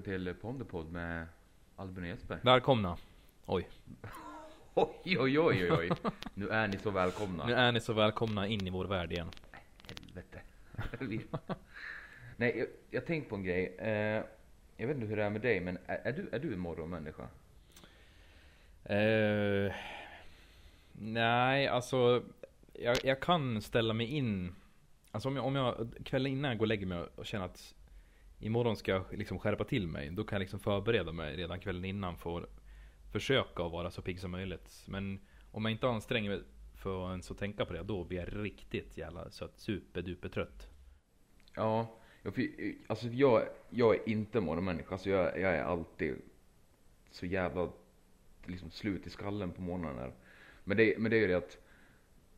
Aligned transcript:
tillbaka 0.00 0.18
till 0.18 0.34
Ponderpodd 0.34 0.92
med 0.92 1.26
Albin 1.76 2.04
och 2.04 2.08
Jesper. 2.08 2.38
Välkomna. 2.42 2.96
Oj. 3.46 3.68
Oj, 4.74 5.18
oj, 5.18 5.40
oj, 5.40 5.72
oj. 5.72 5.90
Nu 6.34 6.48
är 6.48 6.68
ni 6.68 6.78
så 6.78 6.90
välkomna. 6.90 7.46
Nu 7.46 7.52
är 7.52 7.72
ni 7.72 7.80
så 7.80 7.92
välkomna 7.92 8.46
in 8.46 8.66
i 8.66 8.70
vår 8.70 8.84
värld 8.84 9.12
igen. 9.12 9.30
Helvete. 9.86 10.40
Nej, 12.36 12.58
jag, 12.58 12.68
jag 12.90 13.06
tänkte 13.06 13.30
på 13.30 13.36
en 13.36 13.44
grej. 13.44 13.76
Eh, 13.78 14.24
jag 14.76 14.86
vet 14.86 14.96
inte 14.96 15.06
hur 15.06 15.16
det 15.16 15.24
är 15.24 15.30
med 15.30 15.40
dig, 15.40 15.60
men 15.60 15.78
är, 15.86 16.00
är, 16.04 16.12
du, 16.12 16.28
är 16.32 16.38
du 16.38 16.52
en 16.52 16.58
morgonmänniska? 16.58 17.28
Eh, 18.84 19.74
nej, 20.92 21.68
alltså 21.68 22.22
jag, 22.72 22.96
jag 23.04 23.20
kan 23.20 23.62
ställa 23.62 23.94
mig 23.94 24.06
in. 24.06 24.54
Alltså 25.10 25.28
om 25.28 25.36
jag, 25.36 25.44
om 25.44 25.56
jag 25.56 25.88
kvällen 26.04 26.32
innan 26.32 26.50
jag 26.50 26.58
går 26.58 26.64
och 26.64 26.68
lägger 26.68 26.86
mig 26.86 26.98
och 27.16 27.26
känner 27.26 27.44
att 27.44 27.75
imorgon 28.38 28.76
ska 28.76 28.92
jag 28.92 29.04
liksom 29.12 29.38
skärpa 29.38 29.64
till 29.64 29.86
mig. 29.86 30.10
Då 30.10 30.24
kan 30.24 30.36
jag 30.36 30.40
liksom 30.40 30.60
förbereda 30.60 31.12
mig 31.12 31.36
redan 31.36 31.60
kvällen 31.60 31.84
innan 31.84 32.16
för 32.16 32.42
att 32.42 32.60
försöka 33.12 33.62
att 33.62 33.72
vara 33.72 33.90
så 33.90 34.02
pigg 34.02 34.20
som 34.20 34.30
möjligt. 34.30 34.84
Men 34.86 35.20
om 35.50 35.64
jag 35.64 35.72
inte 35.72 35.88
anstränger 35.88 36.30
mig 36.30 36.42
för 36.74 37.04
att 37.04 37.10
ens 37.10 37.30
att 37.30 37.38
tänka 37.38 37.64
på 37.64 37.72
det, 37.72 37.82
då 37.82 38.04
blir 38.04 38.18
jag 38.18 38.44
riktigt 38.44 38.96
jävla 38.96 39.30
så 39.30 39.44
att 39.44 39.58
superduper 39.58 40.28
trött. 40.28 40.68
Ja, 41.54 41.98
jag, 42.22 42.50
alltså 42.86 43.08
jag, 43.08 43.48
jag 43.70 43.94
är 43.94 44.08
inte 44.08 44.40
morgonmänniska. 44.40 44.92
Alltså 44.92 45.10
jag, 45.10 45.40
jag 45.40 45.54
är 45.54 45.62
alltid 45.62 46.16
så 47.10 47.26
jävla 47.26 47.68
liksom 48.44 48.70
slut 48.70 49.06
i 49.06 49.10
skallen 49.10 49.52
på 49.52 49.62
morgonen. 49.62 50.12
Men 50.64 50.76
det, 50.76 50.98
men 50.98 51.10
det 51.10 51.16
är 51.16 51.20
ju 51.20 51.26
det 51.26 51.34
att 51.34 51.58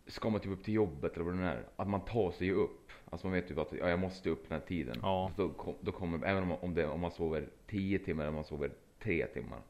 ska 0.06 0.30
man 0.30 0.40
typ 0.40 0.52
upp 0.52 0.64
till 0.64 0.74
jobbet 0.74 1.14
eller 1.14 1.24
vad 1.24 1.34
det 1.34 1.40
nu 1.40 1.46
är, 1.46 1.64
att 1.76 1.88
man 1.88 2.04
tar 2.04 2.30
sig 2.30 2.52
upp. 2.52 2.77
Alltså 3.10 3.26
man 3.26 3.34
vet 3.34 3.50
ju 3.50 3.60
att 3.60 3.72
ja, 3.72 3.88
jag 3.88 3.98
måste 3.98 4.30
upp 4.30 4.48
den 4.48 4.60
här 4.60 4.66
tiden. 4.66 4.98
Ja. 5.02 5.32
Då, 5.36 5.74
då 5.80 5.92
kommer, 5.92 6.26
även 6.26 6.42
om, 6.42 6.52
om, 6.52 6.74
det, 6.74 6.86
om 6.86 7.00
man 7.00 7.10
sover 7.10 7.48
10 7.66 7.98
timmar 7.98 8.22
eller 8.22 8.28
om 8.28 8.34
man 8.34 8.44
sover 8.44 8.70
3 9.02 9.26
timmar. 9.26 9.60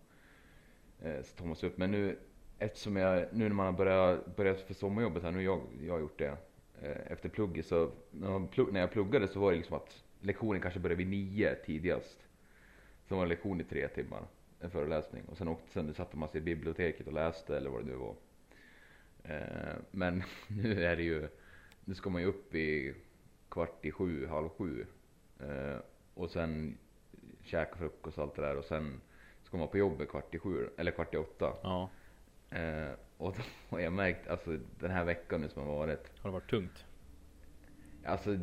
Eh, 1.03 1.23
så 1.23 1.37
tar 1.37 1.47
man 1.47 1.57
sig 1.57 1.69
upp. 1.69 1.79
Men 1.79 1.91
nu, 1.91 2.19
eftersom 2.59 2.97
jag, 2.97 3.27
nu 3.33 3.49
när 3.49 3.55
man 3.55 3.67
har 3.67 3.73
börjat, 3.73 4.37
börjat 4.37 4.61
för 4.61 4.75
sommarjobbet 4.75 5.23
här, 5.23 5.31
nu 5.31 5.37
har 5.37 5.43
jag, 5.43 5.61
jag 5.87 5.93
har 5.93 6.01
gjort 6.01 6.19
det. 6.19 6.37
Eh, 6.83 7.13
efter 7.13 7.29
plugget 7.29 7.67
så, 7.67 7.91
när, 8.11 8.47
plugg, 8.47 8.73
när 8.73 8.81
jag 8.81 8.91
pluggade 8.91 9.29
så 9.29 9.41
var 9.41 9.51
det 9.51 9.57
liksom 9.57 9.77
att 9.77 10.05
lektionen 10.21 10.61
kanske 10.61 10.81
började 10.81 11.05
vid 11.05 11.09
nio 11.09 11.55
tidigast. 11.55 12.19
Sen 13.09 13.17
var 13.17 13.25
det 13.25 13.29
lektion 13.29 13.61
i 13.61 13.65
tre 13.65 13.89
timmar, 13.89 14.23
en 14.61 14.71
föreläsning. 14.71 15.23
Och 15.25 15.37
sen, 15.37 15.49
åkte, 15.49 15.73
sen 15.73 15.95
satte 15.95 16.17
man 16.17 16.29
sig 16.29 16.41
i 16.41 16.45
biblioteket 16.45 17.07
och 17.07 17.13
läste 17.13 17.57
eller 17.57 17.71
vad 17.71 17.85
det 17.85 17.91
nu 17.91 17.97
var. 17.97 18.15
Eh, 19.25 19.77
men 19.91 20.23
nu 20.49 20.85
är 20.85 20.97
det 20.97 21.03
ju, 21.03 21.29
nu 21.85 21.95
ska 21.95 22.11
man 22.11 22.23
ju 22.23 22.29
upp 22.29 22.55
i 22.55 22.95
kvart 23.51 23.85
i 23.85 23.93
sju, 23.93 24.27
halv 24.27 24.49
sju. 24.49 24.87
Eh, 25.41 25.79
och 26.15 26.31
sen 26.31 26.79
käka 27.43 27.77
frukost 27.77 28.19
och 28.19 28.25
allt 28.25 28.35
det 28.35 28.43
där 28.43 28.57
och 28.57 28.65
sen 28.65 29.01
ska 29.43 29.57
man 29.57 29.69
på 29.69 29.79
jobbet 29.79 30.09
kvart 30.09 30.35
i 30.35 30.39
sju, 30.39 30.69
eller 30.77 30.91
kvart 30.91 31.15
i 31.15 31.17
åtta. 31.17 31.53
Ja, 31.63 31.91
Eh, 32.51 32.93
och 33.17 33.35
då 33.37 33.43
har 33.77 33.81
jag 33.81 33.93
märkt, 33.93 34.29
alltså 34.29 34.59
den 34.79 34.91
här 34.91 35.05
veckan 35.05 35.41
nu 35.41 35.49
som 35.49 35.63
har 35.63 35.75
varit, 35.75 36.19
har 36.19 36.31
det 36.31 36.35
varit 36.35 36.51
tungt? 36.51 36.85
alltså 38.05 38.39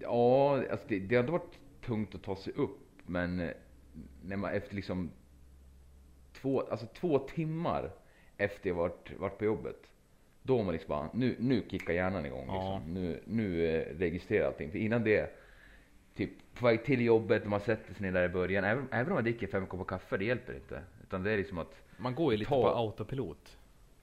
ja, 0.00 0.62
alltså 0.70 0.86
det, 0.88 0.98
det 0.98 1.14
har 1.14 1.22
inte 1.22 1.32
varit 1.32 1.58
tungt 1.84 2.14
att 2.14 2.22
ta 2.22 2.36
sig 2.36 2.52
upp, 2.52 2.80
men 3.06 3.40
eh, 3.40 3.50
när 4.22 4.36
man 4.36 4.52
efter 4.52 4.74
liksom 4.74 5.10
två, 6.32 6.60
alltså 6.60 6.86
två 6.86 7.18
timmar 7.18 7.90
efter 8.36 8.68
jag 8.68 8.76
varit, 8.76 9.18
varit 9.18 9.38
på 9.38 9.44
jobbet, 9.44 9.90
då 10.50 10.62
man 10.62 10.72
liksom 10.72 10.88
bara, 10.88 11.08
nu, 11.14 11.36
nu 11.38 11.62
kickar 11.70 11.94
hjärnan 11.94 12.26
igång 12.26 12.44
Ja. 12.48 12.54
liksom. 12.54 12.94
Nu, 12.94 13.20
nu 13.24 13.66
eh, 13.66 13.98
registrerar 13.98 14.46
allting. 14.46 14.70
För 14.70 14.78
innan 14.78 15.04
det, 15.04 15.30
typ 16.14 16.30
på 16.54 16.66
väg 16.66 16.84
till 16.84 17.00
jobbet, 17.00 17.46
man 17.46 17.60
sätter 17.60 17.94
sig 17.94 18.02
ner 18.02 18.12
där 18.12 18.24
i 18.24 18.28
början, 18.28 18.64
även, 18.64 18.88
även 18.90 19.06
om 19.06 19.14
man 19.14 19.24
dricker 19.24 19.46
fem 19.46 19.66
koppar 19.66 19.84
kaffe, 19.84 20.16
det 20.16 20.24
hjälper 20.24 20.54
inte. 20.54 20.82
Utan 21.02 21.22
det 21.22 21.30
är 21.30 21.36
liksom 21.36 21.58
att 21.58 21.82
Man 21.96 22.14
går 22.14 22.32
ju 22.32 22.38
lite 22.38 22.48
Ta- 22.48 22.62
på 22.62 22.68
autopilot. 22.78 23.56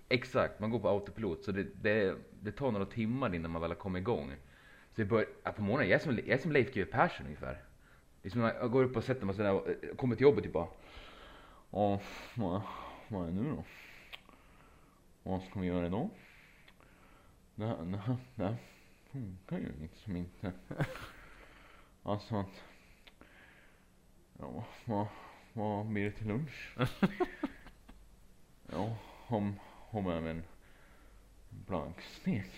Exakt, 0.09 0.59
man 0.59 0.69
går 0.69 0.79
på 0.79 0.89
autopilot 0.89 1.43
så 1.43 1.51
det, 1.51 1.65
det, 1.81 2.15
det 2.41 2.51
tar 2.51 2.71
några 2.71 2.85
timmar 2.85 3.35
innan 3.35 3.51
man 3.51 3.61
väl 3.61 3.71
har 3.71 3.75
kommit 3.75 4.01
igång. 4.01 4.31
Så 4.95 5.01
det 5.01 5.05
bör, 5.05 5.25
ja, 5.43 5.51
på 5.51 5.61
morgonen, 5.61 5.89
jag 5.89 5.95
är 5.99 6.03
som, 6.03 6.15
jag 6.17 6.27
är 6.29 6.37
som 6.37 6.51
Leif 6.51 6.73
GW 6.73 6.85
Persson 6.91 7.25
ungefär. 7.25 7.57
Det 8.21 8.27
är 8.27 8.31
som 8.31 8.41
när 8.41 8.53
jag 8.53 8.71
går 8.71 8.83
upp 8.83 8.95
och 8.97 9.03
sätter 9.03 9.25
mig 9.25 9.49
och 9.49 9.67
jag 9.89 9.97
kommer 9.97 10.15
till 10.15 10.23
jobbet 10.23 10.43
typ 10.43 10.53
bara. 10.53 10.67
Ja, 11.71 11.99
vad, 12.35 12.61
vad 13.07 13.23
är 13.23 13.27
det 13.27 13.33
nu 13.41 13.49
då? 13.49 13.63
Vad 15.23 15.41
ska 15.43 15.59
vi 15.59 15.67
göra 15.67 15.85
idag? 15.85 16.09
Det 17.57 17.65
här, 17.65 17.77
det 17.85 17.97
här, 17.97 18.17
det 18.35 18.43
här 18.43 18.57
funkar 19.11 19.57
ju 19.57 19.71
liksom 19.81 20.15
inte. 20.15 20.51
Alltså 22.03 22.35
att. 22.35 22.63
Ja, 24.39 24.65
vad, 24.85 25.07
vad 25.53 25.85
blir 25.85 26.05
det 26.05 26.11
till 26.11 26.27
lunch? 26.27 26.77
Ja, 28.71 28.95
om, 29.27 29.59
om 29.89 30.07
även 30.09 30.27
en 30.27 30.43
blankstek. 31.49 32.51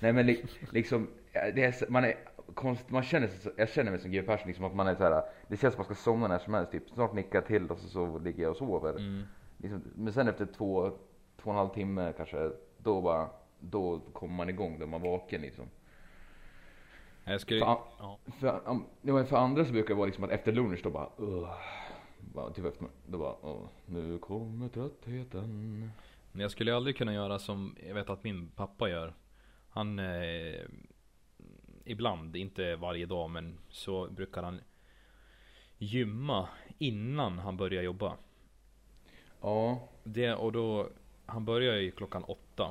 Nej 0.00 0.12
men 0.12 0.26
li, 0.26 0.46
liksom, 0.70 1.08
det 1.32 1.62
är, 1.62 1.90
man 1.90 2.04
är 2.04 2.14
konst, 2.54 2.90
man 2.90 3.02
känner 3.02 3.28
sig, 3.28 3.52
jag 3.56 3.68
känner 3.68 3.90
mig 3.90 4.00
som 4.00 4.10
G.W. 4.10 4.26
Persson 4.26 4.48
liksom 4.48 4.64
att 4.64 4.74
man 4.74 4.86
är 4.86 4.94
så 4.94 5.02
här. 5.02 5.22
det 5.48 5.56
känns 5.56 5.74
som 5.74 5.78
man 5.78 5.94
ska 5.94 5.94
somna 5.94 6.28
när 6.28 6.38
som 6.38 6.54
helst 6.54 6.72
typ. 6.72 6.90
Snart 6.90 7.14
nickar 7.14 7.38
jag 7.38 7.46
till 7.46 7.70
och 7.70 7.78
så, 7.78 7.88
så 7.88 8.18
ligger 8.18 8.42
jag 8.42 8.50
och 8.50 8.56
sover. 8.56 8.90
Mm. 8.90 9.22
Liksom, 9.56 9.82
men 9.94 10.12
sen 10.12 10.28
efter 10.28 10.46
två, 10.46 10.90
två 11.36 11.50
och 11.50 11.52
en 11.52 11.58
halv 11.58 11.68
timme 11.68 12.12
kanske, 12.16 12.50
då 12.78 13.00
bara, 13.00 13.28
då 13.62 14.00
kommer 14.12 14.34
man 14.34 14.48
igång, 14.48 14.78
då 14.78 14.84
är 14.84 14.88
man 14.88 15.02
vaken 15.02 15.40
liksom. 15.40 15.64
Jag 17.24 17.40
skulle... 17.40 17.60
Ja. 17.60 18.18
För, 18.40 18.46
ja, 18.64 18.80
men 19.00 19.26
för 19.26 19.36
andra 19.36 19.64
så 19.64 19.72
brukar 19.72 19.88
det 19.88 19.94
vara 19.94 20.06
liksom 20.06 20.24
att 20.24 20.30
efter 20.30 20.52
lunch 20.52 20.80
då 20.82 20.90
bara, 20.90 21.08
uh, 21.20 21.48
bara 22.20 22.50
typ 22.50 22.64
efter, 22.64 22.86
då 23.06 23.18
bara, 23.18 23.36
"Åh, 23.42 23.68
nu 23.86 24.18
kommer 24.18 24.68
tröttheten. 24.68 25.90
Men 26.32 26.40
jag 26.42 26.50
skulle 26.50 26.76
aldrig 26.76 26.96
kunna 26.96 27.14
göra 27.14 27.38
som 27.38 27.76
jag 27.86 27.94
vet 27.94 28.10
att 28.10 28.24
min 28.24 28.48
pappa 28.48 28.88
gör. 28.88 29.14
Han 29.68 29.98
eh, 29.98 30.60
ibland, 31.84 32.36
inte 32.36 32.76
varje 32.76 33.06
dag, 33.06 33.30
men 33.30 33.58
så 33.68 34.08
brukar 34.10 34.42
han 34.42 34.60
gymma 35.78 36.48
innan 36.78 37.38
han 37.38 37.56
börjar 37.56 37.82
jobba. 37.82 38.16
Ja, 39.40 39.88
Det, 40.04 40.34
och 40.34 40.52
då, 40.52 40.88
han 41.26 41.44
börjar 41.44 41.76
ju 41.76 41.90
klockan 41.90 42.24
åtta 42.24 42.70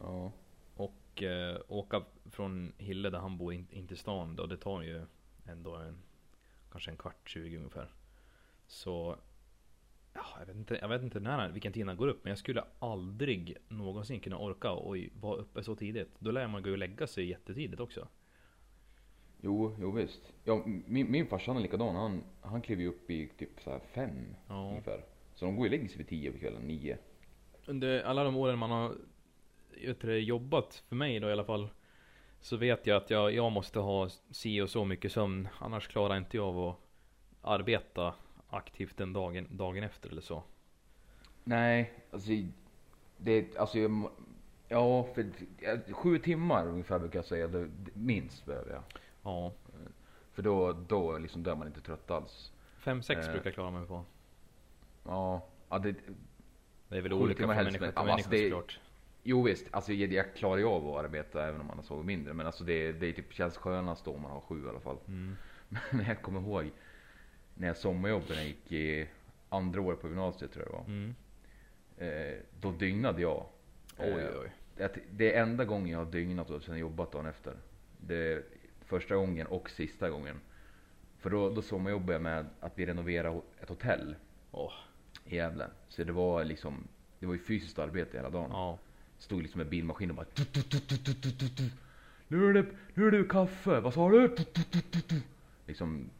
ja. 0.00 0.32
och 0.76 1.22
eh, 1.22 1.60
åka 1.68 2.02
från 2.30 2.72
Hille 2.78 3.10
där 3.10 3.18
han 3.18 3.38
bor 3.38 3.52
in, 3.52 3.66
in 3.70 3.86
till 3.86 3.96
stan 3.96 4.36
då, 4.36 4.46
det 4.46 4.56
tar 4.56 4.82
ju 4.82 5.02
ändå 5.46 5.76
en, 5.76 5.98
kanske 6.72 6.90
en 6.90 6.96
kvart, 6.96 7.28
20 7.28 7.56
ungefär. 7.56 7.88
Så 8.66 9.16
ja, 10.14 10.24
jag, 10.38 10.46
vet 10.46 10.56
inte, 10.56 10.78
jag 10.80 10.88
vet 10.88 11.02
inte 11.02 11.20
när, 11.20 11.48
vilken 11.48 11.72
tid 11.72 11.86
han 11.86 11.96
går 11.96 12.08
upp 12.08 12.24
men 12.24 12.30
jag 12.30 12.38
skulle 12.38 12.64
aldrig 12.78 13.56
någonsin 13.68 14.20
kunna 14.20 14.38
orka 14.38 14.70
och 14.70 14.96
vara 15.20 15.36
uppe 15.36 15.62
så 15.62 15.76
tidigt. 15.76 16.10
Då 16.18 16.30
lär 16.30 16.48
man 16.48 16.62
gå 16.62 16.70
och 16.70 16.78
lägga 16.78 17.06
sig 17.06 17.28
jättetidigt 17.28 17.80
också. 17.80 18.08
Jo, 19.40 19.76
jo 19.80 19.90
visst. 19.90 20.32
Ja, 20.44 20.62
min, 20.66 21.10
min 21.10 21.26
farsa 21.26 21.52
är 21.52 21.60
likadan. 21.60 21.96
Han, 21.96 22.22
han 22.40 22.62
kliver 22.62 22.82
ju 22.82 22.88
upp 22.88 23.10
i 23.10 23.28
typ 23.38 23.60
så 23.60 23.70
här 23.70 23.80
fem 23.94 24.34
Ja. 24.48 24.68
ungefär. 24.68 25.04
Så 25.34 25.44
de 25.44 25.56
går 25.56 25.66
ju 25.66 25.68
och 25.68 25.76
lägger 25.78 25.88
sig 25.88 25.98
vid 25.98 26.08
tio 26.08 26.32
på 26.32 26.38
kvällen, 26.38 26.62
nio. 26.62 26.98
Under 27.66 28.02
alla 28.02 28.24
de 28.24 28.36
åren 28.36 28.58
man 28.58 28.70
har 28.70 28.94
vet 29.70 30.00
du, 30.00 30.18
jobbat, 30.18 30.82
för 30.88 30.96
mig 30.96 31.20
då 31.20 31.28
i 31.28 31.32
alla 31.32 31.44
fall, 31.44 31.68
så 32.40 32.56
vet 32.56 32.86
jag 32.86 32.96
att 32.96 33.10
jag, 33.10 33.32
jag 33.34 33.52
måste 33.52 33.78
ha 33.78 34.08
si 34.30 34.60
och 34.60 34.70
så 34.70 34.84
mycket 34.84 35.12
sömn. 35.12 35.48
Annars 35.58 35.88
klarar 35.88 36.16
inte 36.16 36.36
jag 36.36 36.46
av 36.46 36.68
att 36.68 36.76
arbeta 37.42 38.14
aktivt 38.50 38.96
den 38.96 39.12
dagen, 39.12 39.46
dagen 39.50 39.82
efter 39.82 40.08
eller 40.10 40.22
så. 40.22 40.42
Nej, 41.44 41.92
alltså 42.10 42.30
det, 43.16 43.56
alltså 43.58 43.78
ja, 44.68 45.02
för 45.14 45.26
sju 45.92 46.18
timmar 46.18 46.66
ungefär 46.66 46.98
brukar 46.98 47.18
jag 47.18 47.26
säga, 47.26 47.68
minst 47.94 48.44
behöver 48.46 48.72
jag. 48.72 48.82
Ja, 49.22 49.52
För 50.32 50.42
då, 50.42 50.72
då 50.72 51.18
liksom 51.18 51.42
dör 51.42 51.54
man 51.56 51.66
inte 51.66 51.80
trött 51.80 52.10
alls. 52.10 52.52
5-6 52.82 53.10
Eh. 53.18 53.32
brukar 53.32 53.46
jag 53.46 53.54
klara 53.54 53.70
mig 53.70 53.86
på. 53.86 54.04
Ja, 55.04 55.46
ja 55.68 55.78
det, 55.78 55.94
Det 56.88 56.96
är 56.96 57.00
väl 57.02 57.12
olika 57.12 57.38
från 57.38 57.48
människa 57.56 57.70
men- 57.80 57.90
till 57.92 57.98
alltså 57.98 58.30
människa 58.30 58.44
såklart. 58.56 58.80
Jo 59.22 59.42
visst, 59.42 59.66
alltså 59.70 59.92
jag, 59.92 60.34
klarar 60.34 60.56
ju 60.58 60.64
av 60.64 60.88
att 60.88 61.04
arbeta 61.04 61.48
även 61.48 61.60
om 61.60 61.66
man 61.66 61.76
har 61.76 61.84
sovit 61.84 62.06
mindre. 62.06 62.34
Men 62.34 62.46
alltså 62.46 62.64
det, 62.64 62.92
det 62.92 63.12
typ, 63.12 63.32
känns 63.32 63.56
skönast 63.56 64.04
då 64.04 64.14
om 64.14 64.22
man 64.22 64.30
har 64.30 64.40
sju 64.40 64.66
i 64.66 64.68
alla 64.68 64.80
fall. 64.80 64.98
Mm. 65.08 65.36
Men 65.90 66.06
jag 66.06 66.22
kommer 66.22 66.40
ihåg 66.40 66.70
när 67.54 67.66
jag 67.66 67.76
sommarjobbade 67.76 68.44
gick 68.44 68.72
i 68.72 69.08
andra 69.48 69.80
året 69.80 70.00
på 70.00 70.08
gymnasiet 70.08 70.52
tror 70.52 70.64
jag 70.64 70.72
det 70.72 70.78
var. 70.78 70.84
Mm. 70.86 71.14
Eh, 71.98 72.38
då 72.60 72.72
dygnade 72.72 73.22
jag. 73.22 73.46
Oj, 73.98 74.06
Eh, 74.08 74.40
oj. 74.40 74.52
Det 75.10 75.34
är 75.34 75.42
enda 75.42 75.64
gången 75.64 75.88
jag 75.88 75.98
har 75.98 76.12
dygnat 76.12 76.50
och 76.50 76.62
sen 76.62 76.78
jobbat 76.78 77.12
dagen 77.12 77.26
efter. 77.26 77.56
Det 78.00 78.44
första 78.80 79.16
gången 79.16 79.46
och 79.46 79.70
sista 79.70 80.10
gången. 80.10 80.40
För 81.18 81.30
då, 81.30 81.50
då 81.50 81.62
sommarjobbade 81.62 82.12
jag 82.12 82.22
med 82.22 82.46
att 82.60 82.78
vi 82.78 82.86
renoverade 82.86 83.40
ett 83.60 83.68
hotell 83.68 84.14
Åh, 84.50 84.72
i 85.24 85.36
Gävle. 85.36 85.66
Så 85.88 86.04
det 86.04 86.12
var 86.12 86.44
liksom, 86.44 86.88
det 87.18 87.26
var 87.26 87.34
ju 87.34 87.40
fysiskt 87.40 87.78
arbete 87.78 88.16
hela 88.16 88.30
dagen. 88.30 88.50
ja. 88.52 88.78
Stod 89.18 89.42
liksom 89.42 89.58
med 89.58 89.68
bilmaskin 89.68 90.10
och 90.10 90.16
bara. 90.16 90.26
Nu 92.28 92.48
är 92.48 92.52
det, 92.52 92.66
nu 92.94 93.06
är 93.06 93.10
det 93.10 93.24
kaffe, 93.24 93.80
vad 93.80 93.94
sa 93.94 94.10
du? 94.10 94.36
Liksom 95.66 96.10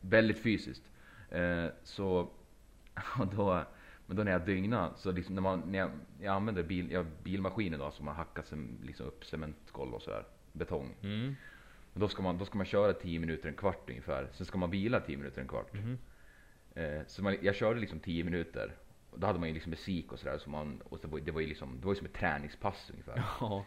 Väldigt 0.00 0.38
fysiskt. 0.38 0.82
Eh, 1.30 1.66
så, 1.82 2.28
och 3.18 3.26
då, 3.36 3.64
men 4.06 4.16
då 4.16 4.22
när 4.22 4.32
jag 4.32 4.46
dygnade, 4.46 4.92
så 4.96 5.12
liksom 5.12 5.34
när, 5.34 5.42
man, 5.42 5.62
när 5.66 5.78
jag, 5.78 5.90
jag 6.20 6.34
använde 6.34 6.62
bil, 6.62 6.90
jag, 6.90 7.06
bilmaskinen 7.22 7.80
då, 7.80 7.90
som 7.90 8.04
man 8.04 8.16
hackar 8.16 8.42
sem, 8.42 8.78
liksom 8.82 9.06
upp 9.06 9.24
cementgolv 9.24 9.94
och 9.94 10.02
sådär, 10.02 10.24
betong. 10.52 10.94
Mm. 11.02 11.34
Då 11.94 12.08
ska, 12.08 12.22
man, 12.22 12.38
då 12.38 12.44
ska 12.44 12.56
man 12.56 12.66
köra 12.66 12.92
10 12.92 13.18
minuter, 13.18 13.48
en 13.48 13.54
kvart 13.54 13.90
ungefär. 13.90 14.28
Sen 14.32 14.46
ska 14.46 14.58
man 14.58 14.70
vila 14.70 15.00
10 15.00 15.16
minuter, 15.16 15.40
en 15.40 15.48
kvart. 15.48 15.72
Mhm. 15.72 15.98
Eh, 16.74 17.00
så 17.06 17.22
man, 17.22 17.36
jag 17.40 17.54
körde 17.54 17.80
liksom 17.80 18.00
10 18.00 18.24
minuter. 18.24 18.74
Och 19.12 19.20
då 19.20 19.26
hade 19.26 19.38
man 19.38 19.48
ju 19.48 19.54
liksom 19.54 19.70
musik 19.70 20.12
och 20.12 20.18
sådär. 20.18 20.38
Så 20.38 20.50
man, 20.50 20.80
och 20.88 21.00
så 21.00 21.06
det 21.06 21.32
var 21.32 21.40
ju 21.40 21.46
liksom, 21.46 21.78
det 21.80 21.86
var 21.86 21.92
ju 21.92 21.96
som 21.98 22.06
ett 22.06 22.12
träningspass 22.12 22.90
ungefär. 22.90 23.22
Ja. 23.40 23.64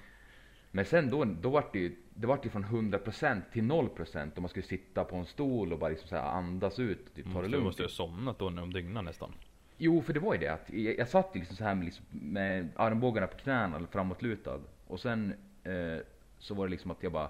Men 0.72 0.86
sen 0.86 1.10
då, 1.10 1.24
då 1.26 1.50
var 1.50 1.66
det 1.74 1.80
ju, 1.80 1.96
det 2.14 2.28
var 2.28 2.40
ju 2.44 2.50
från 2.50 2.66
100% 2.66 3.42
till 3.54 3.64
0% 3.64 4.32
om 4.36 4.42
man 4.44 4.50
skulle 4.50 4.66
sitta 4.66 5.04
på 5.04 5.16
en 5.16 5.26
stol 5.26 5.74
och 5.74 5.80
bara 5.80 5.90
liksom 5.90 6.08
så 6.10 6.18
andas 6.18 6.80
ut 6.80 7.08
och 7.10 7.14
typ 7.16 7.26
ta 7.26 7.30
det 7.32 7.36
Måste, 7.36 7.50
lugnt. 7.52 7.66
måste 7.66 7.82
ju 7.82 7.86
ha 7.86 7.92
somnat 7.92 8.40
då 8.40 8.50
när 8.50 8.62
de 8.62 8.74
dygnade 8.74 9.06
nästan. 9.06 9.32
Jo, 9.78 10.02
för 10.02 10.14
det 10.14 10.20
var 10.20 10.34
ju 10.34 10.40
det 10.40 10.48
att 10.48 10.70
jag, 10.70 10.98
jag 10.98 11.08
satt 11.10 11.30
ju 11.34 11.40
liksom 11.40 11.58
så 11.58 11.64
här 11.64 11.76
med, 11.76 11.86
liksom, 11.86 12.06
med 12.10 12.70
armbågarna 12.76 13.28
på 13.28 13.38
knäna 13.38 13.88
framåtlutad. 13.92 14.60
Och 14.88 15.00
sen 15.00 15.34
eh, 15.64 15.98
så 16.40 16.54
var 16.54 16.66
det 16.68 16.72
liksom 16.72 16.92
att 16.92 17.04
jag 17.04 17.12
bara 17.12 17.30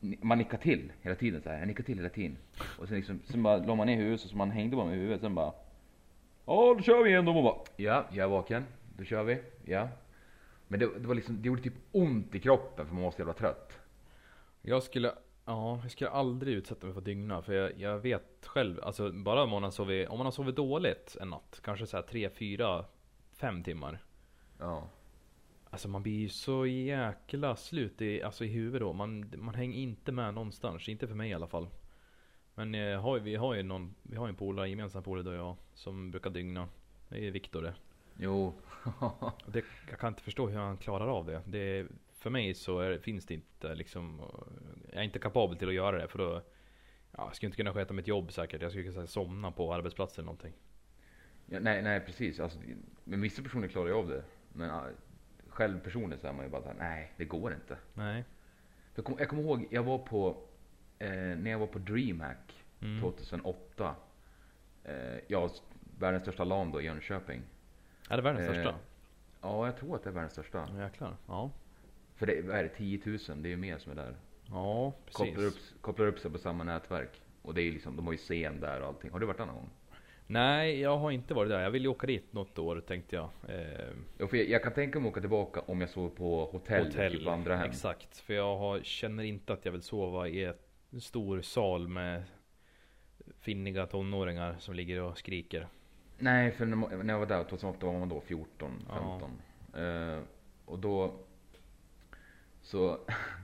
man 0.00 0.38
nickade 0.38 0.62
till 0.62 0.92
hela 1.02 1.14
tiden 1.16 1.42
så 1.42 1.48
här. 1.48 1.58
Jag 1.58 1.68
nickade 1.68 1.86
till 1.86 1.96
hela 1.98 2.08
tiden. 2.08 2.36
Och 2.78 2.88
sen 2.88 2.96
liksom, 2.96 3.20
sen 3.24 3.42
bara 3.42 3.56
la 3.56 3.74
man 3.74 3.86
ner 3.86 3.96
huvudet 3.96 4.20
så 4.20 4.36
man 4.36 4.50
hängde 4.50 4.76
bara 4.76 4.86
med 4.86 4.94
huvudet. 4.94 5.20
Sen 5.20 5.34
bara 5.34 5.52
Ja, 6.48 6.74
då 6.74 6.82
kör 6.82 7.02
vi 7.02 7.10
igen. 7.10 7.24
då. 7.24 7.42
bara 7.42 7.56
Ja, 7.76 8.06
jag 8.10 8.24
är 8.24 8.28
vaken. 8.28 8.64
Då 8.96 9.04
kör 9.04 9.24
vi. 9.24 9.38
Ja. 9.64 9.88
Men 10.68 10.80
det, 10.80 10.98
det 10.98 11.08
var 11.08 11.14
liksom, 11.14 11.42
det 11.42 11.46
gjorde 11.46 11.62
typ 11.62 11.74
ont 11.92 12.34
i 12.34 12.40
kroppen 12.40 12.86
för 12.86 12.94
man 12.94 13.04
var 13.04 13.10
så 13.10 13.18
jävla 13.18 13.32
trött. 13.32 13.78
Jag 14.62 14.82
skulle, 14.82 15.14
ja, 15.44 15.80
jag 15.82 15.90
skulle 15.90 16.10
aldrig 16.10 16.54
utsätta 16.54 16.86
mig 16.86 16.94
för 16.94 17.00
dygna. 17.00 17.42
För 17.42 17.52
jag, 17.52 17.78
jag 17.78 17.98
vet 17.98 18.46
själv, 18.46 18.80
alltså 18.82 19.12
bara 19.12 19.42
om 19.42 19.50
man 19.50 19.62
har 19.62 19.70
sovit, 19.70 20.08
om 20.08 20.18
man 20.18 20.26
har 20.26 20.32
sovit 20.32 20.56
dåligt 20.56 21.16
en 21.20 21.30
natt. 21.30 21.60
Kanske 21.64 21.86
så 21.86 21.96
här 21.96 22.04
3, 22.04 22.30
4, 22.30 22.84
5 23.32 23.62
timmar. 23.62 24.02
Ja. 24.58 24.88
Alltså 25.70 25.88
man 25.88 26.02
blir 26.02 26.18
ju 26.18 26.28
så 26.28 26.66
jäkla 26.66 27.56
slut 27.56 28.02
i, 28.02 28.22
alltså 28.22 28.44
i 28.44 28.48
huvudet 28.48 28.80
då. 28.80 28.92
Man, 28.92 29.32
man 29.36 29.54
hänger 29.54 29.78
inte 29.78 30.12
med 30.12 30.34
någonstans. 30.34 30.88
Inte 30.88 31.08
för 31.08 31.14
mig 31.14 31.30
i 31.30 31.34
alla 31.34 31.46
fall. 31.46 31.68
Men 32.58 32.74
eh, 32.74 33.00
har, 33.00 33.18
vi 33.18 33.34
har 33.36 33.54
ju 33.54 33.62
någon, 33.62 33.94
vi 34.02 34.16
har 34.16 34.26
ju 34.26 34.28
en 34.28 34.36
polare, 34.36 34.68
gemensam 34.68 35.02
polare 35.02 35.22
du 35.24 35.30
och 35.30 35.36
jag. 35.36 35.56
Som 35.74 36.10
brukar 36.10 36.30
dygna. 36.30 36.68
Det 37.08 37.26
är 37.26 37.30
Viktor 37.30 37.62
det. 37.62 37.74
Jo. 38.16 38.54
Det. 39.46 39.64
Jag 39.90 39.98
kan 39.98 40.08
inte 40.08 40.22
förstå 40.22 40.48
hur 40.48 40.58
han 40.58 40.76
klarar 40.76 41.08
av 41.08 41.26
det. 41.26 41.42
det 41.46 41.86
för 42.12 42.30
mig 42.30 42.54
så 42.54 42.80
är, 42.80 42.98
finns 42.98 43.26
det 43.26 43.34
inte 43.34 43.74
liksom. 43.74 44.20
Jag 44.92 45.00
är 45.00 45.02
inte 45.02 45.18
kapabel 45.18 45.58
till 45.58 45.68
att 45.68 45.74
göra 45.74 45.98
det. 45.98 46.08
För 46.08 46.18
då, 46.18 46.42
ja, 47.12 47.26
jag 47.26 47.36
skulle 47.36 47.46
inte 47.46 47.56
kunna 47.56 47.72
sköta 47.72 47.94
mitt 47.94 48.06
jobb 48.06 48.32
säkert. 48.32 48.62
Jag 48.62 48.70
skulle 48.70 48.92
kunna 48.92 49.06
somna 49.06 49.50
på 49.50 49.74
arbetsplatsen 49.74 50.22
eller 50.22 50.26
någonting. 50.26 50.52
Ja, 51.46 51.60
nej, 51.60 51.82
nej 51.82 52.00
precis. 52.00 52.40
Alltså, 52.40 52.58
men 53.04 53.20
vissa 53.20 53.42
personer 53.42 53.68
klarar 53.68 53.88
ju 53.88 53.94
av 53.94 54.08
det. 54.08 54.24
Men 54.52 54.70
äh, 54.70 54.82
själv 55.48 55.80
personligen 55.80 56.20
så 56.20 56.26
är 56.26 56.32
man 56.32 56.44
ju 56.44 56.50
bara 56.50 56.62
såhär, 56.62 56.76
nej 56.78 57.12
det 57.16 57.24
går 57.24 57.54
inte. 57.54 57.76
Nej. 57.94 58.24
Jag 58.94 59.04
kommer 59.04 59.18
jag 59.18 59.28
kommer 59.28 59.42
ihåg, 59.42 59.66
jag 59.70 59.82
var 59.82 59.98
på, 59.98 60.47
eh, 60.98 61.10
när 61.10 61.50
jag 61.50 61.58
var 61.58 61.66
på 61.66 61.78
DreamHack 61.78 62.54
Mm. 62.82 63.00
2008. 63.00 63.94
Eh, 64.84 64.94
ja, 65.28 65.50
världens 65.98 66.22
största 66.22 66.44
LAN 66.44 66.72
då 66.72 66.80
i 66.80 66.84
Jönköping. 66.84 67.42
Är 68.10 68.16
det 68.16 68.22
världens 68.22 68.48
Eh, 68.48 68.52
största? 68.52 68.74
Ja, 69.40 69.66
jag 69.66 69.76
tror 69.76 69.96
att 69.96 70.02
det 70.04 70.10
är 70.10 70.14
världens 70.14 70.32
största. 70.32 70.68
Jäklar. 70.78 71.16
Ja. 71.26 71.50
För 72.16 72.26
det 72.26 72.32
är 72.38 72.62
det 72.62 72.68
10 72.68 73.00
000, 73.04 73.18
det 73.42 73.48
är 73.48 73.50
ju 73.50 73.56
mer 73.56 73.78
som 73.78 73.92
är 73.92 73.96
där. 73.96 74.14
Ja, 74.50 74.92
precis. 75.06 75.16
Kopplar 75.18 75.44
upp, 75.44 75.54
kopplar 75.80 76.06
upp 76.06 76.18
sig 76.18 76.30
på 76.30 76.38
samma 76.38 76.64
nätverk. 76.64 77.20
Och 77.42 77.54
det 77.54 77.62
är 77.62 77.72
liksom, 77.72 77.96
de 77.96 78.06
har 78.06 78.12
ju 78.12 78.18
scen 78.18 78.60
där 78.60 78.80
och 78.80 78.86
allting. 78.86 79.10
Har 79.10 79.18
du 79.20 79.26
varit 79.26 79.38
där 79.38 79.46
någon 79.46 79.54
gång? 79.54 79.70
Nej, 80.26 80.80
jag 80.80 80.98
har 80.98 81.10
inte 81.10 81.34
varit 81.34 81.50
där. 81.50 81.60
Jag 81.60 81.70
vill 81.70 81.82
ju 81.82 81.88
åka 81.88 82.06
dit 82.06 82.32
något 82.32 82.58
år 82.58 82.80
tänkte 82.80 83.16
jag. 83.16 83.28
Eh, 83.48 83.88
Ja, 84.18 84.26
för 84.26 84.36
jag, 84.36 84.48
jag 84.48 84.62
kan 84.62 84.72
tänka 84.72 84.98
mig 85.00 85.06
att 85.08 85.12
åka 85.12 85.20
tillbaka 85.20 85.60
om 85.60 85.80
jag 85.80 85.90
sover 85.90 86.08
på 86.08 86.44
hotell, 86.44 86.86
hotell. 86.86 87.12
typ 87.18 87.28
andra 87.28 87.56
hem. 87.56 87.70
Exakt. 87.70 88.18
För 88.18 88.34
jag 88.34 88.56
har, 88.56 88.80
känner 88.80 89.22
inte 89.24 89.52
att 89.52 89.64
jag 89.64 89.72
vill 89.72 89.82
sova 89.82 90.28
i 90.28 90.44
ett, 90.44 90.67
en 90.90 91.00
stor 91.00 91.40
sal 91.40 91.88
med 91.88 92.22
finniga 93.40 93.86
tonåringar 93.86 94.56
som 94.58 94.74
ligger 94.74 95.02
och 95.02 95.18
skriker. 95.18 95.68
Nej, 96.18 96.50
för 96.50 96.66
när 96.66 97.14
jag 97.14 97.18
var 97.18 97.26
där 97.26 97.44
2008 97.44 97.86
var 97.86 97.98
man 97.98 98.08
då 98.08 98.20
14, 98.20 98.84
Ja. 98.88 99.20
15. 99.20 99.84
Eh, 99.84 100.22
och 100.64 100.78
då... 100.78 101.14
Så... 102.62 102.98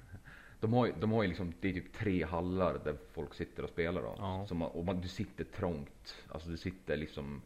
de, 0.61 0.73
har, 0.73 0.93
de 1.01 1.13
har 1.13 1.23
ju 1.23 1.29
liksom, 1.29 1.53
det 1.61 1.69
är 1.69 1.73
typ 1.73 1.93
tre 1.93 2.25
hallar 2.25 2.81
där 2.85 2.97
folk 3.13 3.35
sitter 3.35 3.63
och 3.63 3.69
spelar 3.69 4.03
då. 4.03 4.15
Ja. 4.19 4.55
Man, 4.55 4.71
och 4.71 4.85
man, 4.85 5.01
du 5.01 5.09
sitter 5.09 5.45
trångt. 5.45 6.25
Alltså 6.29 6.49
du 6.49 6.57
sitter 6.57 6.97
liksom 6.97 7.43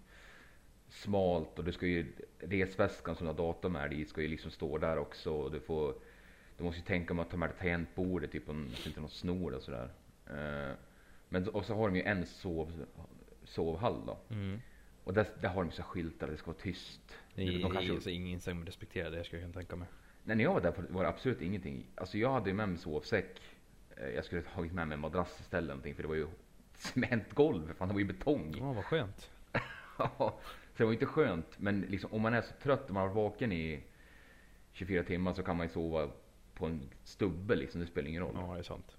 smalt 0.89 1.59
och 1.59 1.65
du 1.65 1.73
ska 1.73 1.87
ju, 1.87 2.07
resväskan 2.39 3.17
som 3.17 3.27
du 3.27 3.33
har 3.33 3.39
dator 3.39 3.69
med 3.69 3.91
dig 3.91 4.05
ska 4.05 4.23
ju 4.23 4.29
liksom 4.29 4.51
stå 4.51 4.79
där 4.79 4.99
också. 4.99 5.33
Och 5.33 5.51
du 5.53 5.61
får, 5.61 5.95
du 6.59 6.65
måste 6.65 6.81
ju 6.81 6.85
tänka 6.87 7.13
om 7.13 7.19
att 7.19 7.31
ta 7.31 7.37
med 7.37 7.59
tangentbordet 7.59 8.33
typ 8.33 8.49
om 8.49 8.71
så 8.75 8.89
inte 8.89 9.01
någon 9.01 9.11
snor 9.11 9.55
och 9.55 9.63
sådär. 9.63 9.91
Eh, 10.27 10.75
men 11.29 11.49
och 11.49 11.65
så 11.65 11.75
har 11.75 11.89
de 11.89 11.97
ju 11.97 12.03
en 12.03 12.27
sov, 12.27 12.85
sovhall 13.45 14.07
då. 14.07 14.19
Mm. 14.31 14.61
Och 15.05 15.15
där, 15.15 15.27
där 15.41 15.49
har 15.49 15.65
de 15.65 15.71
så 15.71 15.83
skyltar, 15.83 16.27
det 16.27 16.37
ska 16.37 16.47
vara 16.51 16.61
tyst. 16.61 17.01
Det 17.35 17.43
är, 17.43 17.53
de 17.53 17.63
kanske, 17.73 17.93
det 17.93 17.97
är 17.97 18.01
så 18.01 18.11
ingen 18.11 18.41
som 18.41 18.67
respekterar 18.67 19.11
det, 19.11 19.25
ska 19.25 19.37
jag 19.37 19.43
kunna 19.43 19.55
tänka 19.55 19.77
mig. 19.77 19.89
Nej, 20.25 20.37
när 20.37 20.45
jag 20.45 20.55
var 20.55 20.61
där 20.61 20.75
var 20.91 21.03
det 21.03 21.09
absolut 21.09 21.41
ingenting. 21.43 21.87
Alltså 21.95 22.19
jag 22.19 22.33
hade 22.33 22.51
ju 22.51 22.55
med 22.57 22.69
mig 22.69 22.79
sovsäck. 22.79 23.41
Eh, 23.97 24.09
Jag 24.09 24.25
skulle 24.25 24.41
ha 24.43 24.51
tagit 24.55 24.73
med 24.73 24.89
mig 24.89 24.95
en 24.95 25.01
madrass 25.01 25.41
istället 25.41 25.55
eller 25.65 25.69
någonting 25.69 25.95
för 25.95 26.03
det 26.03 26.09
var 26.09 26.15
ju 26.15 26.27
cementgolv, 26.75 27.75
fan 27.75 27.89
det 27.89 27.95
var 27.95 28.01
ju 28.01 28.07
betong. 28.07 28.55
Ja, 28.59 28.73
vad 28.73 28.85
skönt. 28.85 29.31
så 29.97 30.33
det 30.77 30.85
var 30.85 30.91
ju 30.91 30.97
inte 30.97 31.07
skönt. 31.07 31.59
Men 31.59 31.81
liksom, 31.81 32.13
om 32.13 32.23
man 32.23 32.35
är 32.35 32.43
så 32.43 32.53
trött 32.63 32.89
och 32.89 32.95
man 32.95 33.03
har 33.09 33.15
varit 33.15 33.33
vaken 33.33 33.53
i 33.53 33.83
24 34.73 35.03
timmar 35.03 35.33
så 35.35 35.43
kan 35.43 35.57
man 35.57 35.67
ju 35.67 35.73
sova 35.73 36.11
på 36.59 36.67
en 36.67 36.81
stubbe 37.05 37.55
liksom, 37.57 37.81
det 37.81 37.87
spelar 37.87 38.09
ingen 38.09 38.23
roll. 38.23 38.35
Ja, 38.35 38.53
det 38.55 38.59
är 38.59 38.63
sant. 38.63 38.97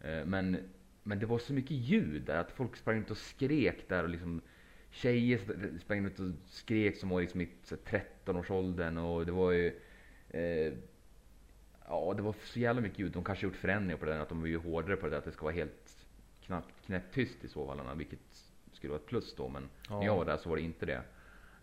Eh, 0.00 0.24
Men, 0.24 0.56
men 1.02 1.18
det 1.18 1.26
var 1.26 1.38
så 1.38 1.52
mycket 1.52 1.70
ljud 1.76 2.22
där 2.22 2.38
att 2.38 2.52
folk 2.52 2.76
sprang 2.76 2.98
ut 2.98 3.10
och 3.10 3.16
skrek 3.18 3.88
där 3.88 4.02
och 4.02 4.08
liksom 4.08 4.40
Tjejer 4.90 5.40
sprang 5.80 6.06
ut 6.06 6.20
och 6.20 6.30
skrek 6.46 6.96
som 6.96 7.08
var 7.08 7.20
liksom 7.20 7.40
i 7.40 7.48
så 7.62 7.76
här 7.84 8.04
13-årsåldern 8.26 8.98
och 8.98 9.26
det 9.26 9.32
var 9.32 9.50
ju 9.52 9.80
eh, 10.28 10.72
Ja 11.88 12.14
det 12.16 12.22
var 12.22 12.34
så 12.44 12.58
jävla 12.60 12.80
mycket 12.82 12.98
ljud. 12.98 13.12
De 13.12 13.24
kanske 13.24 13.46
gjort 13.46 13.56
förändringar 13.56 13.96
på 13.96 14.04
det 14.04 14.12
där, 14.12 14.18
att 14.20 14.28
de 14.28 14.40
var 14.40 14.46
ju 14.46 14.56
hårdare 14.56 14.96
på 14.96 15.06
det 15.06 15.10
där 15.10 15.18
att 15.18 15.24
det 15.24 15.32
ska 15.32 15.44
vara 15.44 15.54
helt 15.54 16.06
knappt 16.42 16.86
knäpptyst 16.86 17.44
i 17.44 17.48
sovhallarna 17.48 17.94
vilket 17.94 18.18
skulle 18.72 18.90
vara 18.90 19.00
ett 19.00 19.06
plus 19.06 19.34
då 19.36 19.48
men 19.48 19.68
Ja. 19.88 19.98
när 19.98 20.06
jag 20.06 20.16
var 20.16 20.24
där 20.24 20.36
så 20.36 20.48
var 20.48 20.56
det 20.56 20.62
inte 20.62 20.86
det. 20.86 21.02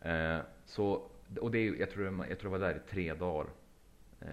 Eh, 0.01 0.39
så, 0.65 1.09
och 1.39 1.51
det 1.51 1.59
är, 1.59 1.75
jag, 1.75 1.89
tror, 1.89 2.05
jag, 2.29 2.39
tror 2.39 2.53
jag 2.53 2.59
var 2.59 2.67
där 2.67 2.75
i 2.75 2.89
tre 2.89 3.13
dagar. 3.13 3.49
Eh, 4.21 4.27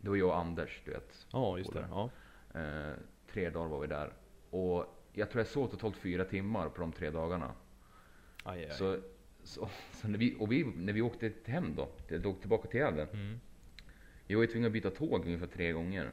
det 0.00 0.08
var 0.08 0.16
jag 0.16 0.28
och 0.28 0.38
Anders 0.38 0.80
du 0.84 0.90
vet. 0.90 1.26
Ja, 1.32 1.58
just 1.58 1.72
det. 1.72 1.86
Ja. 1.90 2.10
Eh, 2.60 2.94
tre 3.32 3.50
dagar 3.50 3.68
var 3.68 3.80
vi 3.80 3.86
där. 3.86 4.12
Och 4.50 4.86
jag 5.12 5.30
tror 5.30 5.40
jag 5.40 5.46
sov 5.46 5.66
totalt 5.68 5.96
fyra 5.96 6.24
timmar 6.24 6.68
på 6.68 6.80
de 6.80 6.92
tre 6.92 7.10
dagarna. 7.10 7.52
Aj, 8.44 8.64
aj. 8.64 8.70
Så, 8.70 8.98
så, 9.42 9.68
så 9.92 10.08
när, 10.08 10.18
vi, 10.18 10.36
och 10.38 10.52
vi, 10.52 10.64
när 10.64 10.92
vi 10.92 11.02
åkte 11.02 11.32
hem 11.44 11.74
då, 11.76 11.86
till- 12.08 12.26
åkte 12.26 12.40
tillbaka 12.40 12.68
till 12.68 12.80
Gävle. 12.80 13.06
Mm. 13.12 13.40
Vi 14.26 14.34
var 14.34 14.42
ju 14.42 14.48
tvungna 14.48 14.66
att 14.66 14.72
byta 14.72 14.90
tåg 14.90 15.26
ungefär 15.26 15.46
tre 15.46 15.72
gånger. 15.72 16.10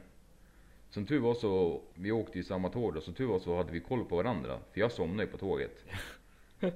Som 0.90 1.06
tur 1.06 1.20
var 1.20 1.34
så, 1.34 1.82
vi 1.94 2.12
åkte 2.12 2.38
ju 2.38 2.44
samma 2.44 2.68
tåg 2.68 2.94
då, 2.94 3.00
som 3.00 3.14
tur 3.14 3.26
var 3.26 3.38
så 3.38 3.56
hade 3.56 3.72
vi 3.72 3.80
koll 3.80 4.04
på 4.04 4.16
varandra. 4.16 4.58
För 4.72 4.80
jag 4.80 4.92
somnade 4.92 5.22
ju 5.22 5.28
på 5.30 5.38
tåget. 5.38 5.84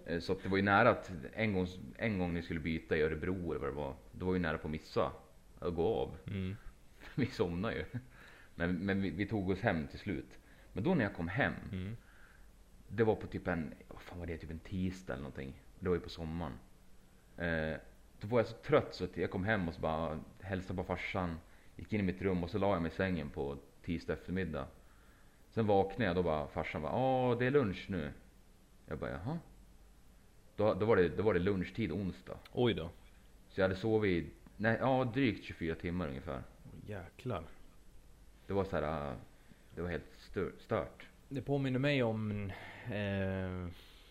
Eh, 0.07 0.19
så 0.21 0.35
det 0.43 0.49
var 0.49 0.57
ju 0.57 0.63
nära 0.63 0.91
att 0.91 1.11
en 1.33 1.53
gång, 1.53 1.67
en 1.97 2.19
gång 2.19 2.35
ni 2.35 2.43
skulle 2.43 2.61
byta 2.61 2.97
i 2.97 3.03
Örebro 3.03 3.51
eller 3.51 3.61
vad 3.61 3.69
det 3.69 3.75
var. 3.75 3.95
Då 4.13 4.27
var 4.27 4.33
ju 4.33 4.39
nära 4.39 4.59
på 4.59 4.69
att 4.69 4.73
missa, 4.73 5.13
att 5.59 5.75
gå 5.75 5.87
av. 5.95 6.17
Mm. 6.27 6.57
vi 7.17 7.27
somnade 7.27 7.75
ju. 7.75 7.85
Men, 8.55 8.79
men 8.87 9.03
vi, 9.03 9.11
vi 9.11 9.27
tog 9.27 9.51
oss 9.51 9.61
hem 9.61 9.87
till 9.87 9.99
slut. 9.99 10.39
Men 10.73 10.85
då 10.85 10.95
när 10.95 11.05
jag 11.05 11.15
kom 11.15 11.29
hem, 11.29 11.55
Mm. 11.73 11.97
det 12.89 13.05
var 13.05 13.15
på 13.15 13.27
typ 13.27 13.49
en, 13.49 13.75
vad 13.89 14.01
fan 14.03 14.19
var 14.19 14.27
det, 14.27 14.37
typ 14.39 14.51
en 14.51 14.59
tisdag 14.59 15.13
eller 15.13 15.23
någonting. 15.23 15.63
Det 15.79 15.89
var 15.89 15.97
ju 15.97 16.01
på 16.01 16.09
sommaren. 16.09 16.53
Eh, 17.37 17.77
då 18.21 18.29
var 18.29 18.39
jag 18.39 18.47
så 18.47 18.57
trött 18.57 18.95
så 18.95 19.05
att 19.05 19.17
jag 19.17 19.31
kom 19.31 19.45
hem 19.45 19.69
och 19.69 19.75
så 19.75 19.81
bara 19.81 20.21
hälsade 20.41 20.77
på 20.77 20.85
farsan. 20.85 21.39
Gick 21.77 21.93
in 21.93 22.01
i 22.01 22.03
mitt 22.03 22.23
rum 22.23 22.45
och 22.45 22.51
så 22.51 22.59
la 22.59 22.73
jag 22.73 22.83
mig 22.83 22.91
i 22.91 22.95
sängen 22.95 23.31
på 23.31 23.57
tisdag 23.83 24.13
eftermiddag. 24.13 24.67
Sen 25.51 25.67
vaknade 25.67 26.05
jag 26.05 26.17
då 26.17 26.23
bara 26.23 26.49
farsan 26.49 26.83
bara, 26.83 26.93
ja 26.93 27.37
det 27.39 27.47
är 27.47 27.51
lunch 27.51 27.87
nu. 27.89 28.13
Jag 28.87 28.99
bara, 28.99 29.11
jaha. 29.11 29.39
Då, 30.57 30.75
då, 30.75 30.87
var 30.87 30.97
det, 30.97 31.09
då 31.09 31.23
var 31.23 31.35
det 31.35 31.41
lunchtid 31.41 31.93
onsdag. 31.93 32.39
Oj 32.53 32.75
då. 32.75 32.91
Så 33.49 33.61
jag 33.61 33.65
hade 33.65 33.77
sovit, 33.81 34.35
nej, 34.57 34.77
ja 34.81 35.05
drygt 35.15 35.45
24 35.45 35.75
timmar 35.75 36.09
ungefär. 36.09 36.43
Jäklar. 36.87 37.45
Det 38.47 38.53
var 38.53 38.65
så 38.65 38.77
här, 38.77 39.11
äh, 39.11 39.17
det 39.75 39.83
var 39.83 39.89
helt 39.89 40.15
stör, 40.19 40.53
stört. 40.59 41.07
Det 41.29 41.43
påminner 41.43 41.79
mig 41.79 42.03
om 42.03 42.51
eh, 42.85 43.69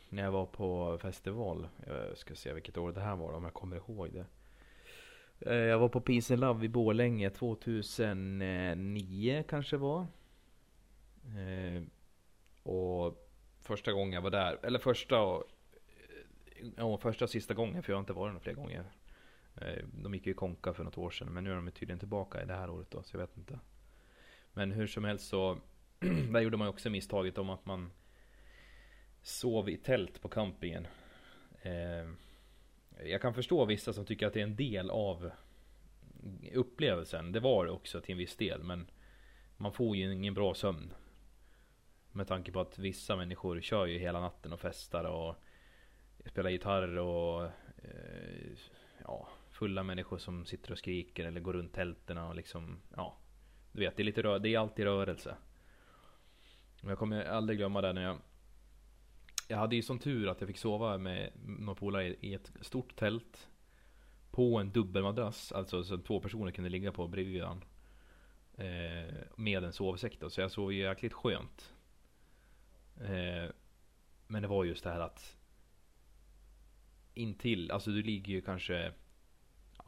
när 0.10 0.24
jag 0.24 0.32
var 0.32 0.46
på 0.46 0.98
festival. 1.02 1.68
Jag 1.88 2.18
ska 2.18 2.36
se 2.36 2.54
vilket 2.54 2.78
år 2.78 2.92
det 2.92 3.02
här 3.02 3.16
var 3.16 3.34
om 3.34 3.44
jag 3.44 3.54
kommer 3.54 3.76
ihåg 3.76 4.10
det. 4.14 4.26
Eh, 5.40 5.56
jag 5.56 5.80
var 5.80 5.90
på 5.90 6.02
Peace 6.02 6.34
and 6.34 6.42
Love 6.42 6.66
i 6.66 6.70
Borlänge 6.70 7.30
2009 7.30 9.44
kanske 9.48 9.78
var. 9.78 10.08
Eh, 11.26 11.84
och 12.64 13.28
första 13.60 13.92
gången 13.92 14.14
jag 14.14 14.22
var 14.22 14.32
där, 14.32 14.60
eller 14.64 14.80
första 14.80 15.22
och, 15.22 15.44
ja, 16.78 16.98
första 16.98 17.26
och 17.26 17.30
sista 17.30 17.54
gången, 17.54 17.84
för 17.84 17.94
jag 17.94 17.98
har 17.98 18.02
inte 18.02 18.14
varit 18.14 18.36
där 18.36 18.40
flera 18.40 18.56
gånger. 18.56 18.84
Eh, 19.56 19.86
de 19.94 20.14
gick 20.14 20.26
ju 20.26 20.32
i 20.32 20.36
konka 20.36 20.74
för 20.74 20.84
något 20.84 20.98
år 20.98 21.10
sedan, 21.10 21.34
men 21.34 21.44
nu 21.44 21.52
är 21.52 21.56
de 21.56 21.72
tydligen 21.72 22.00
tillbaka 22.00 22.44
i 22.44 22.46
det 22.46 22.54
här 22.56 22.70
året 22.70 22.92
då, 22.92 23.04
så 23.04 23.16
jag 23.16 23.22
vet 23.22 23.38
inte. 23.38 23.60
Men 24.54 24.72
hur 24.72 24.88
som 24.88 25.04
helst 25.04 25.28
så, 25.28 25.58
där 26.32 26.40
gjorde 26.42 26.58
man 26.58 26.66
ju 26.68 26.70
också 26.70 26.90
misstaget 26.90 27.38
om 27.38 27.50
att 27.50 27.66
man 27.66 27.92
sov 29.22 29.70
i 29.70 29.78
tält 29.78 30.22
på 30.22 30.30
campingen. 30.30 30.88
Eh, 31.62 32.10
Jag 33.06 33.22
kan 33.22 33.34
förstå 33.34 33.66
vissa 33.66 33.94
som 33.94 34.06
tycker 34.06 34.28
att 34.28 34.34
det 34.34 34.40
är 34.40 34.44
en 34.44 34.56
del 34.56 34.90
av 34.90 35.32
upplevelsen. 36.54 37.32
Det 37.32 37.40
var 37.40 37.66
det 37.66 37.72
också 37.72 38.02
till 38.02 38.12
en 38.12 38.18
viss 38.18 38.36
del, 38.36 38.64
men 38.64 38.88
man 39.58 39.74
får 39.74 39.96
ju 39.96 40.14
ingen 40.14 40.34
bra 40.34 40.54
sömn. 40.54 40.94
Med 42.12 42.28
tanke 42.28 42.52
på 42.52 42.60
att 42.60 42.80
vissa 42.80 43.16
människor 43.16 43.62
kör 43.62 43.86
ju 43.86 43.98
hela 44.00 44.20
natten 44.20 44.54
och 44.54 44.60
festar 44.60 45.04
och 45.04 45.36
spelar 46.26 46.50
gitarr 46.50 46.98
och 46.98 47.46
eh, 47.78 48.52
ja, 49.04 49.28
fulla 49.62 49.84
människor 49.84 50.18
som 50.18 50.46
sitter 50.46 50.72
och 50.72 50.78
skriker 50.78 51.26
eller 51.26 51.40
går 51.42 51.54
runt 51.54 51.74
tälten 51.74 52.18
och 52.18 52.36
liksom, 52.36 52.82
ja. 52.96 53.18
Du 53.72 53.80
vet, 53.80 53.98
det 53.98 54.04
är 54.04 54.06
lite 54.06 54.22
rö- 54.22 54.40
det 54.40 54.50
är 54.56 54.60
alltid 54.60 54.86
rörelse. 54.86 55.36
Men 56.82 56.90
jag 56.90 56.98
kommer 57.00 57.26
aldrig 57.26 57.58
glömma 57.60 57.82
det 57.82 57.94
när 57.94 58.02
jag 58.04 58.18
Jag 59.48 59.58
hade 59.58 59.76
ju 59.76 59.82
sån 59.82 60.00
tur 60.00 60.28
att 60.28 60.42
jag 60.42 60.48
fick 60.48 60.58
sova 60.58 60.98
med 60.98 61.32
några 61.46 61.76
polare 61.76 62.08
i- 62.08 62.18
i 62.22 62.34
ett 62.34 62.52
stort 62.62 62.96
tält 62.96 63.50
På 64.32 64.58
en 64.60 64.72
dubbelmadrass, 64.72 65.52
alltså 65.52 65.84
så 65.84 65.98
två 65.98 66.20
personer 66.20 66.52
kunde 66.52 66.70
ligga 66.70 66.92
på 66.92 67.08
bredvid 67.08 67.42
varandra 67.42 67.68
eh, 68.58 69.14
Med 69.36 69.64
en 69.64 69.74
sovsäck 69.74 70.20
då, 70.20 70.30
så 70.30 70.42
jag 70.42 70.52
sov 70.52 70.74
ju 70.74 70.80
jäkligt 70.80 71.14
skönt 71.14 71.74
eh, 73.02 73.50
Men 74.28 74.42
det 74.42 74.48
var 74.48 74.64
just 74.66 74.84
det 74.84 74.90
här 74.92 75.00
att 75.00 75.38
Intill, 77.14 77.72
alltså 77.72 77.92
du 77.92 78.04
ligger 78.04 78.34
ju 78.34 78.42
kanske 78.42 78.92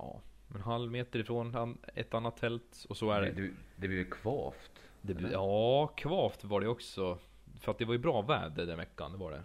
Ja, 0.04 0.22
en 0.56 0.62
halv 0.62 0.92
meter 0.92 1.20
ifrån 1.20 1.78
ett 1.96 2.14
annat 2.14 2.38
tält 2.38 2.86
och 2.90 2.98
så 2.98 3.12
är 3.12 3.22
det 3.22 3.52
det 3.76 3.88
blir 3.88 3.98
ju 3.98 4.10
kvavt. 4.10 4.72
det 5.02 5.14
eller? 5.14 5.32
ja, 5.32 5.88
kvavt 5.88 6.44
var 6.44 6.62
det 6.62 6.68
också. 6.68 7.20
För 7.60 7.72
att 7.72 7.78
det 7.78 7.86
var 7.86 7.94
ju 7.94 8.00
bra 8.00 8.22
väder 8.22 8.66
den 8.66 8.78
veckan, 8.78 9.12
det 9.12 9.18
var 9.18 9.32
det. 9.32 9.44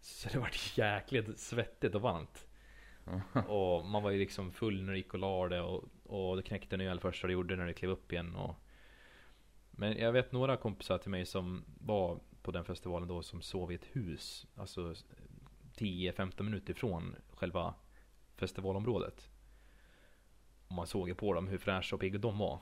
Så 0.00 0.28
det 0.28 0.38
var 0.38 0.50
jäkligt 0.74 1.38
svettigt 1.38 1.94
och 1.94 2.00
varmt. 2.00 2.46
och 3.48 3.84
man 3.84 4.02
var 4.02 4.10
ju 4.10 4.18
liksom 4.18 4.52
full 4.52 4.82
när 4.82 4.92
det 4.92 4.98
gick 4.98 5.14
och 5.14 5.20
la 5.20 5.48
det 5.48 5.60
och, 5.60 5.84
och 6.04 6.36
det 6.36 6.42
knäckte 6.42 6.76
en 6.76 6.80
öl 6.80 7.00
första 7.00 7.26
det 7.26 7.32
gjorde 7.32 7.56
när 7.56 7.66
det 7.66 7.74
klev 7.74 7.90
upp 7.90 8.12
igen. 8.12 8.34
Och... 8.34 8.54
Men 9.70 9.96
jag 9.96 10.12
vet 10.12 10.32
några 10.32 10.56
kompisar 10.56 10.98
till 10.98 11.10
mig 11.10 11.26
som 11.26 11.64
var 11.80 12.18
på 12.42 12.50
den 12.50 12.64
festivalen 12.64 13.08
då 13.08 13.22
som 13.22 13.42
sov 13.42 13.72
i 13.72 13.74
ett 13.74 13.86
hus. 13.92 14.46
Alltså 14.56 14.94
10-15 15.76 16.42
minuter 16.42 16.72
ifrån 16.72 17.16
själva 17.30 17.74
festivalområdet. 18.36 19.31
Och 20.72 20.76
man 20.76 20.86
såg 20.86 21.08
ju 21.08 21.14
på 21.14 21.32
dem 21.32 21.48
hur 21.48 21.58
fräscha 21.58 21.96
och 21.96 22.00
pigga 22.00 22.18
de 22.18 22.38
var. 22.38 22.58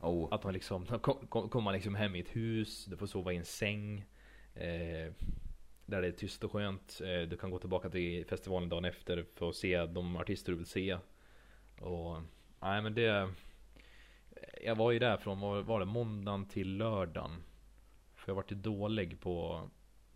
Oh. 0.00 0.28
Att 0.30 0.44
man 0.44 0.52
liksom, 0.52 0.84
då 0.84 0.98
kom, 1.28 1.48
kommer 1.48 1.60
man 1.60 1.74
liksom 1.74 1.94
hem 1.94 2.16
i 2.16 2.20
ett 2.20 2.36
hus, 2.36 2.84
du 2.84 2.96
får 2.96 3.06
sova 3.06 3.32
i 3.32 3.36
en 3.36 3.44
säng. 3.44 4.04
Eh, 4.54 5.12
där 5.86 6.02
det 6.02 6.06
är 6.06 6.12
tyst 6.12 6.44
och 6.44 6.52
skönt. 6.52 7.00
Eh, 7.04 7.28
du 7.28 7.36
kan 7.36 7.50
gå 7.50 7.58
tillbaka 7.58 7.90
till 7.90 8.26
festivalen 8.26 8.68
dagen 8.68 8.84
efter 8.84 9.26
för 9.34 9.48
att 9.48 9.56
se 9.56 9.86
de 9.86 10.16
artister 10.16 10.52
du 10.52 10.58
vill 10.58 10.66
se. 10.66 10.98
Och, 11.80 12.22
nej 12.60 12.82
men 12.82 12.94
det... 12.94 13.32
Jag 14.64 14.76
var 14.76 14.92
ju 14.92 14.98
där 14.98 15.16
från, 15.16 15.40
var, 15.40 15.62
var 15.62 15.80
det 15.80 15.86
måndagen 15.86 16.48
till 16.48 16.76
lördagen? 16.76 17.42
För 18.14 18.30
jag 18.30 18.36
var 18.36 18.42
till 18.42 18.62
dålig 18.62 19.20
på, 19.20 19.68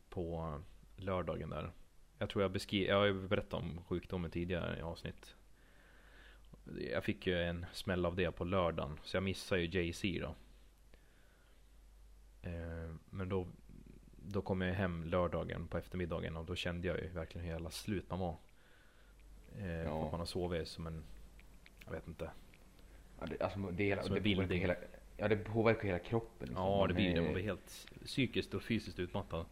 på 0.08 0.54
lördagen 0.96 1.50
där. 1.50 1.72
Jag 2.18 2.30
tror 2.30 2.42
jag 2.42 2.52
beskrev, 2.52 2.88
jag 2.88 2.96
har 2.96 3.06
ju 3.06 3.28
berättat 3.28 3.54
om 3.54 3.84
sjukdomen 3.88 4.30
tidigare 4.30 4.78
i 4.78 4.82
avsnitt. 4.82 5.36
Jag 6.92 7.04
fick 7.04 7.26
ju 7.26 7.42
en 7.42 7.66
smäll 7.72 8.06
av 8.06 8.16
det 8.16 8.30
på 8.30 8.44
lördagen, 8.44 8.98
så 9.02 9.16
jag 9.16 9.22
missade 9.24 9.60
ju 9.60 9.66
Jay-Z 9.68 10.20
då. 10.20 10.34
Eh, 12.48 12.94
men 13.10 13.28
då, 13.28 13.46
då 14.26 14.42
kom 14.42 14.60
jag 14.60 14.74
hem 14.74 15.04
lördagen 15.04 15.66
på 15.66 15.78
eftermiddagen 15.78 16.36
och 16.36 16.44
då 16.44 16.54
kände 16.54 16.88
jag 16.88 16.98
ju 16.98 17.08
verkligen 17.08 17.44
hur 17.46 17.52
jävla 17.52 17.70
slut 17.70 18.10
man 18.10 18.18
var. 18.18 18.36
Eh, 19.58 19.66
Ja. 19.82 20.04
Att 20.04 20.10
man 20.10 20.20
har 20.20 20.26
sovit 20.26 20.68
som 20.68 20.86
en, 20.86 21.02
jag 21.84 21.92
vet 21.92 22.08
inte. 22.08 22.30
Ja, 23.20 23.26
det, 23.26 23.40
alltså, 23.42 23.58
det, 23.60 23.84
hela, 23.84 24.02
Som 24.02 24.14
det 24.14 24.20
påverkar 24.34 24.54
hela, 24.54 24.74
ja, 25.16 25.28
det 25.28 25.36
påverkar 25.36 25.82
hela 25.82 25.98
kroppen. 25.98 26.48
liksom. 26.48 26.64
Ja 26.66 26.86
det 26.86 26.94
blir 26.94 27.14
det, 27.14 27.20
man 27.22 27.32
blir 27.32 27.42
helt 27.44 27.86
psykiskt 28.04 28.54
och 28.54 28.62
fysiskt 28.62 28.98
utmattad. 28.98 29.46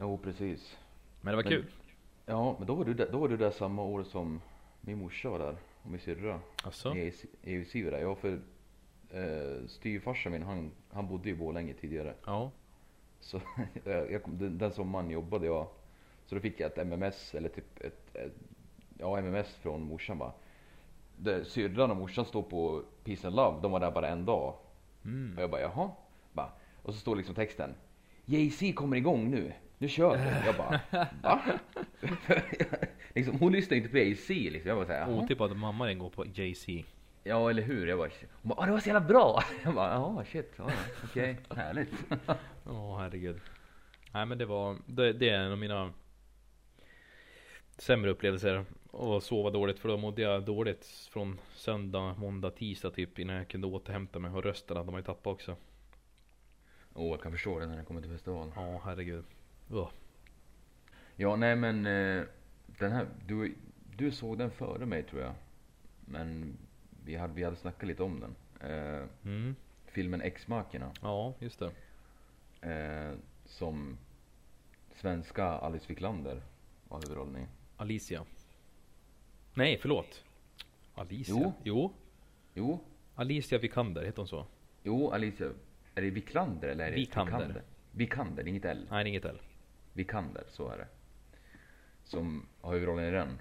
Jo, 0.00 0.18
precis. 0.18 0.76
Men 1.20 1.32
det 1.32 1.36
var 1.36 1.42
Men- 1.44 1.52
kul. 1.52 1.66
Ja, 2.28 2.56
men 2.58 2.66
då 2.66 2.74
var, 2.74 2.84
du 2.84 2.94
där, 2.94 3.12
då 3.12 3.18
var 3.18 3.28
du 3.28 3.36
där 3.36 3.50
samma 3.50 3.82
år 3.82 4.04
som 4.04 4.40
min 4.80 4.98
morsa 4.98 5.28
var 5.30 5.38
där. 5.38 5.56
Och 5.86 5.92
min 5.92 6.00
syrra. 6.00 6.40
Alltså? 6.62 6.96
I 6.96 7.12
EUC 7.42 7.74
var 7.74 7.90
där. 7.90 7.98
Ja, 7.98 8.14
för 8.14 8.40
eh, 9.10 9.66
styvfarsan 9.66 10.32
min, 10.32 10.42
han, 10.42 10.70
han 10.90 11.08
bodde 11.08 11.30
i 11.30 11.34
Borlänge 11.34 11.74
tidigare. 11.74 12.14
Ja. 12.24 12.50
Så 13.20 13.40
jag, 13.84 14.12
jag 14.12 14.22
kom, 14.22 14.38
den, 14.38 14.58
den 14.58 14.72
sommaren 14.72 15.10
jobbade 15.10 15.46
jag. 15.46 15.66
Så 16.26 16.34
då 16.34 16.40
fick 16.40 16.60
jag 16.60 16.72
ett 16.72 16.78
MMS, 16.78 17.34
eller 17.34 17.48
typ 17.48 17.80
ett, 17.80 18.16
ett 18.16 18.38
ja 18.98 19.18
MMS 19.18 19.54
från 19.54 19.82
morsan 19.82 20.18
bara. 20.18 20.32
Där 21.16 21.44
Syrran 21.44 21.90
och 21.90 21.96
morsan 21.96 22.24
står 22.24 22.42
på 22.42 22.82
Peace 23.04 23.26
and 23.26 23.36
Love, 23.36 23.62
de 23.62 23.72
var 23.72 23.80
där 23.80 23.90
bara 23.90 24.08
en 24.08 24.24
dag. 24.24 24.54
Mm. 25.04 25.36
Och 25.36 25.42
jag 25.42 25.50
bara 25.50 25.60
jaha? 25.60 25.90
Bara. 26.32 26.50
Och 26.82 26.94
så 26.94 27.00
står 27.00 27.16
liksom 27.16 27.34
texten. 27.34 27.74
Jay-Z 28.24 28.72
kommer 28.72 28.96
igång 28.96 29.30
nu, 29.30 29.52
nu 29.78 29.88
kör 29.88 30.16
vi. 30.16 30.46
Jag 30.46 30.56
bara 30.56 30.80
va? 31.22 31.42
liksom, 33.14 33.38
hon 33.38 33.52
lyssnar 33.52 33.76
inte 33.76 33.88
på 33.88 33.96
Jay-Z 33.98 34.32
liksom. 34.34 34.68
Jag 34.68 34.76
bara 34.78 34.86
såhär? 34.86 35.10
Otippat 35.10 35.50
att 35.50 35.56
mamma 35.56 35.86
den 35.86 35.98
går 35.98 36.10
på 36.10 36.24
Jay-Z. 36.34 36.84
Ja 37.24 37.50
eller 37.50 37.62
hur? 37.62 37.86
Jag 37.86 37.98
bara, 37.98 38.10
hon 38.42 38.48
bara, 38.48 38.58
"Åh, 38.60 38.66
det 38.66 38.72
var 38.72 38.78
så 38.80 38.88
jävla 38.88 39.08
bra! 39.08 39.42
Jag 39.64 39.74
bara, 39.74 39.92
jaha 39.94 40.24
shit, 40.24 40.52
ja, 40.56 40.64
ja, 40.68 40.74
okej, 41.04 41.38
härligt. 41.56 41.92
Åh 42.66 42.98
herregud. 42.98 43.40
Nej 44.12 44.26
men 44.26 44.38
det 44.38 44.46
var, 44.46 44.76
det, 44.86 45.12
det 45.12 45.28
är 45.28 45.38
en 45.40 45.52
av 45.52 45.58
mina 45.58 45.92
sämre 47.78 48.10
upplevelser. 48.10 48.64
Att 48.92 49.22
sova 49.22 49.50
dåligt 49.50 49.78
för 49.78 49.88
då 49.88 49.96
mådde 49.96 50.22
jag 50.22 50.44
dåligt 50.44 50.86
från 51.12 51.40
söndag, 51.54 52.14
måndag, 52.18 52.50
tisdag 52.50 52.90
typ 52.90 53.18
innan 53.18 53.36
jag 53.36 53.48
kunde 53.48 53.66
återhämta 53.66 54.18
mig. 54.18 54.30
Och 54.30 54.42
rösten 54.42 54.76
hade 54.76 54.90
man 54.90 55.00
ju 55.00 55.04
tappat 55.04 55.26
också. 55.26 55.56
Åh, 56.94 57.10
jag 57.10 57.22
kan 57.22 57.32
förstå 57.32 57.58
det 57.58 57.66
när 57.66 57.76
jag 57.76 57.86
kommer 57.86 58.00
till 58.00 58.10
festivalen. 58.10 58.52
Ja 58.56 58.80
herregud. 58.84 59.24
Ugh. 59.70 59.88
Ja, 61.16 61.36
nej 61.36 61.56
men 61.56 61.86
eh, 61.86 62.24
den 62.66 62.92
här, 62.92 63.06
du, 63.26 63.54
du 63.96 64.10
såg 64.10 64.38
den 64.38 64.50
före 64.50 64.86
mig 64.86 65.02
tror 65.02 65.22
jag. 65.22 65.32
Men 66.04 66.56
vi 67.04 67.16
hade, 67.16 67.32
vi 67.34 67.44
hade 67.44 67.56
snackat 67.56 67.88
lite 67.88 68.02
om 68.02 68.20
den. 68.20 68.34
Eh, 68.70 69.02
Mm. 69.22 69.56
filmen 69.86 70.20
X-Makerna. 70.20 70.92
Ja 71.02 71.34
just 71.38 71.58
det. 71.58 71.70
Eh, 72.70 73.14
som 73.44 73.98
svenska 74.94 75.44
Alice 75.44 75.84
Wiklander 75.88 76.42
var 76.88 76.98
huvudrollen 77.02 77.36
i. 77.42 77.46
Alicia. 77.76 78.24
Nej 79.54 79.78
förlåt. 79.82 80.24
Alicia? 80.94 81.34
Jo. 81.34 81.52
jo. 81.64 81.92
Jo, 82.54 82.80
Alicia 83.14 83.58
Vikander, 83.58 84.04
heter 84.04 84.16
hon 84.18 84.28
så? 84.28 84.46
jo 84.82 85.10
Alicia. 85.10 85.46
Är 85.94 86.02
det 86.02 86.10
Wiklander 86.10 86.68
eller 86.68 86.84
är 86.86 86.90
det 86.90 86.96
Vikander. 86.96 87.62
Vikander, 87.92 88.48
inget 88.48 88.64
L. 88.64 88.86
Nej 88.90 89.08
inget 89.08 89.24
L. 89.24 89.40
Vikander, 89.96 90.44
så 90.48 90.68
är 90.68 90.78
det. 90.78 90.88
Som 92.04 92.46
har 92.60 92.72
huvudrollen 92.72 93.04
i 93.04 93.10
den. 93.10 93.38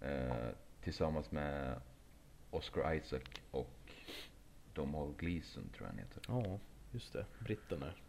Eh, 0.00 0.48
tillsammans 0.82 1.30
med 1.30 1.80
Oscar 2.50 2.94
Isaac 2.94 3.22
och 3.50 3.92
Domhnall 4.74 5.14
Gleeson 5.18 5.68
tror 5.68 5.86
jag 5.86 5.88
han 5.88 5.98
heter. 5.98 6.22
Ja, 6.28 6.58
just 6.90 7.12
det. 7.12 7.26
Britten 7.38 7.80
där. 7.80 8.02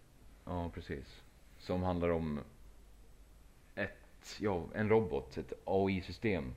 Ja, 0.46 0.70
precis. 0.70 1.24
Som 1.58 1.84
handlar 1.84 2.10
om 2.10 2.40
ett, 3.76 4.38
ja, 4.40 4.68
en 4.74 4.90
robot, 4.90 5.38
ett 5.38 5.54
AI-system. 5.66 6.56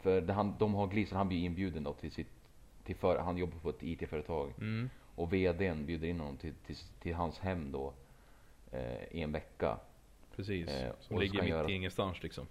För 0.00 0.20
det, 0.20 0.32
han, 0.32 0.54
de 0.58 0.74
har 0.74 0.86
Gleeson, 0.86 1.18
han 1.18 1.28
blir 1.28 1.44
inbjuden 1.44 1.84
då 1.84 1.92
till 1.92 2.12
sitt, 2.12 2.30
till 2.84 2.96
för, 2.96 3.18
han 3.18 3.36
jobbar 3.36 3.58
på 3.58 3.70
ett 3.70 3.82
IT-företag. 3.82 4.52
Mm. 4.58 4.90
Och 5.14 5.32
VDn 5.32 5.86
bjuder 5.86 6.08
in 6.08 6.20
honom 6.20 6.36
till, 6.36 6.54
till, 6.54 6.76
till 6.76 7.14
hans 7.14 7.38
hem 7.38 7.72
då 7.72 7.92
eh, 8.70 9.02
i 9.10 9.20
en 9.22 9.32
vecka. 9.32 9.78
Precis. 10.36 10.68
Eh, 10.68 10.92
Som 11.00 11.18
ligger 11.18 11.40
mitt 11.40 11.50
göra- 11.50 11.70
i 11.70 11.72
ingenstans 11.74 12.22
liksom. 12.22 12.46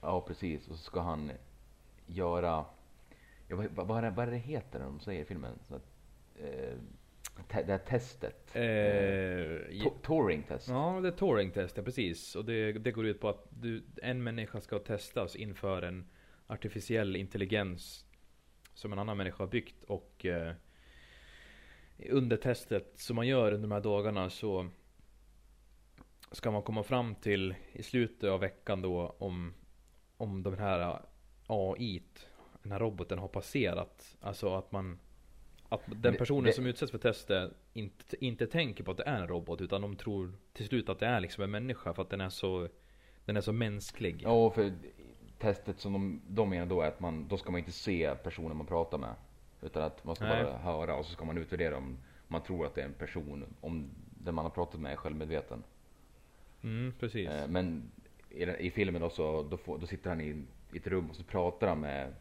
Ja, 0.00 0.20
precis. 0.20 0.68
Och 0.68 0.76
så 0.76 0.82
ska 0.84 1.00
han 1.00 1.30
göra, 2.06 2.64
ja, 3.48 3.56
vad, 3.56 3.66
vad, 3.70 4.14
vad, 4.14 4.28
är 4.28 4.30
det, 4.30 4.36
heter 4.38 4.80
de 4.80 5.00
säger 5.00 5.22
i 5.22 5.24
filmen? 5.24 5.58
Så 5.68 5.74
att, 5.74 5.86
eh, 6.40 6.74
te, 7.48 7.62
det 7.62 7.72
här 7.72 7.78
testet. 7.78 8.56
Eh, 8.56 8.60
To- 8.62 10.00
Turing-test. 10.02 10.68
Ja, 10.68 10.98
det 11.02 11.08
är 11.08 11.12
Turing-test, 11.12 11.76
ja, 11.76 11.82
precis. 11.82 12.36
Och 12.36 12.44
det, 12.44 12.72
det 12.72 12.92
går 12.92 13.06
ut 13.06 13.20
på 13.20 13.28
att 13.28 13.46
du, 13.50 13.82
en 14.02 14.22
människa 14.22 14.60
ska 14.60 14.78
testas 14.78 15.36
inför 15.36 15.82
en 15.82 16.06
artificiell 16.46 17.16
intelligens 17.16 18.06
som 18.74 18.92
en 18.92 18.98
annan 18.98 19.16
människa 19.16 19.42
har 19.44 19.50
byggt. 19.50 19.84
Och 19.84 20.26
eh, 20.26 20.52
under 22.10 22.36
testet 22.36 22.92
som 22.98 23.16
man 23.16 23.26
gör 23.26 23.52
under 23.52 23.68
de 23.68 23.72
här 23.74 23.80
dagarna 23.80 24.30
så 24.30 24.68
ska 26.32 26.50
man 26.50 26.62
komma 26.62 26.82
fram 26.82 27.14
till 27.14 27.54
i 27.72 27.82
slutet 27.82 28.30
av 28.30 28.40
veckan 28.40 28.82
då 28.82 29.14
om, 29.18 29.54
om 30.16 30.42
den 30.42 30.58
här 30.58 31.02
AI, 31.46 32.02
den 32.62 32.72
här 32.72 32.78
roboten 32.78 33.18
har 33.18 33.28
passerat. 33.28 34.16
Alltså 34.20 34.54
att 34.54 34.72
man 34.72 34.98
att 35.68 35.82
den 35.86 36.14
personen 36.16 36.44
det- 36.44 36.52
som 36.52 36.66
utsätts 36.66 36.92
för 36.92 36.98
testet 36.98 37.52
inte, 37.72 38.24
inte 38.24 38.46
tänker 38.46 38.84
på 38.84 38.90
att 38.90 38.96
det 38.96 39.02
är 39.06 39.20
en 39.20 39.28
robot 39.28 39.60
utan 39.60 39.82
de 39.82 39.96
tror 39.96 40.32
till 40.52 40.66
slut 40.66 40.88
att 40.88 40.98
det 40.98 41.06
är 41.06 41.20
liksom 41.20 41.44
en 41.44 41.50
människa 41.50 41.94
för 41.94 42.02
att 42.02 42.10
den 42.10 42.20
är 42.20 42.28
så 42.28 42.68
Den 43.24 43.36
är 43.36 43.40
så 43.40 43.52
mänsklig. 43.52 44.20
Ja, 44.22 44.50
för 44.50 44.72
testet 45.38 45.80
som 45.80 45.92
de, 45.92 46.20
de 46.28 46.50
menar 46.50 46.66
då 46.66 46.80
är 46.80 46.88
att 46.88 47.00
man, 47.00 47.28
då 47.28 47.36
ska 47.36 47.50
man 47.50 47.58
inte 47.58 47.72
se 47.72 48.14
personen 48.14 48.56
man 48.56 48.66
pratar 48.66 48.98
med. 48.98 49.14
Utan 49.62 49.82
att 49.82 50.04
man 50.04 50.16
ska 50.16 50.24
Nej. 50.24 50.44
bara 50.44 50.58
höra 50.58 50.96
och 50.96 51.06
så 51.06 51.12
ska 51.12 51.24
man 51.24 51.38
utvärdera 51.38 51.76
om 51.76 51.98
man 52.28 52.42
tror 52.42 52.66
att 52.66 52.74
det 52.74 52.80
är 52.80 52.86
en 52.86 52.92
person, 52.94 53.44
om 53.60 53.90
den 54.10 54.34
man 54.34 54.44
har 54.44 54.50
pratat 54.50 54.80
med 54.80 54.92
är 54.92 54.96
självmedveten. 54.96 55.62
Mm, 56.62 56.92
precis. 57.00 57.28
Eh, 57.28 57.48
Men 57.48 57.90
i, 58.30 58.42
i 58.44 58.70
filmen 58.70 59.02
då 59.02 59.10
så 59.10 59.42
då, 59.42 59.56
får, 59.56 59.78
då 59.78 59.86
sitter 59.86 60.10
han 60.10 60.20
i, 60.20 60.44
i 60.72 60.76
ett 60.76 60.86
rum 60.86 61.10
och 61.10 61.16
så 61.16 61.24
pratar 61.24 61.68
han 61.68 61.80
med 61.80 62.14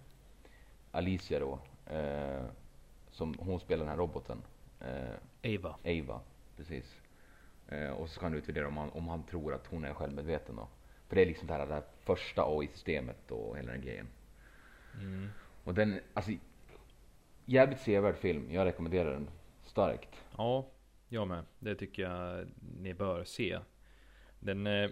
Alicia 0.92 1.40
då. 1.40 1.60
Eh, 1.86 2.44
som 3.12 3.36
hon 3.40 3.60
spelar 3.60 3.84
den 3.84 3.90
här 3.90 3.98
roboten. 3.98 4.42
Eh, 4.80 5.56
Ava. 5.56 5.76
Ava, 5.86 6.22
precis. 6.58 7.02
Eh, 7.68 7.90
och 7.90 8.10
så 8.10 8.16
ska 8.16 8.26
han 8.26 8.34
utvärdera 8.34 8.68
om 8.68 8.78
han, 8.78 8.90
om 8.90 9.08
han 9.08 9.24
tror 9.24 9.54
att 9.54 9.68
hon 9.68 9.84
är 9.86 9.94
självmedveten 9.94 10.56
då. 10.56 10.68
För 11.08 11.16
det 11.16 11.22
är 11.22 11.26
liksom 11.26 11.48
det 11.48 11.54
här, 11.54 11.68
det 11.68 11.74
här 11.74 11.84
första 12.00 12.44
AI-systemet 12.44 13.32
och 13.32 13.58
hela 13.58 13.72
den 13.72 13.82
grejen. 13.82 14.08
Mm. 15.00 15.30
Och 15.64 15.74
den, 15.74 16.00
alltså 16.14 16.32
jävligt 17.46 17.80
sevärd 17.80 18.16
film. 18.16 18.52
Jag 18.52 18.66
rekommenderar 18.66 19.12
den 19.14 19.30
starkt. 19.64 20.24
Ja, 20.38 20.66
jag 21.10 21.28
med. 21.28 21.44
Det 21.60 21.76
tycker 21.76 22.04
jag 22.04 22.48
ni 22.82 22.94
bör 22.94 23.24
se. 23.24 23.60
Den 24.42 24.68
är 24.68 24.92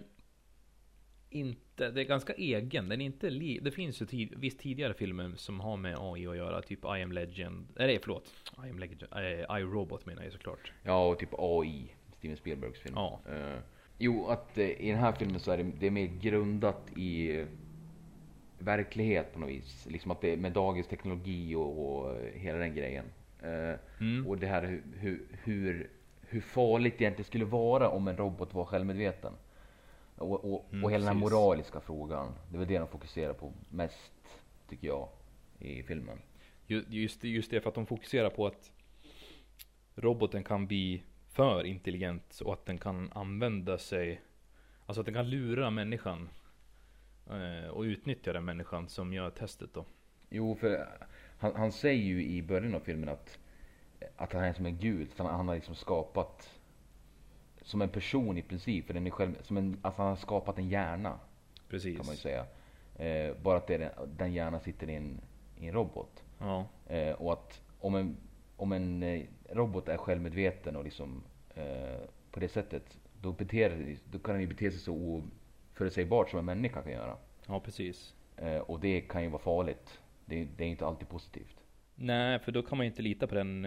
inte, 1.29 1.91
det 1.91 2.01
är 2.01 2.05
ganska 2.05 2.33
egen. 2.33 2.89
Den 2.89 3.01
är 3.01 3.05
inte 3.05 3.29
li, 3.29 3.59
det 3.59 3.71
finns 3.71 4.01
ju 4.01 4.05
tid, 4.05 4.33
visst 4.37 4.59
tidigare 4.59 4.93
filmer 4.93 5.31
som 5.35 5.59
har 5.59 5.77
med 5.77 5.97
AI 5.99 6.27
att 6.27 6.37
göra. 6.37 6.61
Typ 6.61 6.85
I 6.85 7.01
am 7.03 7.11
legend. 7.11 7.67
Nej 7.75 7.99
förlåt. 8.01 8.33
I 8.65 8.69
am 8.69 8.79
legend. 8.79 9.03
Eh, 9.15 9.57
I 9.59 9.63
Robot 9.63 10.05
menar 10.05 10.23
jag 10.23 10.31
såklart. 10.33 10.71
Ja, 10.83 11.07
och 11.07 11.19
typ 11.19 11.29
AI, 11.37 11.91
Steven 12.17 12.37
Spielbergs 12.37 12.79
film. 12.79 12.95
Ja. 12.97 13.19
Eh, 13.29 13.59
jo, 13.97 14.27
att 14.27 14.57
eh, 14.57 14.65
i 14.69 14.89
den 14.91 14.99
här 14.99 15.11
filmen 15.11 15.39
så 15.39 15.51
är 15.51 15.57
det, 15.57 15.71
det 15.79 15.87
är 15.87 15.91
mer 15.91 16.07
grundat 16.21 16.97
i 16.97 17.39
eh, 17.39 17.47
verklighet 18.59 19.33
på 19.33 19.39
något 19.39 19.49
vis. 19.49 19.87
Liksom 19.89 20.11
att 20.11 20.21
det 20.21 20.33
är 20.33 20.37
med 20.37 20.51
dagens 20.51 20.87
teknologi 20.87 21.55
och, 21.55 21.97
och 22.01 22.15
eh, 22.15 22.33
hela 22.33 22.57
den 22.57 22.75
grejen. 22.75 23.05
Eh, 23.43 23.79
Mm. 24.01 24.27
Och 24.27 24.37
det 24.37 24.47
här 24.47 24.81
hur, 24.93 25.21
hur, 25.43 25.89
hur, 26.29 26.41
farligt 26.41 26.97
det 26.97 27.03
egentligen 27.03 27.25
skulle 27.27 27.45
vara 27.45 27.89
om 27.89 28.07
en 28.07 28.17
robot 28.17 28.53
var 28.53 28.65
självmedveten. 28.65 29.33
Och, 30.15 30.53
och, 30.53 30.65
Mm, 30.71 30.83
och 30.83 30.91
hela 30.91 31.05
den 31.05 31.07
här 31.17 31.21
precis. 31.23 31.31
moraliska 31.33 31.79
frågan. 31.79 32.33
Det 32.49 32.55
är 32.55 32.59
väl 32.59 32.67
det 32.67 32.77
de 32.79 32.87
fokuserar 32.87 33.33
på 33.33 33.53
mest, 33.69 34.11
tycker 34.69 34.87
jag, 34.87 35.07
i 35.59 35.83
filmen. 35.83 36.21
Ju- 36.67 36.85
Just, 36.89 37.23
just 37.23 37.51
det 37.51 37.61
för 37.61 37.69
att 37.69 37.75
de 37.75 37.85
fokuserar 37.85 38.29
på 38.29 38.47
att 38.47 38.71
roboten 39.95 40.43
kan 40.43 40.67
bli 40.67 41.03
för 41.29 41.63
intelligent 41.63 42.39
och 42.45 42.53
att 42.53 42.65
den 42.65 42.77
kan 42.77 43.11
använda 43.13 43.77
sig 43.77 44.21
Alltså 44.85 44.99
att 45.01 45.05
den 45.05 45.15
kan 45.15 45.29
lura 45.29 45.69
människan 45.69 46.29
eh, 47.29 47.69
och 47.69 47.81
utnyttja 47.81 48.33
den 48.33 48.45
människan 48.45 48.89
som 48.89 49.13
gör 49.13 49.29
testet 49.29 49.73
då. 49.73 49.85
Jo, 50.29 50.55
för 50.55 50.87
han, 51.39 51.55
han 51.55 51.71
säger 51.71 52.03
ju 52.03 52.23
i 52.25 52.41
början 52.41 52.75
av 52.75 52.79
filmen 52.79 53.09
att, 53.09 53.39
att 54.19 54.33
han 54.33 54.43
är 54.43 54.53
som 54.53 54.65
en 54.65 54.77
gud. 54.77 55.09
Så 55.15 55.23
han, 55.23 55.35
han 55.35 55.47
har 55.47 55.55
liksom 55.55 55.75
skapat 55.75 56.49
som 57.61 57.81
en 57.81 57.89
person 57.89 58.37
i 58.37 58.41
princip. 58.41 58.87
För 58.87 58.93
den 58.93 59.07
är 59.07 59.11
själv, 59.11 59.41
som 59.41 59.57
en, 59.57 59.77
alltså 59.81 60.01
han 60.01 60.09
har 60.09 60.15
skapat 60.15 60.57
en 60.57 60.69
hjärna 60.69 61.19
Precis. 61.69 61.97
kan 61.97 62.05
man 62.05 62.15
ju 62.15 62.21
säga. 62.21 62.45
Eh, 62.95 63.35
bara 63.41 63.57
att 63.57 63.67
det 63.67 63.75
är 63.75 63.79
den, 63.79 64.17
den 64.17 64.33
hjärnan 64.33 64.59
sitter 64.59 64.89
i 64.89 64.95
en, 64.95 65.21
i 65.57 65.67
en 65.67 65.73
robot. 65.73 66.23
Ja, 66.39 66.65
Eh, 66.87 67.13
och 67.13 67.33
att 67.33 67.61
om 67.79 67.95
en, 67.95 68.17
om 68.57 68.71
en 68.71 69.03
eh, 69.03 69.21
robot 69.49 69.87
är 69.89 69.97
självmedveten 69.97 70.75
och 70.75 70.83
liksom 70.83 71.23
eh, 71.55 71.99
på 72.31 72.39
det 72.39 72.47
sättet. 72.49 72.97
Då, 73.21 73.31
beter, 73.31 73.97
då 74.11 74.19
kan 74.19 74.33
den 74.33 74.41
ju 74.41 74.47
bete 74.47 74.71
sig 74.71 74.79
så 74.79 75.21
oförutsägbart 75.73 76.29
som 76.29 76.39
en 76.39 76.45
människa 76.45 76.81
kan 76.81 76.91
göra. 76.91 77.17
ja 77.47 77.59
precis. 77.59 78.15
Eh, 78.37 78.57
och 78.57 78.79
det 78.79 79.01
kan 79.01 79.23
ju 79.23 79.29
vara 79.29 79.41
farligt. 79.41 79.99
Det, 80.25 80.47
det 80.57 80.63
är 80.63 80.67
inte 80.67 80.85
alltid 80.85 81.09
positivt. 81.09 81.57
Nej, 81.95 82.39
för 82.39 82.51
då 82.51 82.61
kan 82.63 82.77
man 82.77 82.85
ju 82.85 82.89
inte 82.91 83.01
lita 83.01 83.27
på 83.27 83.35
den 83.35 83.65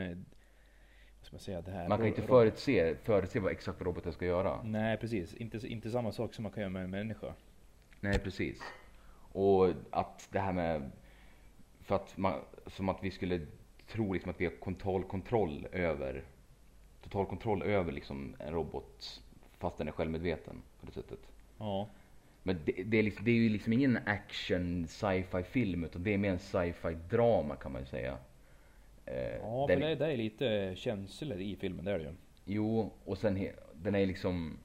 ska 1.22 1.34
man 1.34 1.40
säga? 1.40 1.60
Det 1.62 1.70
här 1.70 1.88
Man 1.88 1.98
kan 1.98 2.06
inte 2.06 2.22
förutse, 2.22 2.96
förutse 2.96 3.40
vad 3.40 3.52
exakt 3.52 3.80
vad 3.80 3.86
roboten 3.86 4.12
ska 4.12 4.24
göra. 4.24 4.62
Nej 4.62 4.96
precis, 4.96 5.34
inte, 5.34 5.68
inte 5.68 5.90
samma 5.90 6.12
sak 6.12 6.34
som 6.34 6.42
man 6.42 6.52
kan 6.52 6.60
göra 6.60 6.70
med 6.70 6.84
en 6.84 6.90
människa. 6.90 7.34
Nej 8.00 8.18
precis. 8.18 8.60
Och 9.32 9.68
att 9.90 10.28
det 10.32 10.38
här 10.38 10.52
med, 10.52 10.90
för 11.80 11.94
att 11.94 12.16
man, 12.16 12.40
som 12.66 12.88
att 12.88 12.98
vi 13.02 13.10
skulle 13.10 13.46
tro 13.88 14.12
liksom 14.12 14.30
att 14.30 14.40
vi 14.40 14.44
har 14.44 14.52
total 14.52 15.04
kontroll 15.04 15.66
över, 15.72 16.24
total 17.02 17.26
kontroll 17.26 17.62
över 17.62 17.92
liksom 17.92 18.36
en 18.38 18.52
robot 18.52 19.22
fast 19.58 19.78
den 19.78 19.88
är 19.88 19.92
självmedveten 19.92 20.62
på 20.80 20.86
det 20.86 20.92
sättet. 20.92 21.18
Ja, 21.58 21.88
Men 22.42 22.58
det, 22.64 22.72
det, 22.72 22.98
är, 22.98 23.02
liksom, 23.02 23.24
det 23.24 23.30
är 23.30 23.34
ju 23.34 23.48
liksom 23.48 23.72
ingen 23.72 23.98
action 24.06 24.86
sci-fi 24.88 25.42
film 25.42 25.84
utan 25.84 26.02
det 26.02 26.14
är 26.14 26.18
mer 26.18 26.30
en 26.30 26.38
sci-fi 26.38 26.96
drama 27.10 27.56
kan 27.56 27.72
man 27.72 27.80
ju 27.80 27.86
säga. 27.86 28.18
Eh, 29.06 29.36
ja 29.36 29.64
den- 29.68 29.80
för 29.80 29.86
det, 29.88 29.94
det 29.94 30.12
är 30.12 30.16
lite 30.16 30.72
känslor 30.76 31.38
i 31.40 31.56
filmen, 31.56 31.84
det 31.84 31.92
är 31.92 31.98
det 31.98 32.04
ju. 32.04 32.12
Jo, 32.44 32.92
och 33.04 33.18
sen 33.18 33.48
den 33.74 33.94
är 33.94 34.06
liksom... 34.06 34.58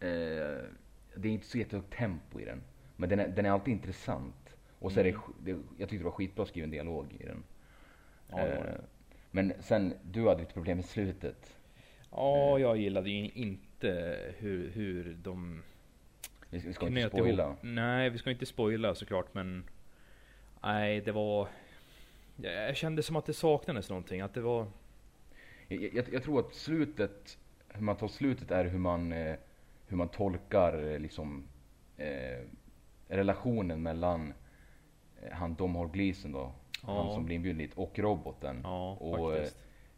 Eh, 0.00 0.64
det 1.16 1.28
är 1.28 1.32
inte 1.32 1.46
så 1.46 1.58
jättehögt 1.58 1.92
tempo 1.96 2.40
i 2.40 2.44
den. 2.44 2.62
Men 2.96 3.08
den 3.08 3.20
är, 3.20 3.28
den 3.28 3.46
är 3.46 3.50
alltid 3.50 3.72
intressant. 3.74 4.56
Och 4.78 4.92
så 4.92 5.00
är 5.00 5.04
det, 5.04 5.10
Mm. 5.10 5.20
sk- 5.22 5.34
det, 5.44 5.50
jag 5.50 5.88
tyckte 5.88 5.96
det 5.96 6.04
var 6.04 6.10
skitbra 6.10 6.46
skriven 6.46 6.70
dialog 6.70 7.06
i 7.20 7.24
den. 7.24 7.42
Ja, 8.30 8.36
det 8.36 8.42
det. 8.50 8.56
Eh, 8.56 8.74
men 9.30 9.52
sen, 9.60 9.94
du 10.02 10.28
hade 10.28 10.40
lite 10.40 10.52
problem 10.52 10.76
med 10.78 10.84
slutet. 10.84 11.56
Ja, 12.10 12.58
jag 12.58 12.76
gillade 12.76 13.10
ju 13.10 13.30
inte 13.30 14.18
hur, 14.38 14.70
hur 14.70 15.16
de 15.22 15.62
Vi 16.50 16.58
ska, 16.60 16.68
vi 16.68 16.74
ska 16.74 16.86
inte 16.86 17.08
spoila. 17.08 17.56
Nej, 17.60 18.10
vi 18.10 18.18
ska 18.18 18.30
inte 18.30 18.46
spoila 18.46 18.94
såklart 18.94 19.34
men 19.34 19.64
Nej, 20.62 21.00
det 21.00 21.12
var 21.12 21.48
jag 22.36 22.76
kände 22.76 23.02
som 23.02 23.16
att 23.16 23.26
det 23.26 23.32
saknades 23.34 23.88
någonting, 23.90 24.20
att 24.20 24.34
det 24.34 24.40
var 24.40 24.66
Jag, 25.68 25.82
jag, 25.94 26.04
jag 26.12 26.22
tror 26.22 26.40
att 26.40 26.54
slutet, 26.54 27.38
hur 27.68 27.82
man 27.82 27.96
tar 27.96 28.08
slutet 28.08 28.50
är 28.50 28.64
hur 28.64 28.78
man, 28.78 29.12
eh, 29.12 29.34
hur 29.86 29.96
man 29.96 30.08
tolkar 30.08 30.92
eh, 30.92 30.98
liksom 30.98 31.44
eh, 31.96 32.40
relationen 33.08 33.82
mellan 33.82 34.32
eh, 35.22 35.32
han 35.32 35.54
Dom 35.54 35.76
Hall 35.76 35.88
Gleason 35.88 36.32
då, 36.32 36.52
han 36.82 36.96
Ja. 37.06 37.14
som 37.14 37.24
blir 37.24 37.36
inbjuden 37.36 37.58
dit, 37.58 37.74
och 37.74 37.98
roboten. 37.98 38.60
Ja, 38.64 38.92
och 39.00 39.36
eh, 39.36 39.48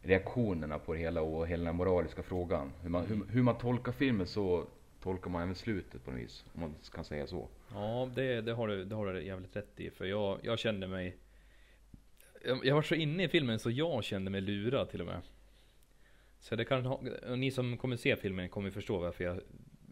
reaktionerna 0.01 0.79
på 0.79 0.93
det 0.93 0.99
hela 0.99 1.21
och 1.21 1.47
hela 1.47 1.63
den 1.65 1.75
moraliska 1.75 2.23
frågan. 2.23 2.71
Hur 2.81 2.89
man, 2.89 3.05
hur, 3.05 3.25
hur 3.29 3.43
man 3.43 3.57
tolkar 3.57 3.91
filmen 3.91 4.27
så 4.27 4.65
tolkar 5.03 5.29
man 5.29 5.41
även 5.41 5.55
slutet 5.55 6.05
på 6.05 6.11
något 6.11 6.19
vis. 6.19 6.45
Om 6.53 6.61
man 6.61 6.75
kan 6.93 7.03
säga 7.03 7.27
så. 7.27 7.47
Ja, 7.73 8.09
det, 8.15 8.41
det, 8.41 8.53
har 8.53 8.67
du, 8.67 8.85
det 8.85 8.95
har 8.95 9.05
du 9.13 9.23
jävligt 9.23 9.55
rätt 9.55 9.79
i. 9.79 9.89
För 9.89 10.05
jag, 10.05 10.37
jag 10.41 10.59
kände 10.59 10.87
mig 10.87 11.17
jag, 12.63 12.75
var 12.75 12.81
så 12.81 12.95
inne 12.95 13.23
i 13.23 13.27
filmen 13.27 13.59
så 13.59 13.71
jag 13.71 14.03
kände 14.03 14.31
mig 14.31 14.41
lurad 14.41 14.89
till 14.89 15.01
och 15.01 15.07
med. 15.07 15.21
Så 16.39 16.55
det 16.55 16.65
kan 16.65 16.85
och 16.85 17.39
ni 17.39 17.51
som 17.51 17.77
kommer 17.77 17.95
se 17.95 18.15
filmen 18.15 18.49
kommer 18.49 18.71
förstå 18.71 18.97
varför 18.97 19.23
jag 19.23 19.41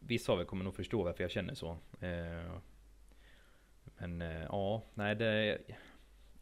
Vissa 0.08 0.32
av 0.34 0.40
er 0.42 0.46
kommer 0.46 0.64
nog 0.64 0.76
förstå 0.76 1.04
varför 1.04 1.24
jag 1.24 1.32
känner 1.32 1.54
så. 1.54 1.78
Eh, 2.00 2.52
men 3.98 4.22
eh, 4.22 4.44
ja, 4.44 4.84
nej 4.94 5.16
det 5.16 5.58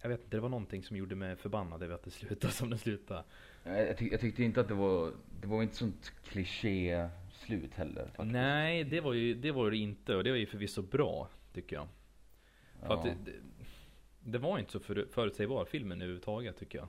Jag 0.02 0.10
vet 0.10 0.20
inte, 0.24 0.38
det 0.38 0.42
var 0.42 0.50
någonting 0.50 0.84
som 0.84 0.98
gjorde 0.98 1.16
mig 1.16 1.36
förbannad 1.36 1.84
över 1.84 1.96
att 1.96 2.04
det 2.04 2.12
slutade 2.12 2.54
som 2.54 2.70
det 2.70 2.78
slutade. 2.78 3.24
Jag, 3.64 3.98
tyck, 3.98 4.14
jag 4.14 4.20
tyckte 4.20 4.44
inte 4.44 4.62
att 4.62 4.68
det 4.68 4.74
var, 4.74 5.12
det 5.42 5.48
var 5.48 5.64
inte 5.64 5.76
sånt 5.76 6.12
kliché 6.24 7.10
slut 7.32 7.74
heller. 7.74 8.06
Faktiskt. 8.06 8.32
Nej, 8.32 8.84
det 8.84 9.02
var 9.02 9.14
ju 9.14 9.34
det 9.34 9.52
var 9.52 9.72
det 9.72 9.78
inte 9.78 10.16
och 10.16 10.24
det 10.24 10.30
var 10.30 10.38
ju 10.38 10.46
förvisso 10.46 10.82
bra 10.82 11.30
tycker 11.54 11.76
jag. 11.76 11.88
För 12.82 12.94
att 12.94 13.06
Ja. 13.06 13.12
det, 13.26 13.32
det, 13.32 13.38
det 14.24 14.38
var 14.38 14.60
inte 14.60 14.72
så 14.72 14.80
för, 14.80 15.08
förutsägbar 15.12 15.66
filmen 15.66 16.02
överhuvudtaget 16.02 16.58
tycker 16.58 16.78
jag. 16.78 16.88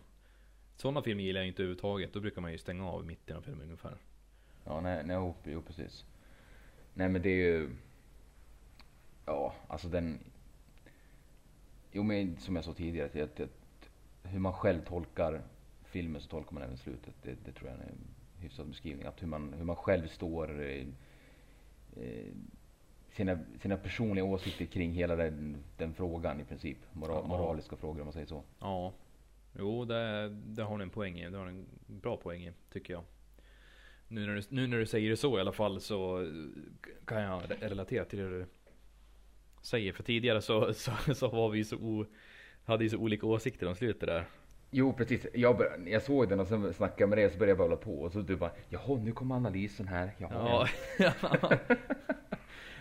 Sådana 0.77 1.03
filmer 1.03 1.23
gillar 1.23 1.40
jag 1.40 1.49
inte 1.49 1.62
överhuvudtaget. 1.62 2.12
Då 2.12 2.20
brukar 2.20 2.40
man 2.40 2.53
ju 2.53 2.59
stänga 2.59 2.90
av 2.90 3.07
mitten 3.07 3.37
av 3.37 3.42
filmen 3.42 3.62
ungefär. 3.62 3.97
Ja, 4.64 4.81
nej, 4.81 5.03
nej 5.05 5.16
jo, 5.16 5.35
jo, 5.44 5.62
precis. 5.62 6.05
Nej 6.94 7.09
men 7.09 7.23
det 7.23 7.29
är 7.29 7.37
ju... 7.37 7.70
Ja, 9.27 9.55
alltså 9.68 9.88
den... 9.88 10.18
Jo 11.92 12.03
men 12.03 12.37
som 12.37 12.57
jag 12.57 12.64
sa 12.64 12.75
tidigare, 12.75 13.07
att, 13.07 13.40
att, 13.40 13.40
att 13.40 13.88
hur 14.23 14.38
man 14.38 14.53
själv 14.53 14.85
tolkar 14.85 15.42
filmen 15.85 16.20
så 16.20 16.29
tolkar 16.29 16.53
man 16.53 16.62
även 16.62 16.77
slutet. 16.77 17.14
Det, 17.23 17.37
det 17.44 17.53
tror 17.53 17.70
jag 17.70 17.79
är 17.79 17.83
en 17.83 18.14
hyfsad 18.38 18.66
beskrivning. 18.66 19.07
Att 19.07 19.23
hur 19.23 19.27
man, 19.27 19.53
hur 19.53 19.64
man 19.64 19.77
själv 19.77 20.09
står... 20.09 20.62
Eh, 20.62 20.87
eh, 21.97 22.33
sina, 23.16 23.38
sina 23.62 23.77
personliga 23.77 24.24
åsikter 24.24 24.64
kring 24.64 24.92
hela 24.92 25.16
den, 25.16 25.57
den 25.77 25.94
frågan 25.94 26.40
i 26.40 26.44
princip. 26.44 26.79
Mora, 26.92 27.12
Ja. 27.12 27.27
moraliska 27.27 27.77
frågor 27.77 28.00
om 28.00 28.07
man 28.07 28.12
säger 28.12 28.27
så. 28.27 28.42
Ja. 28.61 28.92
Jo, 29.59 29.85
det, 29.85 30.29
det 30.29 30.62
har 30.62 30.77
ni 30.79 30.83
en 30.83 30.90
poäng 30.90 31.18
i. 31.20 31.31
Det 31.31 31.38
har 31.38 31.44
ni 31.46 31.50
en 31.50 31.66
bra 32.00 32.16
poäng 32.16 32.42
i, 32.46 32.53
tycker 32.72 32.92
jag. 32.92 33.03
Nu 34.09 34.27
när, 34.27 34.35
du, 34.35 34.42
nu 34.48 34.66
när 34.66 34.79
du 34.79 34.87
säger 34.87 35.11
det 35.11 35.16
så 35.16 35.38
i 35.38 35.40
alla 35.40 35.53
fall 35.53 35.81
så 35.81 36.29
kan 37.05 37.22
jag 37.22 37.42
re- 37.42 37.68
relatera 37.68 38.05
till 38.05 38.18
det 38.18 38.29
du 38.29 38.46
säger. 39.62 39.92
För 39.92 40.03
tidigare 40.03 40.42
så, 40.42 40.74
så, 40.74 40.92
så 41.14 41.29
var 41.29 41.48
vi 41.50 41.64
så 41.64 41.77
o, 41.77 42.07
hade 42.64 42.85
ju 42.85 42.90
så 42.90 42.96
olika 42.98 43.27
åsikter 43.27 43.66
om 43.68 43.74
slutet 43.74 44.09
där. 44.09 44.24
Jo 44.70 44.92
precis, 44.92 45.27
jag, 45.35 45.57
bör, 45.59 45.81
jag 45.87 46.03
såg 46.03 46.29
den 46.29 46.40
och 46.40 46.46
sen 46.46 46.74
snackade 46.74 47.07
med 47.09 47.18
dig 47.18 47.27
och 47.27 47.33
så 47.33 47.38
började 47.38 47.59
jag 47.62 47.64
hålla 47.68 47.77
på 47.81 48.00
och 48.03 48.12
så 48.12 48.20
du 48.20 48.37
bara 48.37 48.50
Jaha 48.68 48.98
nu 49.05 49.12
kommer 49.12 49.35
analysen 49.35 49.88
här. 49.88 50.11
Jaha. 50.18 50.68
Ja, 50.98 51.09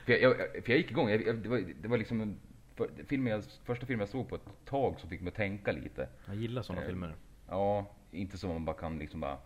För, 0.06 0.14
jag, 0.14 0.22
jag, 0.22 0.38
för 0.38 0.72
jag 0.72 0.78
gick 0.78 0.92
igång, 0.92 1.10
jag, 1.10 1.28
jag, 1.28 1.36
det, 1.36 1.50
var, 1.50 1.74
det 1.82 1.88
var 1.88 1.98
liksom 1.98 2.22
en, 2.22 2.40
för, 2.76 2.90
filmen 3.08 3.32
jag, 3.34 3.44
första 3.64 3.86
filmen 3.86 4.00
jag 4.00 4.10
såg 4.10 4.30
på 4.30 4.36
ett 4.36 4.66
tag 4.66 5.00
som 5.00 5.10
fick 5.10 5.22
mig 5.22 5.28
att 5.28 5.36
tänka 5.36 5.72
lite. 5.72 6.10
jag 6.26 6.36
gillar 6.36 6.62
sådana 6.62 6.82
Eh, 6.82 6.88
filmer. 6.88 7.16
Ja, 7.50 7.92
inte 8.12 8.38
som 8.38 8.50
man 8.50 8.66
bara 8.66 8.76
kan 8.76 9.00
liksom 9.00 9.20
bara 9.20 9.38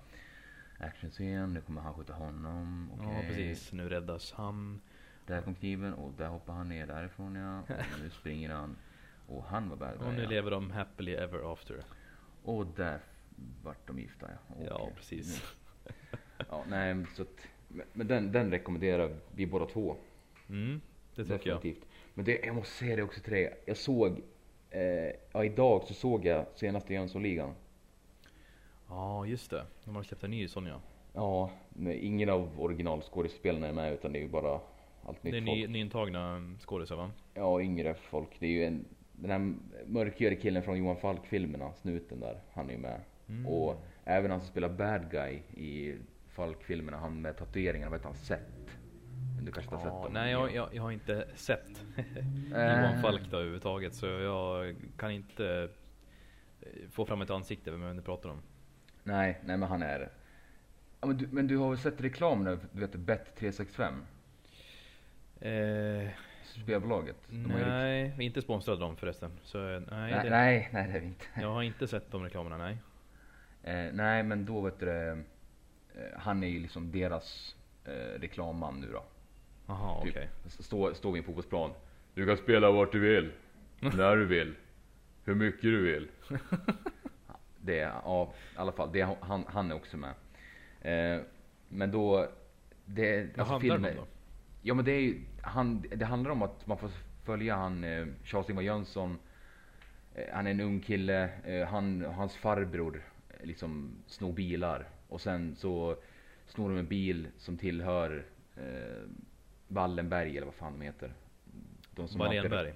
Actionscen, 0.80 1.54
nu 1.54 1.62
kommer 1.62 1.82
han 1.82 1.94
skjuta 1.94 2.14
honom. 2.14 2.92
Ja 2.98 3.18
okej. 3.18 3.28
precis, 3.28 3.72
nu 3.74 3.90
räddas 3.90 4.32
han. 4.32 4.82
Där 5.26 5.42
kom 5.42 5.56
kniven 5.56 5.94
och 5.94 6.14
där 6.18 6.28
hoppar 6.28 6.54
han 6.54 6.70
ner 6.70 6.88
därifrån 6.88 7.36
ja. 7.36 7.60
Och 7.60 8.00
nu 8.04 8.10
springer 8.10 8.50
han. 8.50 8.76
Och 9.28 9.44
han 9.44 9.70
var 9.70 9.78
bad 9.78 9.98
Och 9.98 10.14
nu 10.14 10.24
ja. 10.24 10.30
lever 10.30 10.52
de 10.52 10.72
happily 10.72 11.14
ever 11.14 11.54
after. 11.54 11.84
Och 12.44 12.68
där 12.68 13.00
vart 13.64 13.88
de 13.88 14.00
gifta 14.00 14.28
ja. 14.32 14.56
Ja, 14.66 14.76
Okej. 14.76 14.94
precis. 14.96 15.56
Ja, 16.50 16.64
nej, 16.68 17.06
så 17.16 17.22
att, 17.22 17.48
men 17.94 18.08
den, 18.08 18.32
den 18.32 18.52
rekommenderar 18.52 19.16
vi 19.36 19.46
båda 19.46 19.66
två. 19.66 19.98
Mm, 20.50 20.82
det 21.16 21.24
tycker 21.26 21.50
jag. 21.50 21.58
Definitivt. 21.58 21.88
Men 22.14 22.26
det, 22.26 22.40
jag 22.46 22.56
måste 22.56 22.74
säga 22.74 22.96
det 22.96 23.04
också 23.04 23.22
till 23.22 23.34
dig. 23.34 23.58
Jag 23.66 23.78
såg, 23.78 24.22
eh, 24.70 24.82
ja 25.32 25.44
idag 25.46 25.84
så 25.84 25.94
såg 25.94 26.26
jag 26.26 26.46
senaste 26.56 26.94
Jönssonligan. 26.94 27.54
Ja, 28.90 29.26
just 29.26 29.52
det. 29.52 29.66
De 29.86 29.96
har 29.96 30.04
släppt 30.04 30.24
en 30.24 30.32
ny 30.32 30.48
sån 30.48 30.66
ja. 30.66 30.82
Ja, 31.14 31.52
ingen 31.94 32.30
av 32.30 32.62
originalskådespelarna 32.62 33.68
är 33.68 33.74
med 33.74 33.94
utan 33.94 34.12
det 34.12 34.20
är 34.20 34.22
ju 34.24 34.30
bara 34.30 34.60
allt 35.06 35.24
nytt 35.24 35.34
Det 35.34 35.38
är 35.38 35.46
folk. 35.46 35.58
ny, 35.58 35.68
nyintagna 35.68 36.56
skådisar 36.60 36.96
va? 36.96 37.12
Ja, 37.34 37.62
yngre 37.62 37.94
folk. 37.94 38.30
Det 38.40 38.46
är 38.46 38.52
ju 38.52 38.64
en, 38.66 38.86
den 39.12 39.32
här 39.32 39.54
mörkhyade 39.86 40.36
killen 40.36 40.64
från 40.64 40.78
Johan 40.78 40.98
Falk-filmerna, 40.98 41.74
snuten 41.74 42.20
där, 42.20 42.40
han 42.52 42.70
är 42.70 42.74
ju 42.74 42.80
med. 42.80 43.02
Mm. 43.30 43.46
Och 43.48 43.76
även 44.04 44.32
han 44.32 44.40
som 44.40 44.50
spelar 44.50 44.70
bad 44.70 45.12
guy 45.12 45.34
i 45.66 45.96
Falk-filmerna, 46.28 46.98
han 46.98 47.22
med 47.22 47.38
tatueringarna, 47.38 47.90
vad 47.90 48.00
heter 48.00 48.10
han? 48.10 48.18
Seth? 48.18 48.44
Du 49.42 49.52
kanske 49.52 49.62
inte 49.62 49.76
har 49.76 49.84
sett 49.84 50.04
dem? 50.04 50.14
nej, 50.14 50.32
jag, 50.32 50.56
jag, 50.56 50.70
jag 50.72 50.84
har 50.84 50.92
inte 50.92 51.28
sett 51.36 51.86
Äh. 52.56 52.82
Johan 52.82 53.02
Falk 53.02 53.22
då 53.32 53.38
överhuvudtaget. 53.38 53.96
Så 53.96 54.06
jag 54.06 54.76
kan 54.98 55.12
inte 55.12 55.70
eh, 56.62 56.90
få 56.90 57.06
fram 57.06 57.22
ett 57.22 57.30
ansikte 57.30 57.72
vem 57.72 57.96
du 57.96 58.02
pratar 58.02 58.30
om. 58.30 58.42
Nej, 59.04 59.40
nej 59.44 59.58
men 59.58 59.70
han 59.70 59.84
är 59.84 60.10
ja, 61.02 61.08
men, 61.08 61.18
du, 61.18 61.28
men 61.32 61.48
du 61.48 61.58
har 61.58 61.70
väl 61.70 61.78
sett 61.78 62.02
reklam 62.02 62.44
nu, 62.44 62.60
du 62.72 62.80
vet 62.80 62.96
Bet365? 62.96 63.94
Eh, 65.40 66.10
Spelbolaget? 66.44 67.18
Nej, 67.30 68.14
vi 68.18 68.24
är 68.24 68.28
inte 68.28 68.42
sponsrade 68.42 68.80
dem 68.80 68.96
förresten. 68.96 69.32
Så 69.44 69.70
eh, 69.70 69.80
nej, 69.80 70.12
nej, 70.12 70.24
det, 70.24 70.30
nej, 70.30 70.70
nej, 70.74 70.88
det 70.88 70.98
är 70.98 71.02
vi 71.02 71.08
inte. 71.08 71.26
jag 71.42 71.54
har 71.54 71.64
inte 71.64 71.88
sett 71.88 72.12
de 72.12 72.24
reklamerna, 72.24 72.58
nej. 72.58 72.78
Eh, 73.64 73.94
nej, 73.94 74.24
men 74.24 74.46
då 74.46 74.62
vet 74.62 74.80
du 74.80 75.10
eh, 75.10 75.18
han 76.18 76.44
är 76.44 76.48
ju 76.48 76.60
liksom 76.60 76.92
deras 76.92 77.56
eh, 77.86 78.20
reklamman 78.20 78.82
nu 78.82 78.92
då. 78.92 79.04
Jaha, 79.68 80.04
Typ. 80.04 80.12
okej. 80.12 80.30
Står, 80.48 80.94
står 80.94 81.12
vid 81.12 81.20
en 81.20 81.26
fotbollsplan. 81.26 81.72
Du 82.14 82.26
kan 82.26 82.38
spela 82.38 82.72
vart 82.72 82.92
du 82.92 83.00
vill. 83.00 83.32
När 83.80 84.16
du 84.16 84.26
vill. 84.26 84.56
Hur 85.24 85.36
mycket 85.36 85.62
du 85.62 85.82
vill. 85.82 86.08
Det 87.62 87.76
ja, 87.76 88.34
i 88.56 88.58
alla 88.58 88.72
fall. 88.72 88.90
Det 88.94 89.02
han, 89.22 89.44
han 89.48 89.72
är 89.72 89.76
också 89.76 89.98
med. 89.98 90.14
Eh, 90.82 91.22
men 91.70 91.92
då... 91.92 92.28
Det, 92.86 93.38
Vad 93.38 93.48
handlar 93.48 93.78
det 93.78 93.90
om 93.90 93.96
då? 93.96 94.08
Ja 94.62 94.74
men 94.74 94.86
det 94.86 94.92
är 94.92 95.00
ju, 95.00 95.22
han, 95.42 95.82
det 95.96 96.06
handlar 96.06 96.32
om 96.32 96.42
att 96.42 96.68
man 96.68 96.78
får 96.78 96.92
följa 97.24 97.56
han 97.56 97.84
eh, 97.84 98.08
Charles-Ingvar 98.24 98.62
Jönsson. 98.62 99.20
Eh, 100.16 100.24
han 100.34 100.48
är 100.48 100.52
en 100.52 100.60
ung 100.60 100.80
kille. 100.80 101.30
Eh, 101.46 101.68
han, 101.68 102.02
hans 102.02 102.36
farbror 102.36 103.04
eh, 103.30 103.46
liksom 103.46 103.92
snor 104.08 104.34
bilar. 104.34 104.90
Och 105.10 105.22
sen 105.22 105.56
så 105.56 105.98
snor 106.48 106.70
de 106.70 106.78
en 106.78 106.88
bil 106.88 107.28
som 107.38 107.58
tillhör 107.58 108.26
eh, 108.56 109.10
Wallenberg 109.68 110.38
eller 110.38 110.46
vad 110.46 110.56
fan 110.56 110.80
de 110.80 110.86
heter. 110.86 111.14
De 111.92 112.08
som 112.08 112.20
Wallenberg. 112.20 112.74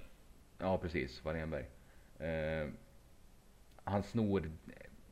Ja 0.57 0.77
precis, 0.77 1.25
Wallenberg. 1.25 1.65
Eh, 2.19 2.69
han 3.83 4.03
snor, 4.03 4.51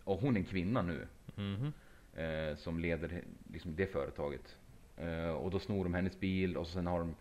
och 0.04 0.20
hon 0.20 0.36
är 0.36 0.40
en 0.40 0.46
kvinna 0.46 0.82
nu. 0.82 1.08
Mhm. 1.36 1.74
Eh, 2.14 2.56
som 2.56 2.80
leder 2.80 3.24
liksom 3.54 3.76
det 3.76 3.88
företaget. 3.88 4.58
Eh, 4.98 5.30
och 5.30 5.52
då 5.52 5.60
snor 5.60 5.84
de 5.84 5.94
hennes 5.94 6.20
bil 6.20 6.58
och 6.58 6.68
sen 6.68 6.88
har 6.88 7.00
de 7.00 7.16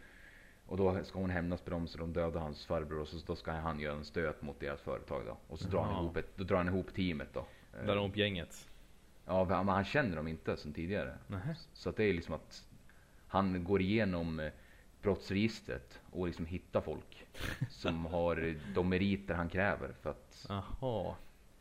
och 0.66 0.76
då 0.76 1.04
ska 1.04 1.18
hon 1.18 1.30
hämnas 1.30 1.60
på 1.60 1.70
dem 1.70 1.86
så 1.86 1.98
de 1.98 2.12
dödar 2.12 2.40
hans 2.40 2.66
farbror 2.66 3.00
och 3.00 3.08
så 3.08 3.26
då 3.26 3.36
ska 3.36 3.52
han 3.52 3.80
göra 3.80 3.96
en 3.96 4.04
stöt 4.04 4.42
mot 4.42 4.60
deras 4.60 4.80
företag 4.80 5.22
då. 5.26 5.36
Och 5.48 5.58
så 5.58 5.68
drar 5.68 5.82
han 5.82 6.04
ihop, 6.04 6.16
ett, 6.16 6.36
då 6.36 6.44
drar 6.44 6.56
han 6.56 6.68
ihop 6.68 6.94
teamet 6.94 7.28
då. 7.32 7.46
De 7.86 7.98
upp 8.10 8.16
gänget. 8.16 8.68
Ja, 9.26 9.44
men 9.48 9.68
han 9.68 9.84
känner 9.84 10.16
dem 10.16 10.28
inte 10.28 10.56
sen 10.56 10.72
tidigare. 10.72 11.18
Nähä. 11.26 11.54
Så 11.72 11.88
att 11.88 11.96
det 11.96 12.04
är 12.04 12.12
liksom 12.12 12.34
att 12.34 12.67
han 13.28 13.64
går 13.64 13.80
igenom 13.80 14.40
eh, 14.40 14.52
brottsregistret 15.02 16.00
och 16.10 16.26
liksom 16.26 16.46
hittar 16.46 16.80
folk 16.80 17.26
som 17.68 18.06
har 18.06 18.54
de 18.74 18.88
meriter 18.88 19.34
han 19.34 19.48
kräver 19.48 19.92
för 20.02 20.10
att 20.10 20.46
Jaha. 20.48 21.14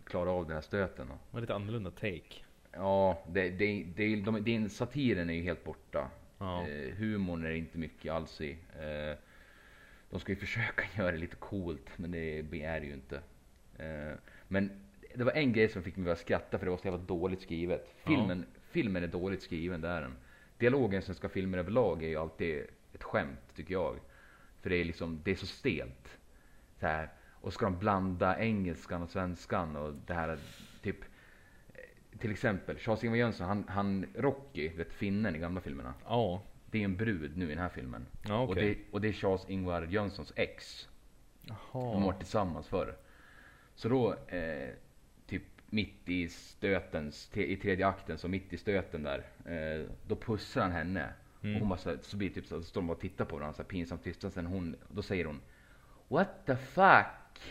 klara 0.03 0.29
av 0.29 0.45
den 0.45 0.53
här 0.53 0.61
stöten. 0.61 1.07
Det 1.07 1.13
var 1.31 1.41
lite 1.41 1.55
annorlunda 1.55 1.91
take. 1.91 2.43
Ja, 2.71 3.23
det, 3.27 3.49
det, 3.49 3.85
det, 3.95 4.15
de, 4.15 4.43
det, 4.43 4.69
satiren 4.69 5.29
är 5.29 5.33
ju 5.33 5.43
helt 5.43 5.63
borta. 5.63 6.09
Ja. 6.37 6.67
Eh, 6.67 6.95
humorn 6.95 7.45
är 7.45 7.51
inte 7.51 7.77
mycket 7.77 8.13
alls 8.13 8.41
i. 8.41 8.51
Eh, 8.51 9.17
de 10.09 10.19
ska 10.19 10.31
ju 10.31 10.35
försöka 10.39 10.83
göra 10.97 11.11
det 11.11 11.17
lite 11.17 11.35
coolt, 11.35 11.89
men 11.95 12.11
det 12.11 12.39
är 12.63 12.79
det 12.79 12.85
ju 12.85 12.93
inte. 12.93 13.21
Eh, 13.77 14.17
men 14.47 14.71
det 15.15 15.23
var 15.23 15.31
en 15.31 15.53
grej 15.53 15.69
som 15.69 15.83
fick 15.83 15.95
mig 15.97 16.11
att 16.11 16.19
skratta 16.19 16.57
för 16.57 16.65
det 16.65 16.69
var 16.69 16.77
så 16.77 16.87
jävla 16.87 17.03
dåligt 17.05 17.41
skrivet. 17.41 17.93
Filmen, 18.05 18.45
filmen 18.71 19.03
är 19.03 19.07
dåligt 19.07 19.43
skriven, 19.43 19.81
det 19.81 19.87
är 19.87 20.01
den. 20.01 20.15
Dialogen 20.57 21.01
som 21.01 21.15
ska 21.15 21.29
filmer 21.29 21.57
överlag 21.57 22.03
är 22.03 22.07
ju 22.07 22.17
alltid 22.17 22.65
ett 22.93 23.03
skämt, 23.03 23.55
tycker 23.55 23.73
jag. 23.73 23.99
För 24.61 24.69
det 24.69 24.75
är 24.75 24.85
liksom, 24.85 25.21
det 25.23 25.31
är 25.31 25.35
så 25.35 25.45
stelt. 25.45 26.17
Så 26.79 26.87
här. 26.87 27.09
Och 27.41 27.53
ska 27.53 27.65
de 27.65 27.79
blanda 27.79 28.39
engelskan 28.39 29.01
och 29.03 29.09
svenskan 29.09 29.75
och 29.75 29.93
det 30.05 30.13
här, 30.13 30.37
typ 30.81 30.97
eh, 31.73 32.19
till 32.19 32.31
exempel, 32.31 32.77
Charles-Ingvar 32.77 33.17
Jönsson, 33.17 33.47
han, 33.47 33.65
han 33.67 34.05
Rocky, 34.15 34.69
vet 34.69 34.93
finnen 34.93 35.35
i 35.35 35.39
gamla 35.39 35.61
filmerna. 35.61 35.93
Ja. 36.05 36.43
Det 36.71 36.79
är 36.79 36.83
en 36.83 36.97
brud 36.97 37.37
nu 37.37 37.45
i 37.45 37.49
den 37.49 37.57
här 37.57 37.69
filmen. 37.69 38.05
Ja, 38.27 38.39
och, 38.39 38.49
okej. 38.49 38.75
det, 38.75 38.93
och 38.93 39.01
det 39.01 39.07
är 39.07 39.13
Charles-Ingvar 39.13 39.87
Jönssons 39.89 40.33
ex. 40.35 40.87
De 41.41 41.55
har 41.59 41.93
Jaha. 41.93 42.05
varit 42.05 42.19
tillsammans 42.19 42.67
förr. 42.67 42.97
Så 43.75 43.89
då, 43.89 44.13
eh, 44.13 44.69
mitt 45.69 46.09
i 46.09 46.29
stötens, 46.29 47.27
te, 47.29 47.51
i 47.51 47.57
tredje 47.57 47.87
akten, 47.87 48.17
så 48.17 48.27
mitt 48.27 48.53
i 48.53 48.57
stöten 48.57 49.03
där, 49.03 49.23
eh, 49.45 49.85
då 50.07 50.15
pussar 50.15 50.61
han 50.61 50.71
henne. 50.71 51.13
Mm. 51.41 51.55
Och 51.55 51.59
hon 51.59 51.69
bara 51.69 51.79
så, 51.79 51.89
här- 51.89 51.99
så 52.01 52.17
blir 52.17 52.29
typ 52.29 52.45
så, 52.45 52.61
så 52.61 52.67
står 52.67 52.81
de 52.81 52.87
bara 52.87 52.93
och 52.93 52.99
tittar 53.01 53.25
på 53.25 53.35
varandra 53.35 53.53
så 53.53 53.61
här 53.61 53.69
pinsamt 53.69 54.03
tysta. 54.03 54.31
Sen 54.31 54.45
hon, 54.45 54.75
då 54.89 55.01
säger 55.01 55.25
hon 55.25 55.41
What 56.07 56.45
the 56.45 56.55
fuck? 56.55 57.41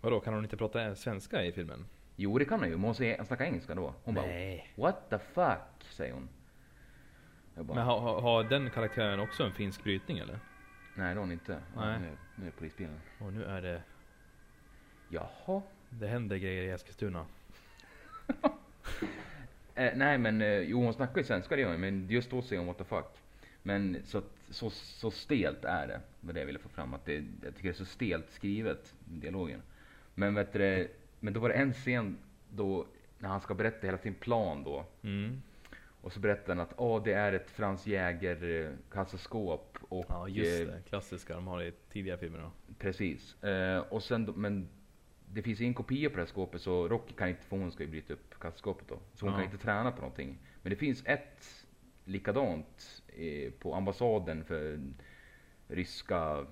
Vadå, 0.00 0.20
kan 0.20 0.34
hon 0.34 0.44
inte 0.44 0.56
prata 0.56 0.94
svenska 0.94 1.44
i 1.44 1.52
filmen? 1.52 1.86
Jo 2.16 2.38
det 2.38 2.44
kan 2.44 2.58
hon 2.60 2.68
ju, 2.68 2.74
men 2.76 2.84
hon 2.84 2.94
säger, 2.94 3.24
snackar 3.24 3.44
engelska 3.44 3.74
då. 3.74 3.94
Hon 4.04 4.14
bara 4.14 4.26
Nej. 4.26 4.72
What 4.76 5.10
the 5.10 5.18
fuck? 5.18 5.84
Säger 5.90 6.12
hon. 6.14 6.28
Bara, 7.54 7.74
Men 7.74 7.86
har, 7.86 8.00
har, 8.00 8.20
har 8.20 8.44
den 8.44 8.70
karaktären 8.70 9.20
också 9.20 9.44
en 9.44 9.52
finsk 9.52 9.84
brytning 9.84 10.18
eller? 10.18 10.38
Nej 10.94 11.08
det 11.08 11.14
har 11.14 11.20
hon 11.20 11.32
inte. 11.32 11.58
Nej. 11.76 12.00
nu, 12.00 12.16
nu 12.36 12.46
är 12.46 12.50
polisbilen. 12.50 13.00
Och 13.20 13.32
nu 13.32 13.44
är 13.44 13.62
det, 13.62 13.82
Jaha. 15.08 15.62
det 15.90 16.06
händer 16.06 16.36
grejer 16.36 16.62
i 16.62 16.70
Eskilstuna. 16.70 17.26
Eh, 19.74 19.92
nej 19.96 20.18
men 20.18 20.42
eh, 20.42 20.58
jo 20.58 20.82
hon 20.82 20.94
snackar 20.94 21.18
ju 21.18 21.24
svenska 21.24 21.56
det 21.56 21.62
gör 21.62 21.70
hon 21.70 21.80
men 21.80 22.08
just 22.10 22.30
då 22.30 22.42
säger 22.42 22.60
hon 22.60 22.66
what 22.66 22.78
the 22.78 22.84
fuck. 22.84 23.06
Men 23.62 23.96
så, 24.04 24.22
så, 24.50 24.70
så 24.70 25.10
stelt 25.10 25.64
är 25.64 25.86
det. 25.86 26.00
Med 26.20 26.34
det 26.34 26.40
jag 26.40 26.46
ville 26.46 26.58
få 26.58 26.68
fram. 26.68 26.94
Att 26.94 27.04
det, 27.04 27.14
jag 27.14 27.54
tycker 27.54 27.68
det 27.68 27.68
är 27.68 27.72
så 27.72 27.84
stelt 27.84 28.30
skrivet, 28.30 28.94
dialogen. 29.04 29.62
Men 30.14 30.34
vet 30.34 30.52
du, 30.52 30.58
det, 30.58 30.88
men 31.20 31.32
då 31.32 31.40
var 31.40 31.48
det 31.48 31.54
en 31.54 31.72
scen 31.72 32.18
då 32.50 32.86
när 33.18 33.28
han 33.28 33.40
ska 33.40 33.54
berätta 33.54 33.86
hela 33.86 33.98
sin 33.98 34.14
plan 34.14 34.64
då. 34.64 34.84
Mm. 35.02 35.42
Och 36.00 36.12
så 36.12 36.20
berättar 36.20 36.48
han 36.48 36.60
att 36.60 36.74
åh 36.76 37.02
det 37.04 37.12
är 37.12 37.32
ett 37.32 37.50
Franz 37.50 37.86
Jäger 37.86 38.64
eh, 38.64 38.70
kassaskåp. 38.92 39.78
Och, 39.80 40.06
Ja 40.08 40.28
just 40.28 40.60
eh, 40.60 40.66
det, 40.66 40.82
klassiska 40.88 41.34
de 41.34 41.46
har 41.46 41.62
i 41.62 41.72
tidigare 41.92 42.18
filmer 42.18 42.38
då. 42.38 42.50
Precis. 42.78 43.42
Eh, 43.42 43.78
och 43.78 44.02
sen 44.02 44.24
men 44.24 44.68
det 45.32 45.42
finns 45.42 45.60
ingen 45.60 45.74
kopia 45.74 46.10
på 46.10 46.16
det 46.16 46.22
här 46.22 46.26
skåpet 46.26 46.60
så 46.60 46.88
Rocky 46.88 47.12
kan 47.14 47.28
inte, 47.28 47.42
för 47.46 47.56
hon 47.56 47.72
ska 47.72 47.82
ju 47.82 47.90
bryta 47.90 48.12
upp 48.12 48.40
kassaskåpet 48.40 48.88
då. 48.88 48.98
Så 49.14 49.26
hon 49.26 49.32
Ja. 49.32 49.36
kan 49.38 49.44
inte 49.44 49.58
träna 49.64 49.90
på 49.92 50.00
någonting. 50.00 50.38
Men 50.62 50.70
det 50.70 50.76
finns 50.76 51.02
ett 51.06 51.64
likadant 52.04 53.02
eh, 53.16 53.52
på 53.52 53.74
ambassaden 53.74 54.44
för 54.44 54.80
ryska 55.68 56.46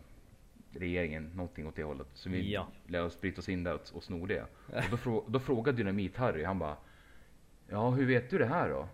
regeringen, 0.73 1.31
någonting 1.35 1.67
åt 1.67 1.77
det 1.77 1.83
hållet. 1.83 2.07
Så 2.15 2.31
vi 2.31 2.53
Ja. 2.53 2.69
lär 2.87 3.05
oss 3.05 3.21
bryta 3.21 3.39
oss 3.39 3.49
in 3.49 3.65
där 3.65 3.75
och, 3.75 3.81
och 3.95 4.05
sno 4.05 4.27
det. 4.27 4.43
Och 4.67 4.83
då, 4.91 4.97
frå, 4.97 5.25
då 5.29 5.41
frågade 5.41 5.83
Dynamit-Harry, 5.83 6.45
han 6.45 6.59
bara 6.59 6.77
Ja, 7.69 7.91
hur 7.91 8.07
vet 8.07 8.31
du 8.31 8.39
det 8.39 8.47
här 8.47 8.69
då? 8.71 8.89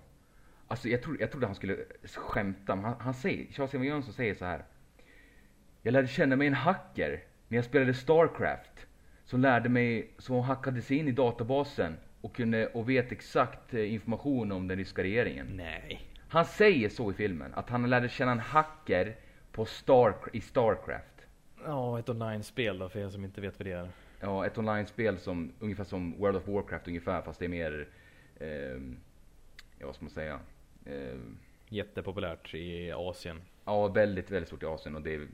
Alltså 0.68 0.88
jag, 0.88 1.02
tro, 1.02 1.16
jag 1.20 1.30
trodde 1.30 1.46
han 1.46 1.54
skulle 1.54 1.84
skämta, 2.04 2.76
men 2.76 2.84
han, 2.84 2.94
han 3.00 3.14
säger, 3.14 3.52
Charles 3.52 3.74
Evon 3.74 3.86
Jönsson 3.86 4.12
säger 4.14 4.34
så 4.34 4.44
här. 4.44 4.64
Jag 5.82 5.92
lärde 5.92 6.08
känna 6.08 6.36
mig 6.36 6.46
en 6.46 6.54
hacker 6.54 7.24
när 7.48 7.58
jag 7.58 7.64
spelade 7.64 7.94
Starcraft. 7.94 8.86
Som 9.24 9.40
lärde 9.40 9.68
mig, 9.68 10.10
som 10.18 10.40
hackade 10.40 10.82
sig 10.82 10.96
in 10.96 11.08
i 11.08 11.12
databasen 11.12 11.96
och 12.20 12.36
kunde 12.36 12.66
och 12.66 12.88
vet 12.88 13.12
exakt 13.12 13.74
eh, 13.74 13.92
information 13.92 14.52
om 14.52 14.68
den 14.68 14.78
ryska 14.78 15.02
regeringen. 15.02 15.46
Nej. 15.56 16.08
Han 16.28 16.44
säger 16.44 16.88
så 16.88 17.10
i 17.10 17.14
filmen, 17.14 17.54
att 17.54 17.70
han 17.70 17.90
lärde 17.90 18.08
känna 18.08 18.32
en 18.32 18.38
hacker 18.40 19.16
på 19.52 19.64
Star, 19.64 20.14
i 20.32 20.40
Starcraft. 20.40 21.26
Ja, 21.64 21.98
ett 21.98 22.08
online-spel 22.08 22.78
då 22.78 22.88
för 22.88 23.00
er 23.00 23.08
som 23.08 23.24
inte 23.24 23.40
vet 23.40 23.58
vad 23.58 23.66
det 23.66 23.72
är. 23.72 23.88
Ja, 24.20 24.46
ett 24.46 24.58
online-spel 24.58 25.18
som, 25.18 25.52
ungefär 25.58 25.84
som 25.84 26.18
World 26.18 26.36
of 26.36 26.48
Warcraft 26.48 26.88
ungefär, 26.88 27.22
fast 27.22 27.38
det 27.38 27.44
är 27.44 27.48
mer, 27.48 27.88
ehm, 28.40 28.96
ja 29.78 29.86
vad 29.86 29.94
ska 29.94 30.04
man 30.04 30.10
säga? 30.10 30.40
Ehm, 30.86 31.38
Jättepopulärt 31.68 32.54
i 32.54 32.92
Asien. 32.92 33.40
ja, 33.64 33.88
väldigt, 33.88 34.30
väldigt 34.30 34.48
stort 34.48 34.62
i 34.62 34.66
Asien 34.66 34.96
och 34.96 35.02
det 35.02 35.14
är, 35.14 35.26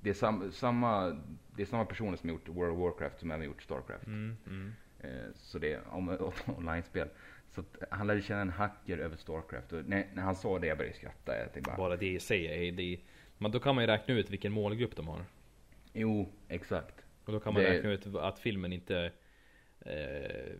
det 0.00 0.10
är 0.10 0.14
sam, 0.14 0.52
samma, 0.52 1.20
det 1.56 1.62
är 1.62 1.66
samma 1.66 1.84
personer 1.84 2.16
som 2.16 2.28
har 2.28 2.34
gjort 2.34 2.48
World 2.48 2.72
of 2.72 2.78
Warcraft 2.78 3.20
som 3.20 3.30
även 3.30 3.46
gjort 3.46 3.62
Starcraft. 3.62 4.06
Mm, 4.06 4.36
mm. 4.46 4.72
Eh, 5.00 5.32
så 5.34 5.58
det 5.58 5.72
är 5.72 5.80
om, 5.88 6.32
online-spel. 6.46 7.08
Så 7.48 7.64
han 7.90 8.06
lärde 8.06 8.22
känna 8.22 8.40
en 8.40 8.50
hacker 8.50 8.98
över 8.98 9.16
Starcraft 9.16 9.72
och 9.72 9.84
när, 9.84 10.06
när 10.14 10.22
han 10.22 10.36
sa 10.36 10.58
det 10.58 10.66
jag 10.66 10.78
började 10.78 10.96
skratta. 10.96 11.32
Jag 11.54 11.62
bara, 11.62 11.76
Bara 11.76 11.96
det 11.96 12.06
i 12.12 12.20
sig 12.20 12.68
är 12.68 12.72
det. 12.72 13.00
Men 13.38 13.50
då 13.50 13.60
kan 13.60 13.74
man 13.74 13.84
ju 13.84 13.88
räkna 13.88 14.14
ut 14.14 14.30
vilken 14.30 14.52
målgrupp 14.52 14.96
de 14.96 15.08
har. 15.08 15.24
jo, 15.92 16.28
exakt. 16.48 17.04
Och 17.24 17.32
då 17.32 17.40
kan 17.40 17.54
man 17.54 17.62
Det- 17.62 17.70
räkna 17.70 17.90
ut 17.90 18.06
att 18.14 18.38
filmen 18.38 18.72
inte 18.72 19.12
eh, 19.80 20.52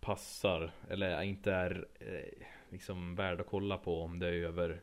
passar 0.00 0.72
eller 0.90 1.22
inte 1.22 1.52
är 1.52 1.86
eh, 2.00 2.46
liksom 2.70 3.14
värd 3.14 3.40
att 3.40 3.46
kolla 3.46 3.78
på 3.78 4.02
om 4.02 4.18
det 4.18 4.26
är 4.28 4.32
över 4.32 4.80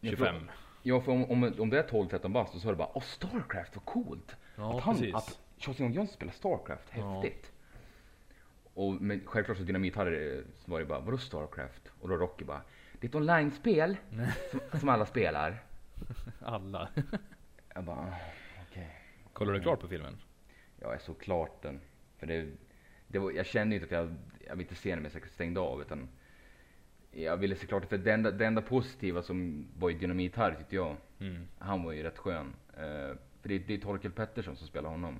Jag 0.00 0.10
25. 0.10 0.50
Ja, 0.82 1.00
för 1.00 1.12
om, 1.12 1.24
om, 1.30 1.54
om 1.58 1.70
det 1.70 1.78
är 1.78 1.82
12-13 1.88 2.28
bast 2.32 2.60
så 2.60 2.68
är 2.68 2.72
det 2.72 2.76
bara 2.78 2.90
Åh, 2.94 3.02
Starcraft, 3.02 3.76
vad 3.76 3.84
coolt! 3.84 4.36
Ja, 4.56 4.76
att 4.78 4.82
han, 4.84 4.94
precis. 4.94 5.14
att 5.14 5.38
Charles 5.58 5.80
Johnson 5.80 6.06
spelar 6.08 6.32
Starcraft, 6.32 6.92
Ja. 6.96 7.20
häftigt! 7.20 7.52
Och 8.74 8.92
men 8.94 9.22
självklart 9.26 9.58
så 9.58 9.64
Dynamit-Harry 9.64 10.42
så 10.54 10.70
var 10.70 10.78
det 10.80 10.84
bara, 10.86 11.00
vadå 11.00 11.18
Starcraft? 11.18 11.92
Och 12.00 12.08
då 12.08 12.16
Rocky 12.16 12.44
bara, 12.44 12.62
det 13.00 13.06
är 13.06 13.08
ett 13.08 13.14
online-spel 13.14 13.96
som, 14.50 14.60
som 14.80 14.88
alla 14.88 15.06
spelar. 15.06 15.62
Alla. 16.42 16.88
Jag 17.74 17.84
bara, 17.84 17.96
"Ah, 17.96 18.14
okej. 18.70 18.88
Kollar 19.32 19.52
du 19.52 19.60
klart 19.60 19.80
på 19.80 19.88
filmen? 19.88 20.16
Ja, 20.80 20.92
jag 20.92 21.00
såg 21.02 21.20
klart 21.20 21.62
den. 21.62 21.80
För 22.18 22.26
det, 22.26 22.46
det 23.08 23.18
var, 23.18 23.30
jag 23.30 23.46
kände 23.46 23.74
inte 23.76 23.84
att 23.84 23.90
jag, 23.90 24.14
jag 24.46 24.50
ville 24.56 24.62
inte 24.62 24.74
se 24.74 24.90
den 24.90 25.02
men 25.02 25.10
jag 25.14 25.28
stängde 25.28 25.60
av 25.60 25.80
utan 25.80 26.08
jag 27.22 27.36
ville 27.36 27.56
se 27.56 27.66
klart 27.66 27.82
det. 27.82 27.88
För 27.88 27.98
det 27.98 28.12
enda, 28.12 28.30
det 28.30 28.46
enda 28.46 28.62
positiva 28.62 29.22
som 29.22 29.66
var 29.78 29.90
i 29.90 29.94
Dynamit 29.94 30.36
Harry 30.36 30.56
tyckte 30.56 30.76
jag, 30.76 30.96
Mm. 31.20 31.46
han 31.58 31.82
var 31.82 31.92
ju 31.92 32.02
rätt 32.02 32.18
skön. 32.18 32.54
Eh, 32.76 33.16
för 33.42 33.48
det, 33.48 33.58
det 33.58 33.74
är 33.74 33.78
Torkel 33.78 34.10
Pettersson 34.10 34.56
som 34.56 34.66
spelar 34.66 34.90
honom. 34.90 35.16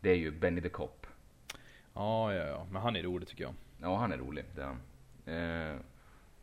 Det 0.00 0.10
är 0.10 0.14
ju 0.16 0.30
Benny 0.30 0.60
the 0.60 0.68
Cop. 0.68 1.06
Ja, 1.94 2.34
ja, 2.34 2.46
ja. 2.46 2.66
Men 2.70 2.82
han 2.82 2.96
är 2.96 3.02
rolig 3.02 3.28
tycker 3.28 3.44
jag. 3.44 3.54
Ja, 3.80 3.96
han 3.96 4.12
är 4.12 4.18
rolig, 4.18 4.44
det 4.54 4.62
är 4.62 4.66
han. 4.66 4.80
Eh, 5.74 5.76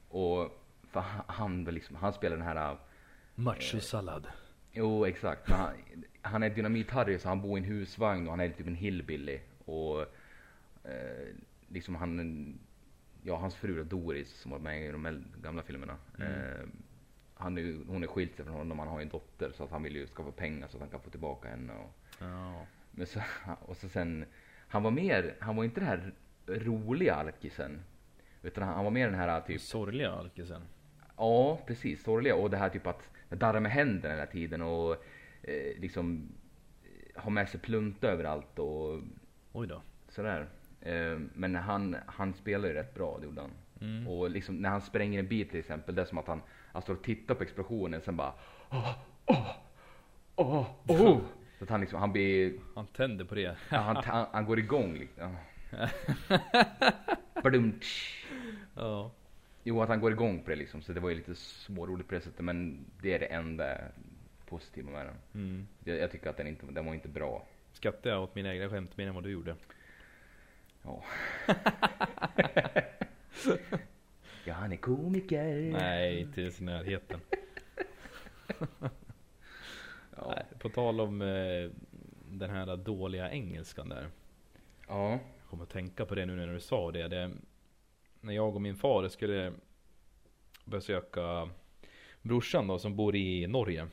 och 0.10 0.64
för 0.92 1.04
han, 1.28 1.64
liksom, 1.64 1.96
han 1.96 2.14
spelar 2.14 2.38
den 2.38 2.46
här, 2.46 2.78
Machosallad. 3.36 4.28
jo 4.72 5.06
exakt, 5.06 5.50
han, 5.50 5.74
han 6.22 6.44
är 6.44 6.50
Dynamit-Harry 6.50 7.18
så 7.18 7.28
han 7.30 7.42
bor 7.42 7.58
i 7.60 7.62
en 7.62 7.68
husvagn 7.68 8.26
och 8.28 8.32
han 8.34 8.40
är 8.40 8.50
typ 8.50 8.68
en 8.68 8.76
hillbilly. 8.76 9.40
Och 9.66 10.02
eh, 10.84 11.28
liksom 11.68 11.96
han, 11.96 12.60
ja 13.24 13.36
hans 13.38 13.56
fru 13.56 13.84
Doris 13.84 14.30
som 14.34 14.52
var 14.52 14.60
med 14.60 14.86
i 14.86 14.92
de 14.92 15.24
gamla 15.44 15.64
filmerna. 15.64 15.96
Mm. 16.20 16.32
Eh, 16.34 16.66
han 17.34 17.58
är, 17.58 17.78
hon 17.88 18.04
är 18.04 18.08
skilt 18.08 18.36
sig 18.36 18.46
från 18.46 18.56
honom, 18.56 18.80
han 18.80 18.88
har 18.88 19.02
en 19.02 19.10
dotter 19.10 19.52
så 19.52 19.64
att 19.64 19.72
han 19.72 19.84
vill 19.84 19.96
ju 19.96 20.08
skaffa 20.08 20.32
pengar 20.32 20.68
så 20.68 20.78
att 20.78 20.82
han 20.82 20.90
kan 20.90 21.00
få 21.02 21.10
tillbaka 21.10 21.50
henne. 21.50 21.74
Och, 21.74 21.92
Ja. 22.22 22.66
men 22.92 23.08
så, 23.08 23.20
och 23.62 23.78
så 23.78 23.90
sen, 23.90 24.26
han 24.68 24.84
var 24.84 24.92
mer, 24.92 25.36
han 25.40 25.56
var 25.56 25.64
inte 25.64 25.80
den 25.80 25.88
här 25.90 26.14
roliga 26.48 27.16
alkisen. 27.16 27.82
Utan 28.42 28.64
han, 28.64 28.76
han 28.76 28.84
var 28.84 28.92
mer 28.92 29.06
den 29.10 29.20
här 29.20 29.42
typ, 29.42 29.62
Sorgliga 29.62 30.12
alkisen. 30.12 30.62
ja 31.18 31.60
precis, 31.68 32.04
sorgliga. 32.04 32.36
Och 32.36 32.50
det 32.50 32.58
här 32.58 32.70
typ 32.70 32.88
att 32.88 33.10
darra 33.30 33.60
med 33.60 33.72
händerna 33.72 34.14
hela 34.16 34.26
tiden 34.26 34.62
och 34.62 34.92
eh, 35.44 35.80
liksom 35.80 36.32
ha 37.16 37.30
med 37.30 37.50
sig 37.50 37.60
plunta 37.60 38.08
överallt 38.08 38.60
och 38.60 39.02
Oj 39.52 39.68
då. 39.68 39.82
sådär. 40.10 40.48
Eh, 40.82 41.18
men 41.34 41.56
han, 41.56 41.96
han 42.06 42.34
spelar 42.34 42.68
ju 42.68 42.74
rätt 42.74 42.94
bra, 42.94 43.18
det 43.20 43.26
gjorde 43.26 43.42
han. 43.42 43.52
Mm. 43.82 44.08
Och 44.08 44.30
liksom 44.30 44.56
när 44.56 44.70
han 44.70 44.82
spränger 44.82 45.20
en 45.20 45.28
bil 45.28 45.50
till 45.50 45.60
exempel, 45.60 45.96
det 45.96 46.02
är 46.02 46.06
som 46.06 46.18
att 46.18 46.28
han, 46.28 46.42
han 46.74 46.82
står 46.82 46.94
och 46.94 47.04
tittar 47.04 47.36
på 47.36 47.44
explosionen 47.44 48.02
sen 48.02 48.18
bara 48.18 48.34
åh, 48.70 48.96
åh, 49.26 49.52
åh, 50.36 50.66
åh. 50.88 51.20
Så 51.58 51.64
att 51.64 51.70
han 51.70 51.82
liksom, 51.82 52.00
han 52.00 52.12
blir 52.12 52.54
Han 52.76 52.88
tänder 52.88 53.26
på 53.26 53.36
det. 53.36 53.58
Ja, 53.70 53.78
han, 53.78 53.96
han, 53.96 54.28
han 54.32 54.46
går 54.46 54.60
igång 54.60 54.98
liksom. 54.98 55.36
Ja. 58.76 59.12
Jo, 59.64 59.82
att 59.82 59.90
han 59.90 60.00
går 60.00 60.12
igång 60.12 60.44
på 60.44 60.50
det 60.50 60.56
liksom. 60.56 60.82
Så 60.82 60.94
det 60.94 61.00
var 61.00 61.10
ju 61.10 61.16
lite 61.16 61.36
småroligt 61.36 62.10
på 62.10 62.16
det 62.16 62.22
sättet. 62.22 62.46
Men 62.46 62.86
det 63.02 63.14
är 63.14 63.20
det 63.20 63.26
enda 63.26 63.78
positiva 64.46 64.92
med 64.92 65.06
den. 65.06 65.16
Mm. 65.34 65.68
Jag, 65.84 65.98
jag 65.98 66.12
tycker 66.12 66.30
att 66.30 66.38
den, 66.38 66.48
inte, 66.48 66.66
den 66.66 66.86
var 66.86 66.94
inte 66.94 67.08
bra. 67.08 67.48
Skrattar 67.74 68.10
jag 68.10 68.24
åt 68.24 68.36
mina 68.36 68.54
egna 68.54 68.70
skämt 68.70 68.98
mer 68.98 69.08
än 69.08 69.16
vad 69.16 69.24
du 69.24 69.30
gjorde? 69.30 69.56
Ja. 70.84 71.04
ja, 74.46 74.54
han 74.54 74.72
är 74.72 74.78
komiker. 74.78 75.72
Nej, 75.72 76.20
inte 76.20 76.42
ens 76.42 76.62
i 76.62 76.64
närheten. 76.64 77.20
Ja. 80.22 80.34
Nej, 80.36 80.46
på 80.60 80.70
tal 80.70 81.02
om 81.02 81.22
eh, 81.22 81.72
den 82.32 82.50
här 82.50 82.78
dåliga 82.78 83.32
engelskan 83.32 83.90
där. 83.90 84.10
ja. 84.88 85.12
Jag 85.12 85.50
kommer 85.50 85.64
att 85.64 85.70
tänka 85.70 86.06
på 86.06 86.16
det 86.16 86.26
nu 86.26 86.36
när 86.36 86.54
du 86.54 86.60
sa 86.60 86.92
det. 86.92 87.08
det 87.08 87.32
när 88.22 88.34
jag 88.34 88.56
och 88.56 88.62
min 88.62 88.76
far 88.76 89.08
skulle 89.08 89.54
besöka 90.66 91.50
brorsan 92.22 92.68
då 92.68 92.80
som 92.80 92.96
bor 92.96 93.16
i 93.16 93.48
Norge. 93.48 93.88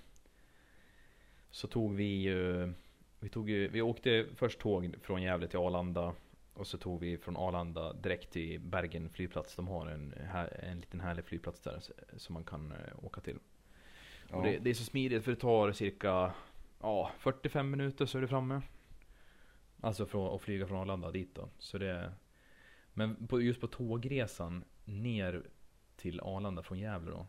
Så 1.50 1.68
tog 1.68 1.94
vi 1.94 2.22
ju, 2.22 2.72
vi 3.20 3.28
tog 3.28 3.46
vi 3.46 3.82
åkte 3.82 4.26
först 4.34 4.58
tåg 4.58 4.94
från 5.02 5.22
Gävle 5.22 5.48
till 5.48 5.58
Arlanda. 5.58 6.14
Och 6.56 6.66
så 6.66 6.78
tog 6.78 7.00
vi 7.00 7.18
från 7.18 7.36
Arlanda 7.36 7.92
direkt 7.92 8.30
till 8.30 8.60
Bergen 8.60 9.10
flygplats. 9.10 9.56
De 9.56 9.68
har 9.68 9.86
en, 9.86 10.14
här, 10.30 10.60
en 10.62 10.80
liten 10.80 11.00
härlig 11.00 11.24
flygplats 11.24 11.60
där 11.60 11.82
som 12.16 12.34
man 12.34 12.44
kan 12.44 12.72
eh, 12.72 13.04
åka 13.04 13.20
till. 13.20 13.38
ja. 14.30 14.36
Och 14.36 14.42
det, 14.42 14.58
det 14.58 14.70
är 14.70 14.74
så 14.74 14.84
smidigt 14.84 15.24
för 15.24 15.30
det 15.30 15.40
tar 15.40 15.72
cirka 15.72 16.34
ja, 16.80 17.10
45 17.18 17.70
minuter 17.70 18.06
så 18.06 18.18
är 18.18 18.22
du 18.22 18.28
framme. 18.28 18.62
Alltså 19.80 20.06
från, 20.06 20.34
att 20.34 20.42
flyga 20.42 20.66
från 20.66 20.78
Arlanda 20.78 21.10
dit 21.10 21.34
då. 21.34 21.48
Så 21.58 21.78
det, 21.78 22.12
men 22.92 23.26
på, 23.26 23.40
just 23.40 23.60
på 23.60 23.66
tågresan 23.66 24.64
ner 24.84 25.46
till 25.96 26.20
Arlanda 26.20 26.62
från 26.62 26.78
Gävle 26.78 27.10
då. 27.10 27.26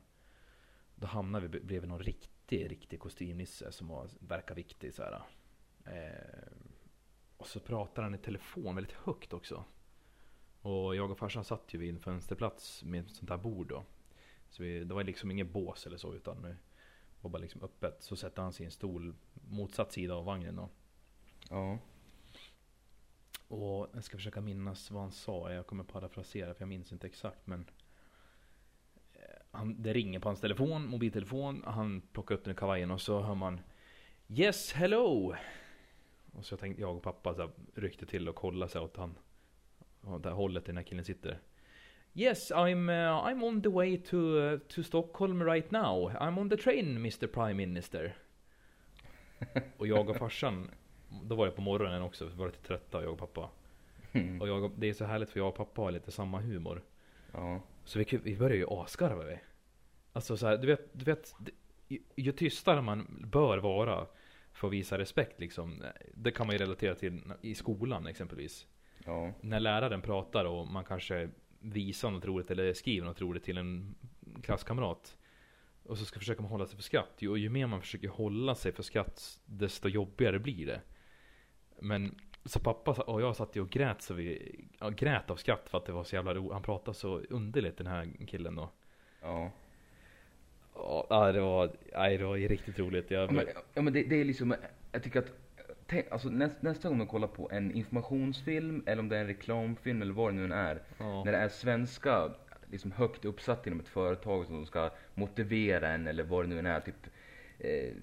Då 0.95 1.07
hamnade 1.07 1.47
vi 1.47 1.59
bredvid 1.59 1.89
någon 1.89 1.99
riktig, 1.99 2.71
riktig 2.71 2.99
kostymnisse 2.99 3.71
som 3.71 3.87
var, 3.87 4.09
verkar 4.19 4.55
viktig 4.55 4.93
så 4.93 5.03
här. 5.03 5.21
Eh, 5.85 6.51
och 7.37 7.47
så 7.47 7.59
pratar 7.59 8.03
han 8.03 8.15
i 8.15 8.17
telefon 8.17 8.75
väldigt 8.75 8.95
högt 8.95 9.33
också. 9.33 9.63
Och 10.61 10.95
jag 10.95 11.11
och 11.11 11.17
farsan 11.17 11.43
satt 11.43 11.73
ju 11.73 11.77
vid 11.77 11.89
en 11.89 11.99
fönsterplats 11.99 12.83
med 12.83 13.05
ett 13.05 13.11
sånt 13.11 13.29
här 13.29 13.37
bord 13.37 13.67
då. 13.67 13.83
Så 14.49 14.63
vi, 14.63 14.83
det 14.83 14.93
var 14.93 15.03
liksom 15.03 15.31
inget 15.31 15.51
bås 15.51 15.85
eller 15.85 15.97
så 15.97 16.13
utan 16.13 16.41
det 16.41 16.57
var 17.21 17.29
bara 17.29 17.41
liksom 17.41 17.61
öppet. 17.61 18.03
Så 18.03 18.15
sätter 18.15 18.41
han 18.41 18.53
sig 18.53 18.63
i 18.63 18.65
en 18.65 18.71
stol 18.71 19.15
motsatt 19.49 19.91
sida 19.91 20.15
av 20.15 20.25
vagnen 20.25 20.55
då. 20.55 20.69
ja. 21.49 21.79
Och 23.47 23.89
jag 23.93 24.03
ska 24.03 24.17
försöka 24.17 24.41
minnas 24.41 24.91
vad 24.91 25.01
han 25.01 25.11
sa. 25.11 25.53
Jag 25.53 25.67
kommer 25.67 25.83
parafrasera 25.83 26.53
för 26.53 26.61
jag 26.61 26.69
minns 26.69 26.91
inte 26.91 27.07
exakt 27.07 27.47
men 27.47 27.69
eh, 29.13 29.21
han, 29.51 29.81
Det 29.83 29.93
ringer 29.93 30.19
på 30.19 30.29
hans 30.29 30.41
telefon, 30.41 30.87
mobiltelefon. 30.87 31.63
Han 31.65 32.01
plockar 32.01 32.35
upp 32.35 32.43
den 32.43 32.53
i 32.53 32.57
kavajen 32.57 32.91
och 32.91 33.01
så 33.01 33.21
hör 33.21 33.35
man 33.35 33.59
Yes, 34.27 34.71
hello! 34.71 35.35
Och 36.37 36.45
så 36.45 36.57
tänkte 36.57 36.81
jag 36.81 36.97
och 36.97 37.03
pappa 37.03 37.33
så 37.33 37.41
här, 37.41 37.51
ryckte 37.75 38.05
till 38.05 38.29
och 38.29 38.35
kollade 38.35 38.71
så 38.71 38.79
här 38.79 38.85
åt 38.85 38.97
han 38.97 39.17
åt 40.03 40.23
det 40.23 40.29
här 40.29 40.35
hållet 40.35 40.65
där 40.65 40.73
den 40.73 40.77
här 40.77 40.83
killen 40.83 41.05
sitter. 41.05 41.39
Yes, 42.13 42.51
I'm, 42.51 42.89
uh, 42.89 43.27
I'm 43.27 43.43
on 43.43 43.61
the 43.61 43.69
way 43.69 43.97
to, 43.97 44.17
uh, 44.17 44.59
to 44.59 44.83
Stockholm 44.83 45.43
right 45.43 45.71
now. 45.71 46.11
I'm 46.11 46.39
on 46.39 46.49
the 46.49 46.57
train, 46.57 46.95
Mr 46.97 47.27
Prime 47.27 47.53
Minister. 47.53 48.15
och 49.77 49.87
jag 49.87 50.09
och 50.09 50.15
farsan, 50.15 50.71
då 51.23 51.35
var 51.35 51.45
det 51.45 51.51
på 51.51 51.61
morgonen 51.61 52.01
också, 52.01 52.25
vi 52.25 52.35
var 52.35 52.45
lite 52.45 52.63
trötta 52.63 53.03
jag 53.03 53.11
och 53.11 53.19
pappa. 53.19 53.49
Mm. 54.11 54.41
Och 54.41 54.47
jag, 54.47 54.71
det 54.75 54.89
är 54.89 54.93
så 54.93 55.05
härligt 55.05 55.29
för 55.29 55.39
jag 55.39 55.49
och 55.49 55.55
pappa 55.55 55.81
har 55.81 55.91
lite 55.91 56.11
samma 56.11 56.39
humor. 56.39 56.83
ja. 57.31 57.61
Så 57.85 57.99
vi, 57.99 58.19
vi 58.23 58.37
börjar 58.37 58.57
ju 58.57 58.65
asgarva 58.69 59.23
vi. 59.23 59.39
Alltså 60.13 60.37
så 60.37 60.47
här, 60.47 60.57
du 60.57 60.67
vet, 60.67 60.89
du 60.91 61.05
vet 61.05 61.35
ju, 61.87 61.99
ju 62.15 62.31
tystare 62.31 62.81
man 62.81 63.25
bör 63.31 63.57
vara 63.57 64.07
för 64.57 64.67
att 64.67 64.73
visa 64.73 64.97
respekt 64.97 65.39
liksom. 65.39 65.83
Det 66.13 66.31
kan 66.31 66.47
man 66.47 66.55
ju 66.55 66.59
relatera 66.59 66.95
till 66.95 67.21
i 67.41 67.55
skolan 67.55 68.07
exempelvis. 68.07 68.67
ja. 69.05 69.33
När 69.41 69.59
läraren 69.59 70.01
pratar 70.01 70.45
och 70.45 70.67
man 70.67 70.83
kanske 70.85 71.29
visar 71.59 72.11
något 72.11 72.25
roligt 72.25 72.51
eller 72.51 72.73
skriver 72.73 73.07
något 73.07 73.21
roligt 73.21 73.43
till 73.43 73.57
en 73.57 73.95
klasskamrat. 74.43 75.17
Och 75.83 75.97
så 75.97 76.05
ska 76.05 76.19
försöka 76.19 76.41
man 76.41 76.51
hålla 76.51 76.65
sig 76.65 76.75
för 76.75 76.83
skratt. 76.83 77.13
Ju, 77.19 77.29
och 77.29 77.37
ju 77.37 77.49
mer 77.49 77.67
man 77.67 77.81
försöker 77.81 78.07
hålla 78.07 78.55
sig 78.55 78.71
för 78.71 78.83
skratt, 78.83 79.39
desto 79.45 79.89
jobbigare 79.89 80.39
blir 80.39 80.65
det. 80.65 80.81
Men 81.81 82.19
så 82.45 82.59
pappa 82.59 82.91
och 82.91 83.21
jag 83.21 83.35
satt 83.35 83.55
ju 83.55 83.61
och 83.61 83.69
grät 83.69 84.01
så 84.01 84.13
vi, 84.13 84.55
ja, 84.79 84.89
grät 84.89 85.29
av 85.29 85.35
skratt 85.35 85.69
för 85.69 85.77
att 85.77 85.85
det 85.85 85.91
var 85.91 86.03
så 86.03 86.15
jävla 86.15 86.33
roligt. 86.33 86.53
Han 86.53 86.63
pratade 86.63 86.97
så 86.97 87.19
underligt 87.19 87.77
den 87.77 87.87
här 87.87 88.27
killen 88.27 88.55
då. 88.55 88.69
Ja. 89.21 89.51
Ja, 91.09 91.31
det 91.31 91.41
var, 91.41 91.71
nej, 91.93 92.17
det 92.17 92.25
var 92.25 92.37
riktigt 92.37 92.79
roligt. 92.79 93.11
Jag, 93.11 93.29
Ja, 93.29 93.31
men, 93.31 93.45
ja, 93.73 93.81
men 93.81 93.93
det, 93.93 94.03
det 94.03 94.15
är 94.15 94.25
liksom, 94.25 94.55
jag 94.91 95.03
tycker 95.03 95.19
att 95.19 95.31
tänk, 95.87 96.11
alltså, 96.11 96.29
näst, 96.29 96.61
nästa 96.61 96.89
gång 96.89 96.97
man 96.97 97.07
kollar 97.07 97.27
på 97.27 97.49
en 97.51 97.71
informationsfilm 97.71 98.83
eller 98.85 99.01
om 99.01 99.09
det 99.09 99.17
är 99.17 99.21
en 99.21 99.27
reklamfilm 99.27 100.01
eller 100.01 100.13
vad 100.13 100.33
det 100.33 100.35
nu 100.35 100.45
än 100.45 100.51
är. 100.51 100.81
ja. 100.97 101.23
När 101.23 101.31
det 101.31 101.37
är 101.37 101.49
svenska, 101.49 102.29
liksom 102.71 102.91
högt 102.91 103.25
uppsatt 103.25 103.67
inom 103.67 103.79
ett 103.79 103.87
företag 103.87 104.45
som 104.45 104.65
ska 104.65 104.89
motivera 105.13 105.89
en 105.89 106.07
eller 106.07 106.23
vad 106.23 106.43
det 106.45 106.49
nu 106.49 106.59
än 106.59 106.65
är. 106.65 106.79
Typ, 106.79 107.07
eh, 107.59 107.93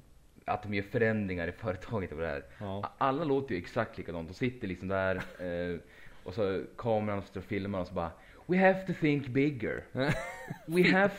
att 0.45 0.63
de 0.63 0.75
gör 0.75 0.83
förändringar 0.83 1.49
i 1.49 1.53
företaget 1.53 2.13
och 2.13 2.19
det 2.19 2.29
är. 2.29 2.45
Ja. 2.59 2.93
Alla 2.99 3.25
låter 3.25 3.55
ju 3.55 3.61
exakt 3.61 3.99
likadant. 3.99 4.29
De 4.29 4.35
sitter 4.35 4.69
liksom 4.69 4.89
där 4.89 5.17
eh, 5.17 5.79
och 6.25 6.35
så 6.35 6.63
kameran 6.77 7.23
står 7.23 7.41
och 7.41 7.47
filmar 7.47 7.81
och 7.81 7.87
så 7.87 7.95
bara 7.95 8.11
We 8.47 8.59
have 8.59 8.87
to 8.87 8.93
think 9.01 9.27
bigger. 9.27 9.85
We 10.67 10.93
have 10.93 11.15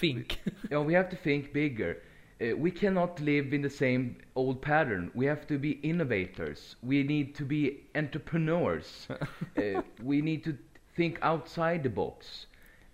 Fink. 0.00 0.38
Yeah, 0.70 0.86
we 0.86 0.94
have 0.94 1.08
to 1.10 1.16
think 1.16 1.52
bigger. 1.52 1.96
Uh, 2.40 2.56
we 2.56 2.70
cannot 2.70 3.20
live 3.20 3.52
in 3.56 3.62
the 3.62 3.70
same 3.70 4.16
old 4.34 4.60
pattern. 4.62 5.10
We 5.14 5.26
have 5.26 5.46
to 5.46 5.58
be 5.58 5.70
innovators. 5.82 6.76
We 6.82 7.02
need 7.02 7.34
to 7.34 7.44
be 7.44 7.80
entrepreneurs. 7.94 9.08
uh, 9.56 9.82
we 10.02 10.20
need 10.22 10.44
to 10.44 10.52
think 10.96 11.18
outside 11.22 11.82
the 11.82 11.88
box. 11.90 12.46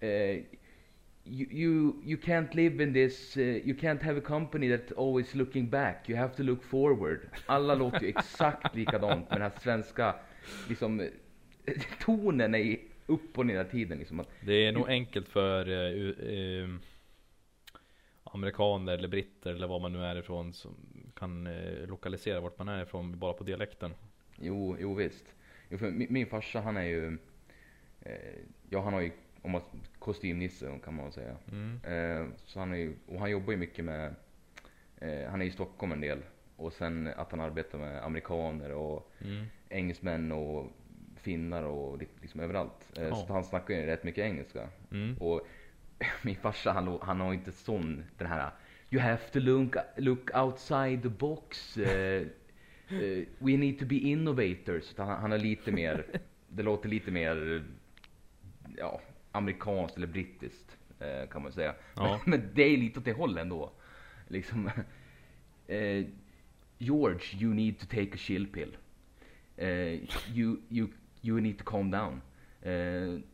Uh, 0.02 0.06
you, 1.26 1.46
you, 1.50 1.94
you 2.04 2.16
can't 2.16 2.54
live 2.54 2.80
in 2.80 2.92
this, 2.92 3.36
uh, 3.36 3.40
you 3.64 3.74
can't 3.74 4.02
have 4.02 4.16
a 4.16 4.20
company 4.20 4.68
that's 4.68 4.92
always 4.92 5.34
looking 5.34 5.66
back. 5.66 6.08
You 6.08 6.16
have 6.16 6.34
to 6.36 6.42
look 6.42 6.62
forward. 6.62 7.28
Alla 7.46 7.74
låter 7.82 8.00
ju 8.02 8.08
exakt 8.08 8.74
likadant 8.76 9.30
med 9.30 9.40
den 9.40 9.42
här 9.42 9.60
svenska, 9.62 10.14
liksom, 10.68 11.00
eh, 11.00 11.06
tonen 12.00 12.54
är 12.54 12.76
upp 13.06 13.38
och 13.38 13.46
ner 13.46 13.64
tiden. 13.64 13.98
Liksom. 13.98 14.24
Det 14.40 14.66
är 14.66 14.72
nog 14.72 14.88
enkelt 14.88 15.28
för 15.28 15.68
eh, 15.68 15.92
u- 15.92 16.14
eh, 16.62 16.68
amerikaner 18.34 18.92
eller 18.98 19.08
britter 19.08 19.50
eller 19.54 19.66
var 19.66 19.80
man 19.80 19.92
nu 19.92 20.04
är 20.04 20.16
ifrån 20.16 20.52
som 20.52 20.74
kan 21.16 21.46
eh, 21.46 21.86
lokalisera 21.88 22.40
vart 22.40 22.58
man 22.58 22.68
är 22.68 22.82
ifrån 22.82 23.18
bara 23.18 23.32
på 23.32 23.44
dialekten. 23.44 23.94
Jo, 24.40 24.76
jo 24.80 24.94
visst. 24.94 25.24
Jo, 25.68 25.78
för 25.78 25.90
min, 25.90 26.06
min 26.12 26.26
farsa 26.26 26.60
han 26.60 26.76
är 26.76 26.82
ju, 26.84 27.18
eh, 28.00 28.34
ja 28.70 28.80
han 28.82 28.92
har 28.92 29.00
ju, 29.00 29.10
om 29.42 29.50
man, 29.50 29.62
kostymnisse 29.98 30.78
kan 30.84 30.94
man 30.94 31.12
säga. 31.12 31.36
Mm. 31.52 31.80
Eh, 31.84 32.26
så 32.44 32.58
han 32.58 32.72
är 32.72 32.76
ju, 32.76 32.94
och 33.08 33.20
han 33.20 33.30
jobbar 33.30 33.52
ju 33.52 33.58
mycket 33.58 33.84
med, 33.84 34.14
eh, 35.00 35.30
han 35.30 35.42
är 35.42 35.46
i 35.46 35.50
Stockholm 35.50 35.92
en 35.92 36.00
del. 36.00 36.18
Och 36.56 36.72
sen 36.72 37.06
att 37.16 37.30
han 37.30 37.40
arbetar 37.40 37.78
med 37.78 38.04
amerikaner 38.04 38.72
och 38.72 39.10
Mm. 39.24 39.44
engelsmän 39.68 40.32
och 40.32 40.66
finnar 41.16 41.62
och 41.62 41.98
li- 41.98 42.08
liksom 42.20 42.40
överallt. 42.40 42.88
Ja. 42.96 43.14
Så 43.16 43.32
han 43.32 43.44
snackar 43.44 43.74
ju 43.74 43.86
rätt 43.86 44.04
mycket 44.04 44.24
engelska. 44.24 44.68
Mm. 44.90 45.16
Och 45.18 45.46
min 46.22 46.36
farsa 46.36 46.72
han, 46.72 46.98
han 47.02 47.20
har 47.20 47.34
inte 47.34 47.52
sån, 47.52 48.04
den 48.18 48.26
här 48.26 48.50
You 48.94 49.00
have 49.00 49.30
to 49.32 49.40
look, 49.40 49.76
look 49.96 50.30
outside 50.34 51.02
the 51.02 51.08
box. 51.08 51.76
eh, 51.76 52.22
eh, 52.88 53.24
we 53.38 53.56
need 53.56 53.78
to 53.78 53.86
be 53.86 53.96
innovators. 53.96 54.94
Han, 54.96 55.08
han 55.08 55.32
är 55.32 55.38
lite 55.38 55.72
mer, 55.72 56.06
det 56.48 56.62
låter 56.62 56.88
lite 56.88 57.10
mer 57.10 57.64
ja, 58.76 59.00
amerikanskt 59.32 59.96
eller 59.96 60.06
brittiskt 60.06 60.76
eh, 61.00 61.28
kan 61.28 61.42
man 61.42 61.52
säga. 61.52 61.74
Ja. 61.96 62.20
Men, 62.26 62.40
men 62.40 62.50
det 62.54 62.62
är 62.62 62.76
lite 62.76 62.98
åt 62.98 63.04
det 63.04 63.12
hållet 63.12 63.42
ändå. 63.42 63.72
Liksom, 64.28 64.70
George, 66.78 67.24
you 67.40 67.54
need 67.54 67.78
to 67.78 67.86
take 67.86 68.10
a 68.14 68.16
chill 68.16 68.46
pill. 68.46 68.76
You, 70.34 70.56
you, 70.68 70.88
you 71.22 71.40
need 71.40 71.58
to 71.58 71.64
calm 71.64 71.90
down. 71.90 72.20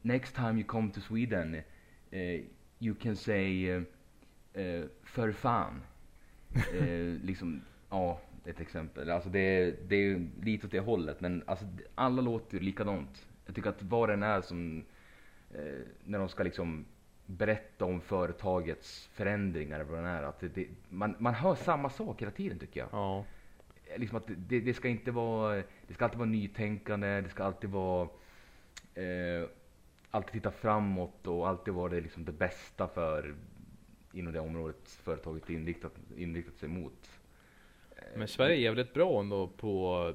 Next 0.03 0.35
time 0.35 0.59
you 0.59 0.65
come 0.65 0.91
to 0.93 1.01
Sweden, 1.01 1.63
eh, 2.11 2.41
you 2.79 2.95
can 2.95 3.17
say 3.17 3.71
eh, 3.71 3.83
eh, 4.53 4.85
för 5.03 5.33
fan. 5.33 5.83
Liksom, 7.23 7.63
ja, 7.91 8.21
ett 8.45 8.61
exempel. 8.61 9.11
Alltså 9.11 9.29
det, 9.31 9.75
det 9.89 9.97
är 9.97 10.29
lite 10.43 10.67
åt 10.67 10.73
det 10.73 10.81
hållet, 10.81 11.21
men 11.21 11.43
alltså, 11.47 11.65
alla 11.95 12.23
låter 12.23 12.61
likadant. 12.61 13.27
Jag 13.47 13.55
tycker 13.55 13.71
att 13.71 13.83
vad 13.83 14.09
den 14.09 14.23
är 14.23 14.41
som, 14.41 14.85
när 16.05 16.19
de 16.19 16.29
ska 16.29 16.43
liksom 16.43 16.85
berätta 17.27 17.85
om 17.85 18.01
företagets 18.01 19.07
förändringar, 19.13 19.81
vad 19.85 19.99
den 19.99 20.07
är, 20.07 20.23
att 20.23 20.41
det, 20.41 20.49
det, 20.49 20.67
man, 20.89 21.15
man 21.19 21.35
hör 21.35 21.55
samma 21.55 21.91
sak 21.91 22.23
hela 22.23 22.31
tiden 22.33 22.59
tycker 22.59 22.81
jag 22.81 22.89
Ja. 22.93 23.25
liksom 23.97 24.17
att 24.19 24.25
det, 24.27 24.61
det 24.61 24.75
ska 24.75 24.89
inte 24.89 25.11
vara, 25.11 25.63
det 25.87 25.95
ska 25.95 26.05
alltid 26.05 26.19
vara 26.19 26.29
nytänkande, 26.29 27.21
det 27.21 27.29
ska 27.29 27.45
alltid 27.45 27.71
vara, 27.71 28.09
eh, 28.95 29.49
alltid 30.11 30.33
titta 30.33 30.51
framåt 30.51 31.27
och 31.27 31.49
alltid 31.49 31.75
vara 31.75 31.89
det, 31.93 32.01
liksom 32.01 32.25
det 32.25 32.33
bästa 32.33 32.89
för 32.89 33.35
inom 34.13 34.33
det 34.33 34.41
området 34.41 34.91
företaget 34.91 35.51
inriktat, 35.51 35.93
inriktat 36.17 36.57
sig 36.59 36.69
mot. 36.69 37.11
Men 38.17 38.29
Sverige 38.29 38.57
är 38.57 38.61
jävligt 38.61 38.95
bra 38.95 39.21
ändå 39.21 39.49
på, 39.49 40.15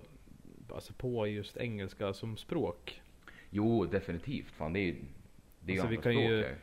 alltså 0.74 0.94
på 0.94 1.28
just 1.28 1.58
engelska 1.58 2.14
som 2.14 2.38
språk. 2.38 3.02
Jo, 3.50 3.86
definitivt. 3.86 4.52
Fan, 4.52 4.74
det 4.74 4.80
är 4.80 4.96
det 5.60 5.74
är 5.74 5.76
Alltså, 5.80 5.88
vi 5.88 5.98
kan 5.98 6.20
ju- 6.20 6.44
språk 6.44 6.58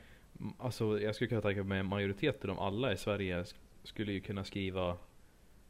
Alltså 0.59 1.01
jag 1.01 1.14
skulle 1.14 1.29
kunna 1.29 1.40
tänka 1.40 1.62
mig 1.64 1.83
majoriteten 1.83 2.51
av 2.51 2.61
alla 2.61 2.92
i 2.92 2.97
Sverige 2.97 3.42
sk- 3.42 3.55
skulle 3.83 4.12
ju 4.12 4.21
kunna 4.21 4.45
skriva 4.45 4.97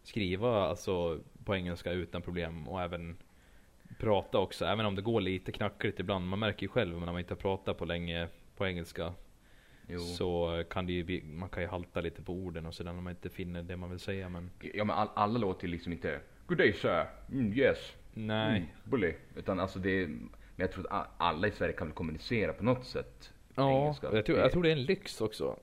Skriva 0.03 0.63
alltså 0.69 1.21
på 1.45 1.57
engelska 1.57 1.93
utan 1.93 2.23
problem 2.23 2.69
och 2.69 2.83
även 2.83 3.17
Prata 3.99 4.39
också, 4.39 4.65
även 4.65 4.87
om 4.87 4.95
det 4.95 5.03
går 5.03 5.21
lite 5.21 5.53
knackligt 5.53 6.01
ibland. 6.01 6.29
Man 6.29 6.39
märker 6.39 6.63
ju 6.63 6.69
själv 6.69 6.99
när 6.99 7.07
man 7.07 7.19
inte 7.19 7.35
har 7.35 7.39
pratat 7.39 7.79
på 7.79 7.85
länge 7.85 8.29
på 8.57 8.67
engelska 8.67 9.13
Jo. 9.89 9.99
Så 9.99 10.63
kan 10.71 10.87
det 10.87 10.93
ju 10.93 11.05
bli, 11.05 11.23
man 11.23 11.49
kan 11.49 11.63
ju 11.63 11.69
halta 11.69 12.01
lite 12.01 12.23
på 12.23 12.33
orden 12.33 12.67
och 12.67 12.75
sådär 12.75 12.93
när 12.93 13.01
man 13.01 13.11
inte 13.11 13.31
finner 13.31 13.63
det 13.63 13.77
man 13.77 13.91
vill 13.91 13.99
säga 13.99 14.29
men 14.29 14.51
Ja, 14.75 14.85
men 14.85 14.97
all, 14.97 15.09
alla 15.15 15.39
låter 15.39 15.67
ju 15.67 15.73
liksom 15.73 15.93
inte 15.93 16.21
Good 16.47 16.59
day 16.59 16.73
sir, 16.73 17.07
mm, 17.33 17.53
yes, 17.53 17.79
Nej 18.15 18.57
mm, 18.57 18.69
bully. 18.85 19.15
Utan 19.37 19.61
alltså 19.61 19.79
det, 19.79 20.07
men 20.07 20.31
jag 20.57 20.73
tror 20.73 20.87
att 20.91 21.09
alla 21.17 21.49
i 21.49 21.51
Sverige 21.51 21.73
kan 21.73 21.87
väl 21.87 21.95
kommunicera 21.95 22.53
på 22.53 22.65
något 22.65 22.87
sätt. 22.87 23.33
Ja, 23.55 23.71
engelska. 23.71 24.09
jag 24.13 24.27
tror, 24.27 24.39
jag 24.39 24.53
tror 24.53 24.63
det 24.63 24.69
är 24.69 24.77
en 24.77 24.85
lyx 24.85 25.21
också 25.21 25.57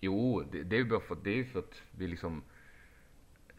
Jo, 0.00 0.42
det, 0.52 0.62
det 0.62 0.76
är 0.76 0.78
ju 0.78 0.84
bara 0.84 1.00
för, 1.00 1.16
det 1.24 1.40
är 1.40 1.44
för 1.44 1.58
att 1.58 1.82
vi 1.90 2.08
liksom 2.08 2.42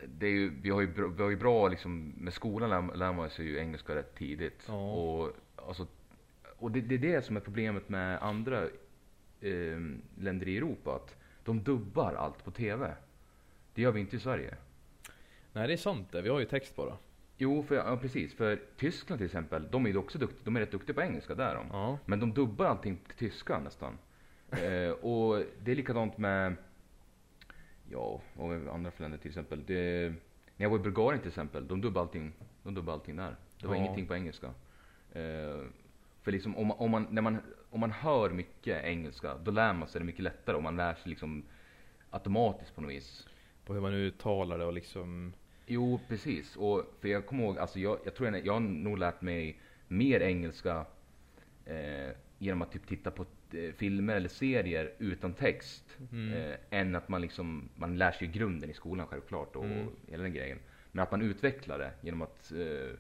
det 0.06 0.30
ju, 0.30 0.50
vi 0.62 0.70
har 0.70 0.82
ju 0.82 0.88
bra, 0.88 1.08
vi 1.08 1.24
har 1.24 1.30
ju 1.30 1.36
bra 1.36 1.68
liksom, 1.68 2.14
med 2.18 2.34
skolan 2.34 2.70
lär, 2.70 2.96
lär 2.96 3.14
man 3.14 3.30
sig 3.30 3.46
ju 3.46 3.58
engelska 3.58 3.96
rätt 3.96 4.16
tidigt. 4.16 4.64
Ja. 4.68 4.92
Och, 4.94 5.32
alltså, 5.56 5.88
och 6.58 6.72
det, 6.72 6.82
det 6.82 6.96
är 6.96 7.00
det 7.00 7.26
som 7.26 7.36
är 7.36 7.42
problemet 7.42 7.90
med 7.90 8.24
andra 8.24 8.64
eh, 9.42 9.80
länder 10.20 10.48
i 10.48 10.58
Europa. 10.58 10.96
Att 10.96 11.16
de 11.44 11.64
dubbar 11.64 12.14
allt 12.14 12.44
på 12.44 12.52
TV. 12.52 12.94
Det 13.74 13.82
gör 13.82 13.92
vi 13.92 14.00
inte 14.00 14.16
i 14.16 14.20
Sverige. 14.20 14.56
Nej 15.54 15.68
det 15.68 15.74
är 15.74 15.78
sant 15.78 16.12
det, 16.12 16.22
vi 16.22 16.30
har 16.30 16.40
ju 16.40 16.46
text 16.46 16.76
bara 16.76 16.98
Jo, 17.38 17.64
för, 17.64 17.76
ja, 17.76 17.98
precis. 17.98 18.34
För 18.34 18.60
Tyskland 18.78 19.20
till 19.20 19.26
exempel, 19.26 19.68
de 19.72 19.86
är 19.86 19.90
ju 19.90 19.98
också 19.98 20.18
duktiga, 20.18 20.42
de 20.46 20.56
är 20.56 20.60
rätt 20.60 20.72
duktiga 20.72 20.94
på 20.94 21.02
engelska 21.02 21.36
där 21.36 21.56
de. 21.56 21.68
Ja 21.72 21.98
Men 22.06 22.20
de 22.20 22.34
dubbar 22.34 22.66
allting 22.66 22.98
till 23.08 23.30
tyska 23.30 23.60
nästan. 23.60 23.98
eh, 24.52 24.90
och 24.90 25.44
det 25.64 25.72
är 25.72 25.76
likadant 25.76 26.18
med, 26.18 26.56
ja, 27.92 28.22
och 28.36 28.52
andra 28.54 28.92
länder 28.98 29.18
till 29.18 29.28
exempel. 29.30 29.64
Det, 29.66 30.10
när 30.58 30.66
jag 30.66 30.70
var 30.70 30.78
i 30.80 30.82
Bulgarien 30.82 31.20
till 31.22 31.28
exempel, 31.30 31.68
de 31.68 31.82
dubbade 31.82 32.02
allting, 32.04 32.34
de 32.64 32.74
dubbade 32.74 32.94
allting 32.94 33.16
där. 33.16 33.36
Det 33.62 33.68
var 33.68 33.76
Ja. 33.76 33.82
ingenting 33.82 34.08
på 34.08 34.16
engelska. 34.16 34.48
Eh, 35.14 35.62
för 36.22 36.32
liksom 36.32 36.56
om 36.58 36.68
man, 36.68 36.78
om, 36.78 36.92
man, 36.92 37.08
när 37.12 37.22
man, 37.22 37.38
om 37.70 37.80
man 37.80 37.92
hör 37.92 38.30
mycket 38.30 38.84
engelska, 38.84 39.36
då 39.38 39.52
lär 39.52 39.74
man 39.74 39.88
sig 39.88 40.00
det 40.02 40.06
mycket 40.06 40.24
lättare. 40.24 40.56
Om 40.56 40.64
man 40.64 40.76
lär 40.76 40.94
sig 40.94 41.10
liksom 41.10 41.44
automatiskt 42.10 42.76
på 42.76 42.82
något 42.82 42.92
vis. 42.92 43.28
På 43.66 43.74
hur 43.74 43.82
man 43.82 43.94
uttalar 43.94 44.58
det 44.58 44.66
och 44.66 44.74
liksom 44.74 45.34
Jo, 45.66 46.00
precis. 46.08 46.56
Och 46.56 46.84
för 47.00 47.08
jag 47.08 47.26
kommer 47.26 47.44
ihåg, 47.44 47.58
alltså 47.58 47.80
jag, 47.80 48.00
jag 48.06 48.16
tror 48.16 48.30
jag, 48.30 48.46
jag 48.46 48.54
har 48.54 48.60
nog 48.60 48.98
lärt 48.98 49.22
mig 49.22 49.60
mer 49.88 50.20
engelska 50.20 50.86
eh, 51.66 52.10
genom 52.38 52.62
att 52.62 52.72
typ 52.72 52.88
titta 52.88 53.12
på 53.12 53.26
filmer 53.78 54.16
eller 54.16 54.30
serier 54.30 54.94
utan 55.00 55.34
text. 55.34 55.98
Mm. 56.12 56.34
Eh, 56.34 56.56
än 56.70 56.96
att 56.96 57.10
man 57.10 57.22
liksom, 57.22 57.70
man 57.76 57.98
lär 57.98 58.12
sig 58.12 58.28
grunden 58.28 58.70
i 58.70 58.74
skolan 58.74 59.08
självklart 59.08 59.56
och 59.56 59.66
Mm. 59.66 59.88
hela 60.08 60.24
den 60.24 60.34
grejen. 60.34 60.60
Men 60.92 61.04
att 61.04 61.12
man 61.12 61.22
utvecklar 61.22 61.80
det 61.80 61.92
genom 62.02 62.22
att, 62.22 62.52
eh, 62.52 62.96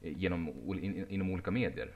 genom, 0.00 0.48
in, 0.82 1.06
inom 1.08 1.30
olika 1.30 1.50
medier. 1.50 1.88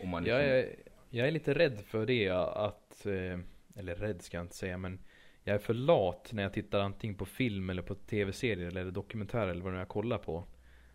Om 0.00 0.08
man 0.08 0.24
liksom, 0.24 0.40
Jag 0.40 0.48
är, 0.48 0.74
jag 1.10 1.26
är 1.28 1.30
lite 1.30 1.54
rädd 1.54 1.80
för 1.80 2.06
det 2.06 2.28
att, 2.28 3.06
eh, 3.06 3.38
eller 3.76 3.94
rädd 3.94 4.22
ska 4.22 4.36
jag 4.36 4.44
inte 4.44 4.54
säga 4.56 4.78
men 4.78 4.98
jag 5.44 5.54
är 5.54 5.58
för 5.58 5.74
lat 5.74 6.30
när 6.32 6.42
jag 6.42 6.52
tittar 6.52 6.80
antingen 6.80 7.16
på 7.16 7.24
film 7.26 7.70
eller 7.70 7.82
på 7.82 7.94
tv-serier 7.94 8.68
eller 8.68 8.90
dokumentärer 8.90 9.48
eller 9.48 9.62
vad 9.62 9.74
är 9.74 9.78
jag 9.78 9.88
kollar 9.88 10.18
på. 10.18 10.44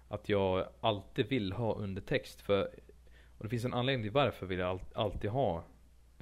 Att 0.07 0.29
jag 0.29 0.67
alltid 0.81 1.27
vill 1.27 1.51
ha 1.51 1.75
undertext 1.75 2.41
för, 2.41 2.69
och 3.37 3.43
det 3.43 3.49
finns 3.49 3.65
en 3.65 3.73
anledning 3.73 4.03
till 4.03 4.11
varför 4.11 4.45
vill 4.45 4.59
jag 4.59 4.69
all, 4.69 4.81
alltid 4.93 5.29
ha 5.29 5.63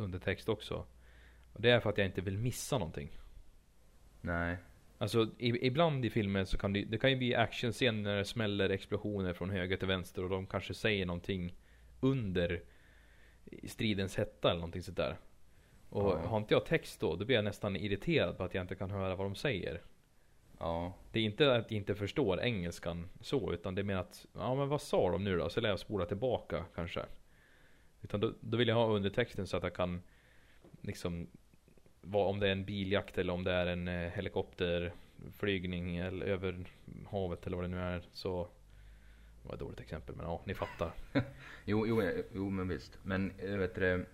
undertext 0.02 0.49
också. 0.49 0.86
Och 1.54 1.62
det 1.62 1.70
är 1.70 1.80
för 1.80 1.89
att 1.89 1.97
jag 1.97 2.08
inte 2.08 2.22
vill 2.22 2.38
missa 2.38 2.78
någonting. 2.78 3.10
Nej. 4.22 4.58
Alltså 4.97 5.28
i, 5.38 5.68
ibland 5.68 6.06
i 6.06 6.10
filmer 6.10 6.45
så 6.45 6.58
kan 6.58 6.74
det, 6.74 6.84
det 6.86 6.97
kan 6.97 7.10
ju 7.10 7.16
bli 7.16 7.36
actionscener 7.36 8.02
när 8.02 8.18
det 8.18 8.26
smäller 8.26 8.70
explosioner 8.70 9.34
från 9.34 9.49
höger 9.49 9.78
till 9.78 9.88
vänster 9.88 10.24
och 10.24 10.30
de 10.30 10.47
kanske 10.47 10.74
säger 10.74 11.06
någonting 11.06 11.56
under 11.99 12.62
stridens 13.68 14.18
hetta 14.18 14.49
eller 14.49 14.60
någonting 14.60 14.84
sånt 14.84 14.97
där. 14.97 15.18
Och 15.89 16.12
Ja. 16.12 16.28
har 16.28 16.38
inte 16.38 16.54
jag 16.54 16.66
text 16.66 16.99
då, 16.99 17.16
då 17.16 17.26
blir 17.26 17.36
jag 17.36 17.45
nästan 17.45 17.76
irriterad 17.76 18.38
på 18.38 18.43
att 18.43 18.54
jag 18.54 18.64
inte 18.64 18.76
kan 18.76 18.91
höra 18.91 19.16
vad 19.16 19.26
de 19.26 19.36
säger. 19.36 19.82
Ja. 20.60 20.93
Det 21.12 21.20
är 21.20 21.24
inte 21.24 21.56
att 21.56 21.72
jag 21.72 21.78
inte 21.78 21.95
förstår 21.95 22.41
engelskan 22.41 23.10
så, 23.22 23.54
utan 23.54 23.76
det 23.76 23.82
är 23.82 23.84
mer 23.84 23.95
att, 23.95 24.26
ja 24.34 24.56
men 24.56 24.70
vad 24.70 24.82
sa 24.82 25.12
de 25.12 25.24
nu 25.24 25.38
då? 25.38 25.49
Så 25.49 25.62
lär 25.62 25.70
jag 25.70 25.80
spola 25.80 26.06
tillbaka 26.06 26.66
kanske. 26.76 27.02
Utan 28.02 28.20
då, 28.20 28.34
då 28.39 28.58
vill 28.58 28.68
jag 28.68 28.76
ha 28.76 28.86
undertexten 28.88 29.47
så 29.47 29.58
att 29.58 29.64
jag 29.64 29.74
kan 29.74 30.02
liksom, 30.82 31.28
vad, 32.02 32.30
om 32.30 32.39
det 32.39 32.47
är 32.47 32.52
en 32.52 32.66
biljakt 32.66 33.18
eller 33.18 33.34
om 33.34 33.43
det 33.43 33.52
är 33.52 33.66
en 33.66 33.88
eh, 33.88 34.10
helikopterflygning 34.12 35.97
eller 35.97 36.26
över 36.26 36.66
havet 37.10 37.47
eller 37.47 37.58
vad 37.58 37.64
det 37.64 37.70
nu 37.70 37.80
är. 37.80 38.04
Så, 38.14 38.47
det 39.41 39.47
var 39.47 39.54
ett 39.54 39.60
dåligt 39.60 39.80
exempel 39.80 40.16
men 40.16 40.26
ja, 40.26 40.41
ni 40.45 40.54
fattar. 40.54 40.91
Jo, 41.66 41.88
jo, 41.88 42.02
eh, 42.02 42.24
jo 42.34 42.49
men 42.49 42.68
visst. 42.68 42.97
Men 43.04 43.34
jag 43.39 43.58
vet 43.58 43.76
det. 43.76 44.06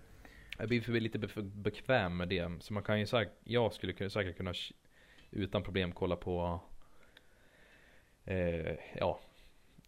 Jag 0.58 0.68
blir 0.68 0.80
för 0.80 0.92
lite 0.92 1.18
be- 1.18 1.42
bekväm 1.42 2.16
med 2.16 2.28
det. 2.28 2.50
Så 2.60 2.72
man 2.72 2.82
kan 2.82 3.00
ju 3.00 3.06
säkert, 3.06 3.34
jag 3.44 3.72
skulle 3.72 4.10
säkert 4.10 4.36
kunna 4.36 4.54
utan 5.30 5.62
problem 5.62 5.92
kolla 5.92 6.16
på 6.16 6.60
eh, 8.24 8.74
ja, 8.98 9.20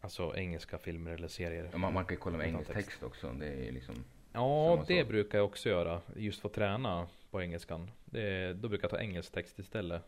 alltså 0.00 0.36
engelska 0.36 0.78
filmer 0.78 1.10
eller 1.10 1.28
serier. 1.28 1.70
Man, 1.76 1.94
man 1.94 2.04
kan 2.04 2.14
ju 2.14 2.20
kolla 2.20 2.36
med 2.38 2.46
engelsk 2.46 2.72
text. 2.72 3.02
också. 3.02 3.32
Det 3.32 3.68
är 3.68 3.72
liksom. 3.72 4.04
Ja, 4.32 4.84
det 4.88 5.04
brukar 5.04 5.38
jag 5.38 5.44
också 5.44 5.68
göra. 5.68 6.00
Just 6.16 6.40
för 6.40 6.48
att 6.48 6.54
träna 6.54 7.08
på 7.30 7.42
engelskan. 7.42 7.90
Det, 8.04 8.52
då 8.52 8.68
brukar 8.68 8.84
jag 8.84 8.90
ta 8.90 8.98
engelsk 8.98 9.32
text 9.32 9.58
istället. 9.58 10.02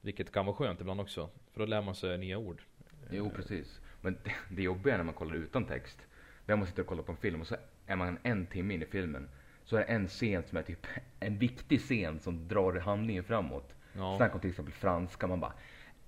Vilket 0.00 0.32
kan 0.32 0.46
vara 0.46 0.56
skönt 0.56 0.80
ibland 0.80 1.00
också. 1.00 1.30
För 1.52 1.60
då 1.60 1.66
lär 1.66 1.82
man 1.82 1.94
sig 1.94 2.18
nya 2.18 2.38
ord. 2.38 2.62
Jo 3.10 3.26
Eh, 3.26 3.32
precis. 3.32 3.80
Men 4.00 4.18
det, 4.24 4.32
det 4.50 4.62
jobbiga 4.62 4.96
när 4.96 5.04
man 5.04 5.14
kollar 5.14 5.34
utan 5.34 5.64
text. 5.64 5.98
Det 6.46 6.52
är 6.52 6.54
om 6.54 6.58
man 6.60 6.68
sitter 6.68 6.82
och 6.82 6.88
kollar 6.88 7.02
på 7.02 7.12
en 7.12 7.18
film 7.18 7.40
och 7.40 7.46
så 7.46 7.56
är 7.86 7.96
man 7.96 8.18
en 8.22 8.46
timme 8.46 8.74
in 8.74 8.82
i 8.82 8.86
filmen. 8.86 9.28
Så 9.64 9.76
är 9.76 9.80
det 9.80 9.86
en 9.86 10.08
scen 10.08 10.42
som 10.42 10.58
är 10.58 10.62
typ 10.62 10.86
en 11.20 11.38
viktig 11.38 11.80
scen 11.80 12.20
som 12.20 12.48
drar 12.48 12.72
handlingen 12.72 13.24
framåt. 13.24 13.74
Ja. 13.92 14.16
Snacka 14.16 14.34
om 14.34 14.40
till 14.40 14.50
exempel 14.50 14.74
franska. 14.74 15.26
Man 15.26 15.40
bara. 15.40 15.52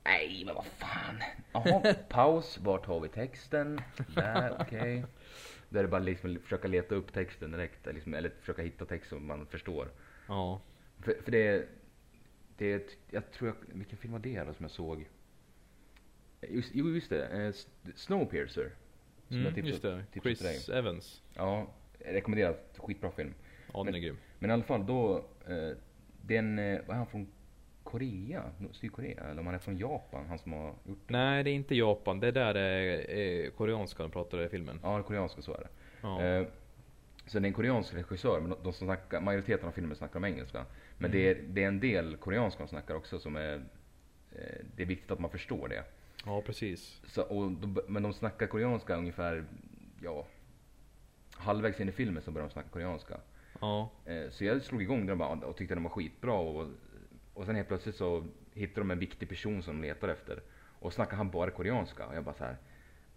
Nej 0.07 0.43
men 0.47 0.55
vad 0.55 0.65
fan. 0.67 1.23
Jaha, 1.53 1.95
paus. 2.09 2.59
Vart 2.59 2.87
har 2.87 3.01
vi 3.01 3.09
texten? 3.09 3.81
Där, 4.15 4.57
okej. 4.61 5.05
Där 5.69 5.79
är 5.79 5.83
det 5.83 5.89
bara 5.89 6.01
liksom 6.01 6.39
försöka 6.43 6.69
leta 6.69 6.95
upp 6.95 7.13
texten 7.13 7.51
direkt. 7.51 7.87
Liksom, 7.87 8.15
eller 8.15 8.31
försöka 8.41 8.63
hitta 8.63 8.85
text 8.85 9.09
som 9.09 9.27
man 9.27 9.47
förstår. 9.47 9.89
ja. 10.29 10.61
För, 11.01 11.15
för 11.25 11.31
det, 11.33 11.69
det 12.59 12.99
jag 13.11 13.31
tror 13.33 13.49
jag, 13.49 13.77
vilken 13.79 13.99
film 13.99 14.13
var 14.13 14.21
det 14.21 14.45
då 14.45 14.55
som 14.55 14.65
jag 14.65 14.71
såg? 14.71 15.09
Just, 16.49 16.71
jo 16.75 16.89
just 16.95 17.11
det, 17.11 17.27
eh, 17.27 17.53
Snowpiercer. 17.95 18.71
Som 19.29 19.37
jag 19.37 19.47
Mm, 19.47 19.55
tipsat- 19.55 19.69
just 19.69 19.83
det. 19.83 20.05
tipsat 20.13 20.23
Chris 20.39 20.67
dig. 20.67 20.79
Evans. 20.79 21.23
Ja, 21.35 21.67
rekommenderat, 21.99 22.75
skitbra 22.79 23.11
film. 23.11 23.35
Ja, 23.75 23.85
den 23.85 23.95
är 23.95 23.99
grym. 23.99 24.17
Men 24.39 24.51
i 24.51 24.53
alla 24.53 24.63
fall 24.63 24.87
då, 24.87 25.17
eh, 25.49 25.77
den, 26.23 26.59
eh, 26.59 26.81
vad 26.87 26.95
är 26.95 26.99
han 26.99 27.07
från 27.07 27.29
Korea? 27.87 28.43
Sydkorea? 28.73 29.25
Eller 29.25 29.41
om 29.41 29.47
han 29.47 29.55
är 29.55 29.59
från 29.59 29.79
Japan, 29.79 30.27
han 30.29 30.39
som 30.39 30.53
har 30.53 30.75
gjort 30.85 30.99
det? 31.09 31.13
Nej, 31.13 31.45
det 31.45 31.51
är 31.51 31.55
inte 31.55 31.75
Japan. 31.75 32.21
Det 32.21 32.31
där 32.31 32.55
är 32.55 33.19
eh, 33.19 33.51
koreanska 33.51 34.03
de 34.03 34.13
pratar 34.13 34.43
i 34.43 34.49
filmen. 34.49 34.81
Ja, 34.83 34.99
är 34.99 35.03
koreanska 35.03 35.43
så 35.43 35.53
är 35.55 35.59
det. 35.59 35.69
Ja. 36.03 36.23
Eh, 36.23 36.47
så 37.27 37.39
det 37.39 37.45
är 37.47 37.49
en 37.49 37.55
koreansk 37.55 37.95
regissör, 37.95 38.41
men 38.41 38.51
de, 38.63 38.73
som 38.73 38.87
snackar, 38.87 39.21
majoriteten 39.21 39.69
av 39.69 39.73
filmen 39.73 39.97
snackar 39.97 40.17
om 40.17 40.25
engelska. 40.25 40.65
Men 40.99 41.11
Mm. 41.11 41.23
det, 41.23 41.31
är, 41.31 41.43
det 41.49 41.63
är 41.65 41.69
en 41.69 41.81
del 41.81 42.17
koreanska 42.17 42.63
de 42.63 42.69
snackar 42.69 42.95
också 42.95 43.19
som 43.19 43.37
är, 43.37 43.55
eh, 44.33 44.65
det 44.77 44.83
är 44.83 44.87
viktigt 44.87 45.11
att 45.11 45.19
man 45.19 45.31
förstår 45.31 45.69
det. 45.69 45.85
ja, 46.27 46.43
precis. 46.47 47.01
Så, 47.07 47.23
och 47.23 47.51
de, 47.53 47.81
men 47.89 48.03
de 48.03 48.13
snackar 48.13 48.47
koreanska 48.47 48.97
ungefär, 48.97 49.45
ja, 50.03 50.27
halvvägs 51.33 51.81
in 51.81 51.89
i 51.89 51.93
filmen 51.93 52.23
så 52.23 52.31
börjar 52.31 52.49
de 52.49 52.53
snacka 52.53 52.69
koreanska. 52.69 53.21
Ja. 53.61 53.91
Eh, 54.05 54.31
så 54.31 54.45
jag 54.45 54.63
slog 54.63 54.83
igång 54.83 55.07
den 55.07 55.21
och 55.21 55.57
tyckte 55.57 55.75
den 55.75 55.83
var 55.83 55.91
skitbra. 55.91 56.33
Och, 56.33 56.67
och 57.37 57.47
sen 57.47 57.57
helt 57.57 57.69
plötsligt 57.69 57.97
så 57.97 58.25
hittade 58.55 58.81
de 58.81 58.91
en 58.91 58.99
viktig 58.99 59.29
person 59.29 59.63
som 59.63 59.81
de 59.83 59.89
letar 59.89 60.09
efter. 60.09 60.41
Och 60.79 60.93
snackar 60.93 61.17
han 61.17 61.31
bara 61.31 61.51
koreanska. 61.51 62.07
Och 62.07 62.17
jag 62.17 62.25
bara 62.25 62.35
så 62.35 62.45
här. 62.45 62.57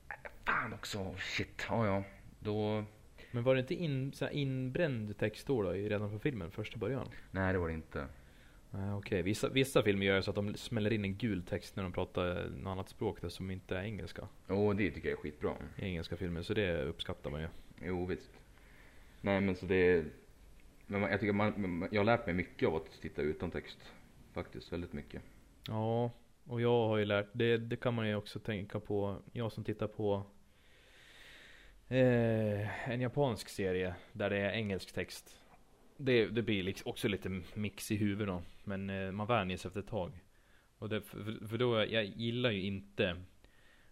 "Äh, 0.09 0.15
Fan 0.45 0.73
också, 0.73 1.15
shit, 1.19 1.65
ja 1.69 1.85
ja. 1.85 2.03
Då, 2.39 2.83
Men 3.31 3.43
var 3.43 3.55
det 3.55 3.61
inte 3.61 3.75
in, 3.75 4.11
så 4.13 4.29
inbränd 4.29 5.17
text 5.17 5.47
då, 5.47 5.61
då 5.61 5.71
redan 5.71 6.09
från 6.09 6.19
filmen, 6.19 6.51
första 6.51 6.77
början? 6.77 7.07
nej 7.31 7.53
det 7.53 7.59
var 7.59 7.67
det 7.67 7.73
inte. 7.73 8.07
Nej, 8.71 8.93
okej. 8.93 9.21
Vissa, 9.21 9.49
vissa 9.49 9.83
filmer 9.83 10.05
gör 10.05 10.21
så 10.21 10.31
att 10.31 10.35
de 10.35 10.55
smäller 10.55 10.93
in 10.93 11.05
en 11.05 11.15
gul 11.15 11.43
text 11.43 11.75
när 11.75 11.83
de 11.83 11.91
pratar 11.91 12.49
något 12.49 12.71
annat 12.71 12.89
språk 12.89 13.21
där 13.21 13.29
som 13.29 13.51
inte 13.51 13.77
är 13.77 13.83
engelska. 13.83 14.27
Och 14.47 14.75
det 14.75 14.91
tycker 14.91 15.09
jag 15.09 15.17
är 15.17 15.21
skitbra. 15.21 15.53
I 15.77 15.85
engelska 15.85 16.17
filmer, 16.17 16.41
så 16.41 16.53
det 16.53 16.83
uppskattar 16.83 17.29
man 17.29 17.41
ju. 17.41 17.47
Jo 17.83 18.05
visst. 18.05 18.31
Nej 19.21 19.41
men 19.41 19.55
så 19.55 19.65
det, 19.65 20.05
men 20.87 21.01
jag 21.01 21.19
tycker 21.19 21.33
man- 21.33 21.87
jag 21.91 21.99
har 21.99 22.05
lärt 22.05 22.25
mig 22.25 22.35
mycket 22.35 22.67
av 22.67 22.75
att 22.75 23.01
titta 23.01 23.21
utan 23.21 23.51
text. 23.51 23.77
Faktiskt, 24.39 24.73
väldigt 24.73 24.93
mycket. 24.93 25.21
Ja, 25.67 26.11
och 26.43 26.61
jag 26.61 26.87
har 26.87 26.97
ju 26.97 27.05
lärt, 27.05 27.27
det, 27.31 27.57
det 27.57 27.75
kan 27.75 27.93
man 27.93 28.07
ju 28.07 28.15
också 28.15 28.39
tänka 28.39 28.79
på, 28.79 29.21
jag 29.31 29.51
som 29.51 29.63
tittar 29.63 29.87
på 29.87 30.23
eh, 31.87 32.89
en 32.89 33.01
japansk 33.01 33.49
serie 33.49 33.95
där 34.13 34.29
det 34.29 34.37
är 34.37 34.51
engelsk 34.51 34.93
text. 34.93 35.37
Det, 35.97 36.25
det 36.25 36.41
blir 36.41 36.63
liksom 36.63 36.89
också 36.89 37.07
lite 37.07 37.41
mix 37.53 37.91
i 37.91 37.95
huvudet 37.95 38.27
då, 38.27 38.41
men 38.63 38.89
eh, 38.89 39.11
man 39.11 39.27
vänjer 39.27 39.57
sig 39.57 39.69
efter 39.69 39.79
ett 39.79 39.87
tag. 39.87 40.11
Och 40.77 40.89
det, 40.89 41.01
för, 41.01 41.47
för 41.47 41.57
då, 41.57 41.85
jag 41.85 42.05
gillar 42.05 42.51
ju 42.51 42.61
inte 42.61 43.21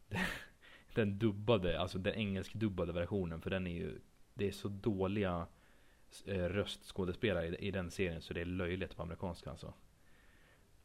den 0.93 1.19
dubbade, 1.19 1.79
alltså 1.79 1.97
den 1.97 2.13
engelsk-dubbade 2.13 2.93
versionen, 2.93 3.41
för 3.41 3.49
den 3.49 3.67
är 3.67 3.75
ju, 3.75 3.99
det 4.33 4.47
är 4.47 4.51
så 4.51 4.67
dåliga 4.67 5.47
eh, 6.25 6.43
röstskådespelare 6.43 7.47
i, 7.47 7.67
i 7.67 7.71
den 7.71 7.91
serien 7.91 8.21
så 8.21 8.33
det 8.33 8.41
är 8.41 8.45
löjligt 8.45 8.95
på 8.95 9.03
amerikanska 9.03 9.49
alltså. 9.49 9.73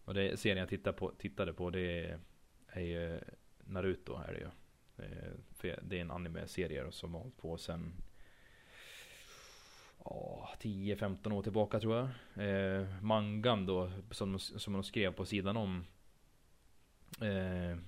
Och 0.04 0.14
det 0.14 0.40
serien 0.40 0.58
jag 0.58 0.68
tittar 0.68 0.92
på, 0.92 1.12
tittade 1.18 1.52
på 1.52 1.70
det 1.70 2.18
är, 2.68 2.80
ju 2.80 3.20
Naruto 3.64 4.14
är 4.28 4.32
det 4.32 4.38
ju. 4.38 4.48
För 5.56 5.78
Det 5.82 5.96
är 5.96 6.00
en 6.00 6.10
anime-serie 6.10 6.92
som 6.92 7.14
har 7.14 7.20
hållit 7.20 7.36
på 7.36 7.56
sen 7.56 7.92
ja, 10.04 10.48
10-15 10.60 11.32
år 11.32 11.42
tillbaka 11.42 11.80
tror 11.80 11.96
jag. 11.96 12.08
Eh, 12.48 12.86
mangan 13.02 13.66
då 13.66 13.90
som, 14.10 14.38
som 14.38 14.72
de 14.72 14.82
skrev 14.82 15.12
på 15.12 15.24
sidan 15.24 15.56
om 15.56 15.84
eh, 17.20 17.78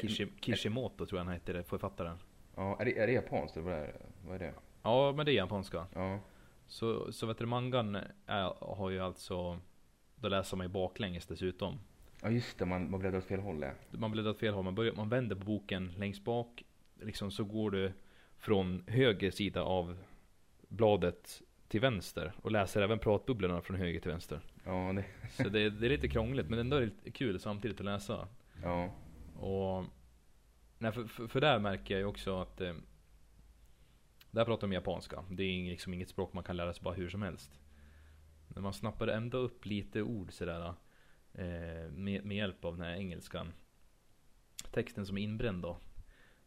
Kishi, 0.00 0.32
Kishimoto 0.40 1.06
tror 1.06 1.18
jag 1.20 1.24
han 1.24 1.34
heter, 1.34 1.62
författaren. 1.62 2.18
ja, 2.56 2.76
är 2.80 2.84
det, 2.84 2.98
är 2.98 3.06
det 3.06 3.12
japanskt 3.12 3.56
eller 3.56 3.66
vad 3.66 3.74
är 3.78 3.86
det? 3.86 4.06
Vad 4.26 4.34
är 4.34 4.38
det? 4.38 4.54
Ja 4.82 5.12
men 5.16 5.26
det 5.26 5.32
är 5.32 5.36
japanska. 5.36 5.86
Ja. 5.94 6.20
Så, 6.66 7.12
så 7.12 7.26
vet 7.26 7.38
du, 7.38 7.46
mangan 7.46 7.98
är, 8.26 8.74
har 8.76 8.90
ju 8.90 9.00
alltså 9.00 9.60
Då 10.20 10.28
läser 10.28 10.56
man 10.56 10.66
ju 10.66 10.72
baklänges 10.72 11.26
dessutom. 11.26 11.78
Ja 12.22 12.30
just 12.30 12.58
det, 12.58 12.66
man, 12.66 12.90
man 12.90 13.00
bläddrar 13.00 13.18
åt 13.18 13.24
fel 13.24 13.40
håll 13.40 13.62
ja. 13.62 13.70
Man 13.90 14.10
bläddrar 14.10 14.30
åt 14.30 14.38
fel 14.38 14.54
håll, 14.54 14.64
man, 14.64 14.74
börjar, 14.74 14.94
man 14.94 15.08
vänder 15.08 15.36
på 15.36 15.44
boken 15.44 15.92
längst 15.96 16.24
bak. 16.24 16.62
Liksom 17.00 17.30
så 17.30 17.44
går 17.44 17.70
du 17.70 17.92
från 18.38 18.84
höger 18.86 19.30
sida 19.30 19.62
av 19.62 19.98
bladet 20.68 21.42
till 21.68 21.80
vänster. 21.80 22.32
Och 22.42 22.50
läser 22.52 22.82
även 22.82 22.98
pratbubblorna 22.98 23.60
från 23.60 23.76
höger 23.76 24.00
till 24.00 24.10
vänster. 24.10 24.40
Ja, 24.64 24.92
det, 24.92 25.04
Så 25.42 25.48
det, 25.48 25.70
det 25.70 25.86
är 25.86 25.90
lite 25.90 26.08
krångligt 26.08 26.48
men 26.48 26.58
ändå 26.58 26.76
är 26.76 26.80
det 26.80 26.86
lite 26.86 27.10
kul 27.10 27.40
samtidigt 27.40 27.80
att 27.80 27.84
läsa. 27.86 28.28
ja. 28.62 28.94
Och 29.40 29.84
nej, 30.78 30.92
för, 30.92 31.04
för, 31.04 31.26
för 31.26 31.40
där 31.40 31.58
märker 31.58 31.94
jag 31.94 32.00
ju 32.00 32.06
också 32.06 32.40
att 32.40 32.60
eh, 32.60 32.74
Där 34.30 34.44
pratar 34.44 34.60
de 34.60 34.72
japanska. 34.72 35.24
Det 35.30 35.42
är 35.42 35.70
liksom 35.70 35.94
inget 35.94 36.08
språk 36.08 36.32
man 36.32 36.44
kan 36.44 36.56
lära 36.56 36.72
sig 36.74 36.82
bara 36.82 36.94
hur 36.94 37.08
som 37.08 37.22
helst. 37.22 37.60
Men 38.58 38.62
man 38.62 38.72
snappar 38.72 39.08
ändå 39.08 39.38
upp 39.38 39.66
lite 39.66 40.02
ord 40.02 40.32
sådär. 40.32 40.74
Eh, 41.34 41.90
med, 41.90 42.24
med 42.24 42.36
hjälp 42.36 42.64
av 42.64 42.76
den 42.76 42.86
här 42.86 42.94
engelskan. 42.94 43.52
Texten 44.70 45.06
som 45.06 45.18
är 45.18 45.22
inbränd 45.22 45.62
då. 45.62 45.78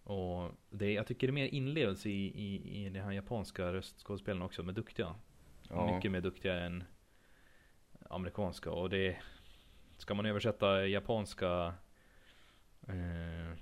Och 0.03 0.51
det, 0.69 0.93
jag 0.93 1.07
tycker 1.07 1.27
det 1.27 1.31
är 1.31 1.33
mer 1.33 1.47
inlevelse 1.47 2.09
i, 2.09 2.27
i, 2.27 2.81
i 2.85 2.89
den 2.89 3.03
här 3.03 3.11
japanska 3.11 3.73
röstskådespelarna 3.73 4.45
också. 4.45 4.61
De 4.61 4.69
är 4.69 4.73
duktiga. 4.73 5.15
ja. 5.69 5.95
Mycket 5.95 6.11
mer 6.11 6.21
duktiga 6.21 6.59
än 6.59 6.83
amerikanska. 8.09 8.71
Och 8.71 8.89
det 8.89 9.17
Ska 9.97 10.13
man 10.13 10.25
översätta 10.25 10.87
japanska 10.87 11.73
eh, 12.87 13.57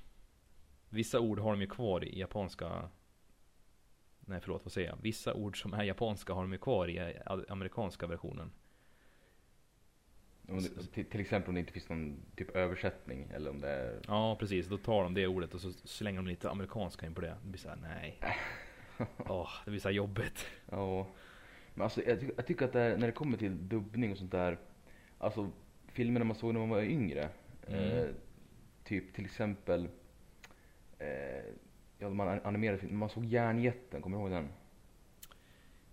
Vissa 0.90 1.20
ord 1.20 1.40
har 1.40 1.52
de 1.52 1.62
ju 1.62 1.68
kvar 1.68 2.06
i 2.06 2.20
japanska 2.20 2.90
Nej 4.30 4.40
förlåt, 4.42 4.66
vad 4.66 4.72
säger 4.72 4.88
jag? 4.90 4.98
Vissa 5.02 5.34
ord 5.34 5.62
som 5.62 5.74
är 5.74 5.84
japanska 5.84 6.34
har 6.34 6.42
de 6.42 6.52
ju 6.52 6.58
kvar 6.58 6.88
i 6.90 7.00
a- 7.26 7.44
amerikanska 7.50 8.08
versionen. 8.08 8.52
Till, 10.94 11.06
till 11.06 11.20
exempel 11.22 11.50
om 11.50 11.54
det 11.56 11.60
inte 11.60 11.74
finns 11.74 11.90
någon 11.90 12.22
typ 12.36 12.50
översättning 12.56 13.28
eller 13.34 13.50
om 13.50 13.62
det 13.62 13.70
är... 13.70 14.00
Ja 14.08 14.36
precis, 14.40 14.68
då 14.68 14.78
tar 14.78 15.04
de 15.04 15.14
det 15.14 15.28
ordet 15.28 15.54
och 15.54 15.62
så 15.62 15.72
slänger 15.72 16.20
de 16.20 16.28
lite 16.28 16.50
amerikanska 16.50 17.06
in 17.06 17.14
på 17.16 17.22
det. 17.22 17.36
Det 17.44 17.48
blir 17.50 17.60
såhär, 17.60 17.76
nej. 17.82 18.20
Åh, 19.18 19.50
det 19.66 19.72
blir 19.72 19.80
såhär 19.80 19.96
jobbigt. 19.96 20.46
Ja. 20.70 21.08
Men 21.74 21.84
alltså 21.84 22.04
jag, 22.04 22.20
ty- 22.20 22.32
jag 22.38 22.46
tycker 22.48 22.66
att 22.66 22.74
det, 22.74 22.82
är- 22.82 22.98
när 22.98 23.08
det 23.08 23.14
kommer 23.14 23.38
till 23.38 23.68
dubbning 23.70 24.12
och 24.12 24.18
sånt 24.18 24.32
där, 24.32 24.58
alltså 25.18 25.52
filmerna 25.88 26.26
man 26.26 26.36
såg 26.36 26.54
när 26.54 26.60
man 26.60 26.70
var 26.70 26.82
yngre, 26.82 27.30
Mm. 27.68 27.84
eh, 27.84 28.08
typ 28.84 29.14
till 29.14 29.26
exempel, 29.26 29.90
eh, 31.00 31.44
ja 32.00 32.10
man 32.10 32.40
animerade 32.44 32.78
film, 32.80 32.98
man 32.98 33.10
såg 33.10 33.26
Järnjätten, 33.26 34.02
kommer 34.02 34.18
du 34.18 34.24
ihåg 34.24 34.32
den? 34.32 34.50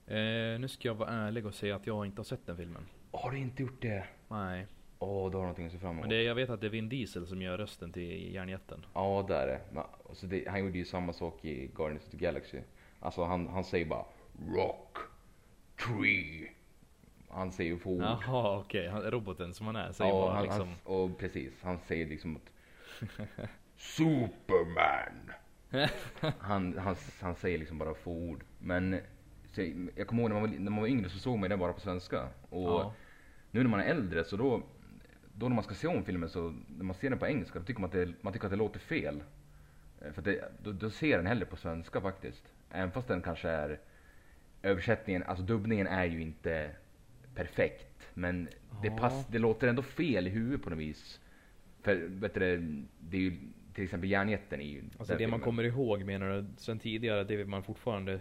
Eh, 0.07 0.61
nu 0.61 0.68
ska 0.68 0.88
jag 0.88 0.94
vara 0.94 1.11
ärlig 1.11 1.46
och 1.46 1.54
säga 1.54 1.76
att 1.76 1.86
jag 1.86 2.07
inte 2.07 2.18
har 2.18 2.24
sett 2.24 2.46
den 2.46 2.57
filmen. 2.57 2.86
Har 3.12 3.30
du 3.30 3.38
inte 3.38 3.62
gjort 3.62 3.82
det? 3.82 4.04
Nej. 4.28 4.66
Åh, 4.98 5.09
då 5.09 5.22
har 5.22 5.30
du 5.30 5.38
någonting 5.38 5.66
att 5.66 5.72
se 5.72 5.78
fram 5.78 5.90
emot. 5.90 6.00
Men 6.02 6.11
det, 6.11 6.22
jag 6.22 6.34
vet 6.34 6.50
att 6.50 6.61
det 6.61 6.66
är 6.66 6.70
Vin 6.70 6.88
Diesel 6.88 7.26
som 7.26 7.42
gör 7.42 7.59
rösten 7.59 7.92
till 7.92 8.34
Järnjätten. 8.34 8.86
Ja, 8.94 9.24
det 9.28 9.36
är 9.36 9.46
det. 9.46 9.61
Men, 9.72 9.84
alltså 10.09 10.26
det. 10.26 10.48
Han 10.48 10.61
gjorde 10.64 10.78
ju 10.78 10.84
samma 10.84 11.12
sak 11.12 11.44
i 11.44 11.66
Guardians 11.74 12.04
of 12.04 12.11
the 12.11 12.16
Galaxy. 12.16 12.59
Alltså 13.00 13.24
han, 13.24 13.48
han 13.48 13.64
säger 13.64 13.86
bara 13.86 14.04
Rock, 14.57 14.96
Tree. 15.86 16.50
Han 17.28 17.52
säger 17.52 17.70
ju 17.70 17.78
få 17.78 17.90
ord. 17.90 18.02
Jaha 18.02 18.59
okej, 18.59 18.88
Han- 18.88 19.02
roboten 19.02 19.54
som 19.54 19.66
han 19.66 19.76
är 19.76 19.92
säger 19.92 20.11
Ja, 20.11 20.20
bara 20.20 20.34
han, 20.34 20.42
liksom. 20.44 20.68
han, 20.68 20.76
och 20.84 21.18
precis. 21.18 21.62
Han 21.62 21.78
säger 21.78 22.07
liksom 22.07 22.36
att 22.36 22.50
Superman. 23.76 25.32
han, 26.39 26.79
han, 26.79 26.97
han 27.20 27.35
säger 27.35 27.59
liksom 27.59 27.79
bara 27.79 27.95
få 27.95 28.11
ord. 28.12 28.45
Men 28.59 29.01
så, 29.53 29.62
jag 29.97 30.07
kommer 30.07 30.22
ihåg 30.22 30.31
när 30.31 30.41
man, 30.41 30.51
var, 30.51 30.59
när 30.59 30.70
man 30.70 30.81
var 30.81 30.89
yngre 30.89 31.09
så 31.09 31.18
såg 31.18 31.39
man 31.39 31.51
det 31.51 31.57
bara 31.57 31.72
på 31.72 31.81
svenska. 31.81 32.29
Och 32.51 32.62
Ja. 32.70 32.95
nu 33.51 33.62
när 33.62 33.70
man 33.70 33.81
är 33.81 33.85
äldre 33.85 34.24
så 34.24 34.37
då, 34.37 34.62
då 35.35 35.49
när 35.49 35.55
man 35.55 35.64
ska 35.64 35.74
se 35.74 35.87
om 35.87 36.05
filmen 36.05 36.29
så 36.29 36.55
när 36.68 36.85
man 36.85 36.95
ser 36.95 37.11
den 37.11 37.18
på 37.18 37.27
engelska 37.27 37.59
då 37.59 37.64
tycker 37.64 37.81
man 37.81 37.89
att 37.89 37.93
det, 37.95 38.12
man 38.20 38.33
tycker 38.33 38.47
att 38.47 38.51
det 38.53 38.57
låter 38.57 38.81
fel. 38.81 39.22
Eh, 40.01 40.12
För 40.12 40.22
det, 40.22 40.53
då, 40.62 40.72
då 40.72 40.91
ser 40.91 41.16
den 41.16 41.27
hellre 41.27 41.47
på 41.47 41.57
svenska 41.57 42.01
faktiskt. 42.01 42.53
Även 42.70 42.91
fast 42.91 43.09
den 43.09 43.22
kanske 43.22 43.49
är 43.49 43.81
översättningen, 44.62 45.22
alltså 45.22 45.45
dubbningen 45.45 45.87
är 45.87 46.05
ju 46.05 46.22
inte 46.22 46.70
perfekt. 47.35 48.11
Men 48.14 48.49
det, 48.83 48.91
pass, 48.91 49.27
det 49.27 49.39
låter 49.39 49.68
ändå 49.68 49.83
fel 49.83 50.27
i 50.27 50.31
huvudet 50.31 50.62
på 50.62 50.70
något 50.70 50.79
vis. 50.79 51.20
För 51.83 51.95
vet 52.09 52.35
du, 52.35 52.57
det 53.01 53.16
är 53.16 53.20
ju 53.20 53.37
till 53.77 53.85
exempel 53.85 54.11
Järnjätten 54.11 54.61
i 54.61 54.83
Alltså 54.99 55.05
det 55.05 55.12
man 55.12 55.18
filmen. 55.18 55.41
kommer 55.41 55.64
ihåg 55.64 56.05
menar 56.05 56.29
du 56.29 56.47
sen 56.57 56.79
tidigare, 56.79 57.24
det 57.24 57.37
vill 57.37 57.47
man 57.47 57.62
fortfarande 57.62 58.20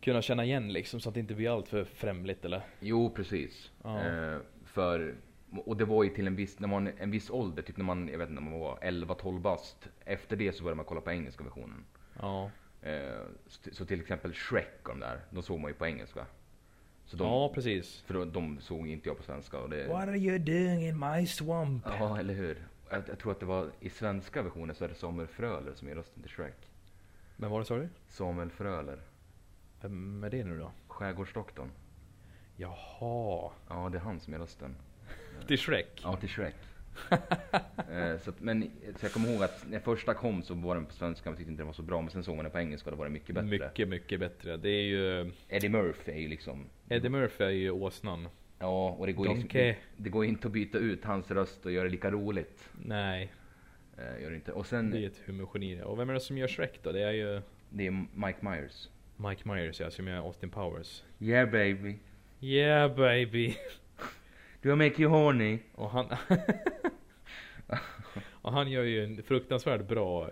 kunna 0.00 0.22
känna 0.22 0.44
igen 0.44 0.72
liksom 0.72 1.00
så 1.00 1.08
att 1.08 1.14
det 1.14 1.20
inte 1.20 1.34
blir 1.34 1.54
allt 1.54 1.68
för 1.68 1.84
främligt 1.84 2.44
eller? 2.44 2.62
Jo, 2.80 3.10
precis. 3.10 3.70
Ja. 3.82 4.06
Eh, 4.06 4.38
för, 4.64 5.14
och 5.50 5.76
det 5.76 5.84
var 5.84 6.04
ju 6.04 6.10
till 6.10 6.26
en 6.26 6.36
viss, 6.36 6.58
när 6.60 6.68
man, 6.68 6.86
en 6.98 7.10
viss 7.10 7.30
ålder, 7.30 7.62
typ 7.62 7.76
när 7.76 7.84
man, 7.84 8.08
jag 8.08 8.18
vet 8.18 8.30
inte, 8.30 8.42
när 8.42 8.50
man 8.50 8.60
var 8.60 8.76
11-12 8.76 9.40
bast. 9.40 9.88
Efter 10.04 10.36
det 10.36 10.52
så 10.52 10.62
började 10.62 10.76
man 10.76 10.84
kolla 10.84 11.00
på 11.00 11.10
engelska 11.10 11.44
versionen. 11.44 11.84
Ja. 12.20 12.50
Eh, 12.82 13.20
så, 13.46 13.70
så 13.72 13.86
till 13.86 14.00
exempel 14.00 14.34
Shrek 14.34 14.78
och 14.88 14.88
de 14.88 15.00
där, 15.00 15.20
de 15.30 15.42
såg 15.42 15.60
man 15.60 15.70
ju 15.70 15.74
på 15.74 15.86
engelska. 15.86 16.26
Så 17.04 17.16
de, 17.16 17.24
ja 17.24 17.52
precis. 17.54 18.00
För 18.00 18.14
de, 18.14 18.32
de 18.32 18.60
såg 18.60 18.88
inte 18.88 19.08
jag 19.08 19.16
på 19.16 19.22
svenska. 19.22 19.58
Och 19.58 19.70
det, 19.70 19.88
What 19.88 20.08
are 20.08 20.18
you 20.18 20.38
doing 20.38 20.86
in 20.88 20.98
my 20.98 21.26
swamp? 21.26 21.84
Ja, 21.86 22.18
eller 22.18 22.34
hur. 22.34 22.66
Jag, 22.90 23.02
jag 23.08 23.18
tror 23.18 23.32
att 23.32 23.40
det 23.40 23.46
var 23.46 23.70
i 23.80 23.90
svenska 23.90 24.42
versionen 24.42 24.74
så 24.74 24.84
är 24.84 24.88
det 24.88 24.94
Samuel 24.94 25.28
Fröler 25.28 25.74
som 25.74 25.88
är 25.88 25.94
rösten 25.94 26.22
till 26.22 26.30
Shrek. 26.30 26.70
Men 27.36 27.50
vad 27.50 27.66
sa 27.66 27.76
du? 27.76 27.88
Samuel 28.08 28.50
Fröler, 28.50 28.98
Vem 29.80 30.24
är 30.24 30.30
det 30.30 30.44
nu 30.44 30.58
då? 30.58 30.72
Skärgårdsdoktorn. 30.88 31.70
Jaha. 32.56 33.50
Ja, 33.68 33.88
det 33.92 33.98
är 33.98 34.02
han 34.02 34.20
som 34.20 34.34
är 34.34 34.38
rösten. 34.38 34.76
Till 35.46 35.58
Shrek? 35.58 36.00
Ja, 36.02 36.16
till 36.16 36.28
Shrek. 36.28 36.54
eh, 37.90 38.18
så, 38.18 38.30
att, 38.30 38.40
men 38.40 38.70
så 38.96 39.04
jag 39.04 39.12
kommer 39.12 39.28
ihåg 39.28 39.42
att 39.42 39.66
när 39.68 39.80
första 39.80 40.14
kom 40.14 40.42
så 40.42 40.54
var 40.54 40.74
den 40.74 40.86
på 40.86 40.92
svenska, 40.92 41.30
man 41.30 41.36
tyckte 41.36 41.50
inte 41.50 41.60
den 41.60 41.66
var 41.66 41.74
så 41.74 41.82
bra. 41.82 42.00
Men 42.00 42.10
sen 42.10 42.24
såg 42.24 42.36
man 42.36 42.44
den 42.44 42.52
på 42.52 42.58
engelska 42.58 42.90
och 42.90 42.96
då 42.96 42.98
var 42.98 43.04
det 43.04 43.10
mycket 43.10 43.34
bättre. 43.34 43.48
Mycket, 43.48 43.88
mycket 43.88 44.20
bättre. 44.20 44.56
Det 44.56 44.70
är 44.70 44.82
ju... 44.82 45.32
Eddie 45.48 45.68
Murphy 45.68 46.12
är 46.12 46.18
ju 46.18 46.28
liksom... 46.28 46.66
Eddie 46.88 47.08
Murphy 47.08 47.44
är 47.44 47.50
ju 47.50 47.70
åsnan. 47.70 48.28
Ja, 48.62 48.96
och 48.98 49.06
det 49.06 49.12
går 49.12 49.26
ju 49.26 49.34
liksom, 49.34 49.74
det, 49.96 50.10
går 50.10 50.24
inte 50.24 50.46
att 50.46 50.52
byta 50.52 50.78
ut 50.78 51.04
hans 51.04 51.30
röst 51.30 51.66
och 51.66 51.72
göra 51.72 51.84
det 51.84 51.90
lika 51.90 52.10
roligt. 52.10 52.70
Nej, 52.84 53.32
Eh, 54.00 54.22
gör 54.22 54.30
det 54.30 54.36
inte. 54.36 54.52
Och 54.52 54.66
sen, 54.66 54.90
det 54.90 54.98
är 54.98 55.06
ett 55.06 55.22
humorgeni. 55.26 55.82
Och 55.84 55.98
vem 55.98 56.10
är 56.10 56.14
det 56.14 56.20
som 56.20 56.38
gör 56.38 56.48
Shrek 56.48 56.80
då? 56.82 56.92
Det 56.92 57.02
är 57.02 57.12
ju 57.12 57.42
det 57.70 57.86
är 57.86 58.06
Mike 58.14 58.38
Myers. 58.40 58.88
Mike 59.16 59.48
Myers 59.48 59.80
ja, 59.80 59.90
som 59.90 60.08
gör 60.08 60.16
Austin 60.16 60.50
Powers. 60.50 61.02
Yeah 61.18 61.50
baby, 61.50 61.98
Yeah 62.40 62.96
baby! 62.96 63.54
do 64.62 64.72
I 64.72 64.76
make 64.76 65.02
you 65.02 65.10
horny? 65.10 65.58
Och 65.74 65.90
han... 65.90 66.06
och 68.22 68.52
han 68.52 68.70
gör 68.70 68.82
ju 68.82 69.04
en 69.04 69.22
fruktansvärt 69.22 69.88
bra 69.88 70.30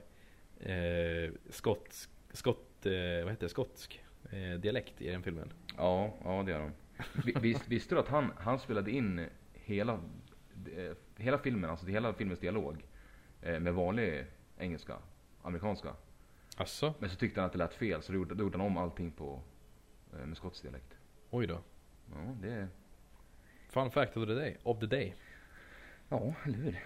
eh, 0.60 1.30
skotsk, 1.50 2.10
skott, 2.32 2.86
eh, 2.86 2.92
vad 3.24 3.32
heter 3.32 3.46
det, 3.46 3.48
skotsk 3.48 4.02
eh, 4.30 4.60
dialekt 4.60 5.02
i 5.02 5.10
den 5.10 5.22
filmen. 5.22 5.52
Ja, 5.76 6.14
ja 6.24 6.42
det 6.46 6.50
gör 6.50 6.60
de. 6.60 6.72
Vi- 7.24 7.36
Visst, 7.40 7.68
visste 7.68 7.94
du 7.94 7.98
att 8.00 8.08
han, 8.08 8.32
han 8.38 8.58
spelade 8.58 8.90
in 8.90 9.26
hela, 9.54 9.92
eh, 10.76 10.92
hela 11.16 11.38
filmen, 11.38 11.70
alltså 11.70 11.86
hela 11.86 12.12
filmens 12.12 12.40
dialog 12.40 12.76
eh, 13.42 13.60
med 13.60 13.74
vanlig 13.74 14.24
engelska, 14.58 14.94
amerikanska. 15.42 15.88
Asså? 16.56 16.94
Men 16.98 17.10
så 17.10 17.16
tyckte 17.16 17.40
han 17.40 17.46
att 17.46 17.52
det 17.52 17.58
lät 17.58 17.74
fel 17.74 18.02
så 18.02 18.12
då 18.12 18.18
gjorde, 18.18 18.34
då 18.34 18.44
gjorde 18.44 18.58
han 18.58 18.66
om 18.66 18.76
allting 18.76 19.10
på, 19.10 19.40
eh, 20.12 20.26
med 20.26 20.36
skotsk 20.36 20.62
dialekt. 20.62 20.98
Oj 21.30 21.46
då. 21.46 21.60
Ja, 22.14 22.34
det 22.42 22.68
Fun 23.68 23.90
fact 23.90 24.16
of 24.16 24.26
the 24.26 24.34
day. 24.34 24.56
Of 24.62 24.80
the 24.80 24.86
day. 24.86 25.14
Ja, 26.08 26.34
eller 26.44 26.58
hur? 26.58 26.78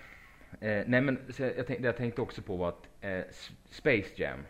Eh, 0.61 0.85
nej 0.87 1.01
men 1.01 1.19
jag, 1.39 1.55
tänkte, 1.55 1.79
det 1.79 1.87
jag 1.87 1.97
tänkte 1.97 2.21
också 2.21 2.43
på 2.43 2.57
var 2.57 2.69
att 2.69 2.89
eh, 3.01 3.21
Space 3.71 4.23
Jam 4.23 4.41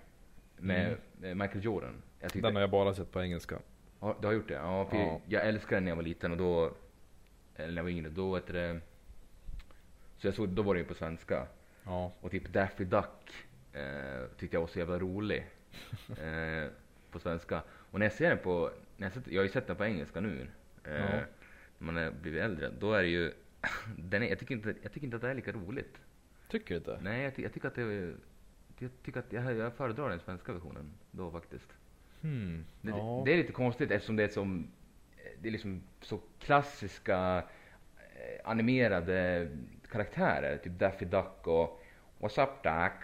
med 0.56 0.96
eh, 1.22 1.34
Michael 1.34 1.64
Jordan. 1.64 2.02
Jag 2.20 2.32
tyckte, 2.32 2.48
Den 2.48 2.54
har 2.54 2.60
jag 2.60 2.70
bara 2.70 2.94
sett 2.94 3.10
på 3.10 3.22
engelska. 3.22 3.58
Ja, 4.03 4.16
du 4.20 4.26
har 4.26 4.34
gjort 4.34 4.48
det? 4.48 4.55
Ja, 4.55 4.86
för 4.86 4.96
Ja. 4.96 5.20
jag 5.26 5.46
älskade 5.48 5.76
den 5.76 5.84
när 5.84 5.90
jag 5.90 5.96
var 5.96 6.03
liten 6.03 6.32
och 6.32 6.38
då, 6.38 6.72
eller 7.57 7.68
när 7.68 7.76
jag 7.76 7.82
var 7.82 7.90
yngre, 7.90 8.09
då 8.09 8.34
vet 8.34 8.46
det 8.46 8.80
Så 10.18 10.26
jag 10.26 10.34
såg, 10.34 10.48
då 10.48 10.62
var 10.62 10.74
det 10.74 10.80
ju 10.80 10.86
på 10.86 10.94
svenska. 10.94 11.46
Ja. 11.84 12.12
Och 12.20 12.30
typ 12.30 12.48
Daffy 12.53 12.84
Duck 12.84 13.46
eh, 13.72 14.26
tyckte 14.38 14.57
jag 14.57 14.61
var 14.61 14.68
så 14.68 14.78
jävla 14.78 14.98
rolig. 14.98 15.46
eh, 16.09 16.70
på 17.11 17.18
svenska. 17.18 17.62
Och 17.90 17.98
när 17.98 18.07
jag 18.07 18.12
ser 18.12 18.28
den 18.28 18.38
på, 18.38 18.70
när 18.96 19.07
jag, 19.07 19.12
sett, 19.14 19.26
jag 19.26 19.40
har 19.40 19.44
ju 19.44 19.50
sett 19.53 19.66
den 19.66 19.76
på 19.76 19.84
engelska 19.84 20.20
nu. 20.20 20.46
Eh, 20.84 20.92
Ja. 20.92 21.20
När 21.78 21.86
man 21.92 21.96
är 21.96 22.11
blivit 22.11 22.42
äldre. 22.42 22.70
Då 22.80 22.92
är 22.92 23.03
det 23.03 23.09
ju, 23.09 23.32
den 23.98 24.22
är, 24.22 24.28
jag, 24.28 24.38
tycker 24.38 24.55
inte, 24.55 24.74
jag 24.82 24.92
tycker 24.92 25.05
inte 25.07 25.16
att 25.16 25.22
det 25.22 25.30
är 25.30 25.34
lika 25.34 25.53
roligt. 25.53 25.96
Tycker 26.48 26.68
du 26.74 26.78
inte? 26.78 26.98
Nej, 27.03 27.22
jag, 27.22 27.34
ty, 27.36 27.42
jag 27.42 27.53
tycker 27.53 27.68
att 27.68 27.74
det 27.74 27.82
är, 27.82 28.14
jag 28.78 28.90
tycker 29.05 29.20
att 29.20 29.32
jag, 29.32 29.55
jag 29.57 29.72
föredrar 29.74 30.09
den 30.11 30.20
svenska 30.20 30.53
versionen 30.53 30.92
då 31.11 31.30
faktiskt. 31.30 31.68
Hmm. 32.23 32.64
Det, 32.81 32.91
ja. 32.91 33.23
det 33.27 33.33
är 33.33 33.37
lite 33.37 33.53
konstigt 33.53 33.91
eftersom 33.91 34.16
det 34.16 34.25
är 34.25 34.29
som, 34.29 34.70
det 35.41 35.49
är 35.49 35.53
liksom 35.53 35.83
så 36.01 36.20
klassiska 36.39 37.45
eh, 37.99 38.41
animerade 38.51 39.49
karaktärer. 39.91 40.57
Typ 40.57 40.73
Daffy 40.79 41.05
Duck 41.05 41.47
och 41.47 41.83
What's 42.18 42.43
up 42.43 42.62
Duck? 42.62 43.03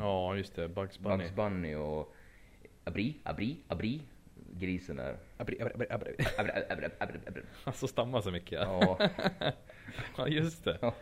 ja, 0.00 0.36
just 0.36 0.54
det. 0.56 0.68
Bugs 0.68 0.98
Bunny. 0.98 1.16
Bugs 1.16 1.34
Bunny 1.34 1.74
och 1.74 2.14
Abri, 2.84 3.16
Abri, 3.24 3.56
Abri. 3.68 4.02
Grisen 4.52 4.96
där. 4.96 5.16
Abri, 5.36 5.60
abri, 5.60 5.72
abri, 5.74 5.86
abri. 5.90 6.14
Abri, 6.38 6.52
abri, 6.70 6.86
abri, 6.98 7.18
abri. 7.26 7.42
Alltså 7.64 7.86
stammar 7.88 8.20
så 8.20 8.30
mycket. 8.30 8.60
Ja. 8.60 8.98
Ja, 10.16 10.28
just 10.28 10.64
det. 10.64 10.92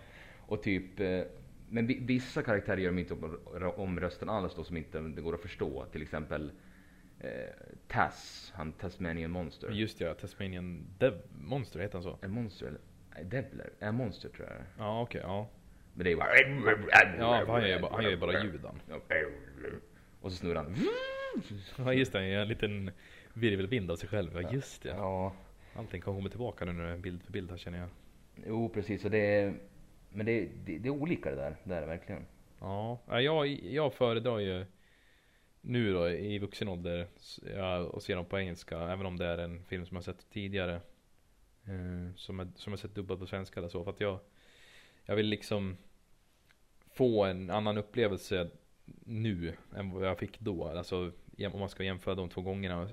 Och 0.46 0.62
typ, 0.62 1.00
eh, 1.00 1.20
men 1.68 1.86
vi- 1.86 1.98
vissa 2.00 2.42
karaktärer 2.42 2.76
gör 2.76 2.90
de 2.90 2.98
inte 2.98 3.14
om, 3.14 3.38
om 3.76 4.00
rösten 4.00 4.28
alls 4.28 4.54
då 4.54 4.64
som 4.64 4.76
inte 4.76 5.00
det 5.00 5.20
går 5.22 5.34
att 5.34 5.40
förstå. 5.40 5.84
Till 5.92 6.02
exempel 6.02 6.52
eh, 7.24 7.50
Taz, 7.88 8.52
han 8.56 8.72
Tasmanian 8.72 9.30
Monster. 9.30 9.70
Just 9.70 10.00
ja, 10.00 10.14
Tasmanian 10.14 10.86
Dev 10.98 11.14
Monster 11.40 11.80
heter 11.80 11.94
han 11.94 12.02
så? 12.02 12.18
En 12.22 12.30
monster 12.30 12.66
eller? 12.66 12.80
Nej, 13.14 13.24
Devler? 13.24 13.70
En 13.80 13.94
monster 13.94 14.28
tror 14.28 14.48
jag 14.48 14.56
är. 14.56 14.64
Ja, 14.78 15.02
okej, 15.02 15.20
ja. 15.24 15.48
Men 15.94 16.04
det 16.04 16.12
är 16.12 16.16
bara... 16.16 16.28
Ja, 17.18 17.44
han 17.52 17.62
gör 17.62 17.68
ju 17.68 17.80
bara, 17.80 17.92
han 17.92 18.04
gör 18.04 18.16
bara 18.16 18.44
ljud. 18.44 18.60
Och 20.20 20.32
så 20.32 20.36
snurrar 20.38 20.62
han. 20.62 20.76
Ja, 21.78 21.92
just 21.92 22.12
det. 22.12 22.18
Han 22.18 22.28
gör 22.28 22.42
en 22.42 22.48
liten 22.48 22.90
virvelvind 23.34 23.90
av 23.90 23.96
sig 23.96 24.08
själv. 24.08 24.40
Ja, 24.42 24.50
just 24.52 24.82
det. 24.82 24.88
Ja, 24.88 25.32
Allting 25.76 26.00
komma 26.00 26.28
tillbaka 26.28 26.64
nu 26.64 26.72
när 26.72 26.84
det 26.84 26.92
är 26.92 26.96
bild 26.96 27.22
för 27.22 27.32
bild 27.32 27.50
här 27.50 27.56
känner 27.56 27.78
jag. 27.78 27.88
jo 28.46 28.68
precis. 28.68 29.04
Och 29.04 29.10
det 29.10 29.18
är, 29.18 29.54
men 30.12 30.26
det, 30.26 30.48
det, 30.64 30.78
det 30.78 30.88
är 30.88 30.90
olika 30.90 31.30
det 31.30 31.36
där. 31.36 31.56
Det 31.64 31.74
är 31.74 31.80
det 31.80 31.86
verkligen. 31.86 32.26
Ja, 32.60 32.98
ja, 33.08 33.20
jag, 33.20 33.46
jag 33.48 33.94
föredrar 33.94 34.38
ju 34.38 34.66
nu 35.66 35.92
då 35.92 36.08
i 36.08 36.38
vuxen 36.38 36.68
ålder 36.68 37.06
ja, 37.56 37.78
och 37.78 38.02
se 38.02 38.14
dem 38.14 38.24
på 38.24 38.38
engelska. 38.38 38.78
Även 38.78 39.06
om 39.06 39.16
det 39.16 39.26
är 39.26 39.38
en 39.38 39.64
film 39.64 39.86
som 39.86 39.94
jag 39.94 40.04
sett 40.04 40.30
tidigare. 40.30 40.80
Eh, 41.64 42.14
som, 42.16 42.38
jag, 42.38 42.48
som 42.54 42.72
jag 42.72 42.80
sett 42.80 42.94
dubbad 42.94 43.18
på 43.18 43.26
svenska 43.26 43.60
eller 43.60 43.68
så. 43.68 43.84
För 43.84 43.90
att 43.90 44.00
jag, 44.00 44.18
jag 45.04 45.16
vill 45.16 45.26
liksom 45.26 45.76
få 46.92 47.24
en 47.24 47.50
annan 47.50 47.78
upplevelse 47.78 48.50
nu 49.04 49.52
än 49.76 49.90
vad 49.90 50.06
jag 50.06 50.18
fick 50.18 50.40
då. 50.40 50.64
Alltså 50.64 51.12
om 51.52 51.60
man 51.60 51.68
ska 51.68 51.84
jämföra 51.84 52.14
de 52.14 52.28
två 52.28 52.40
gångerna 52.40 52.88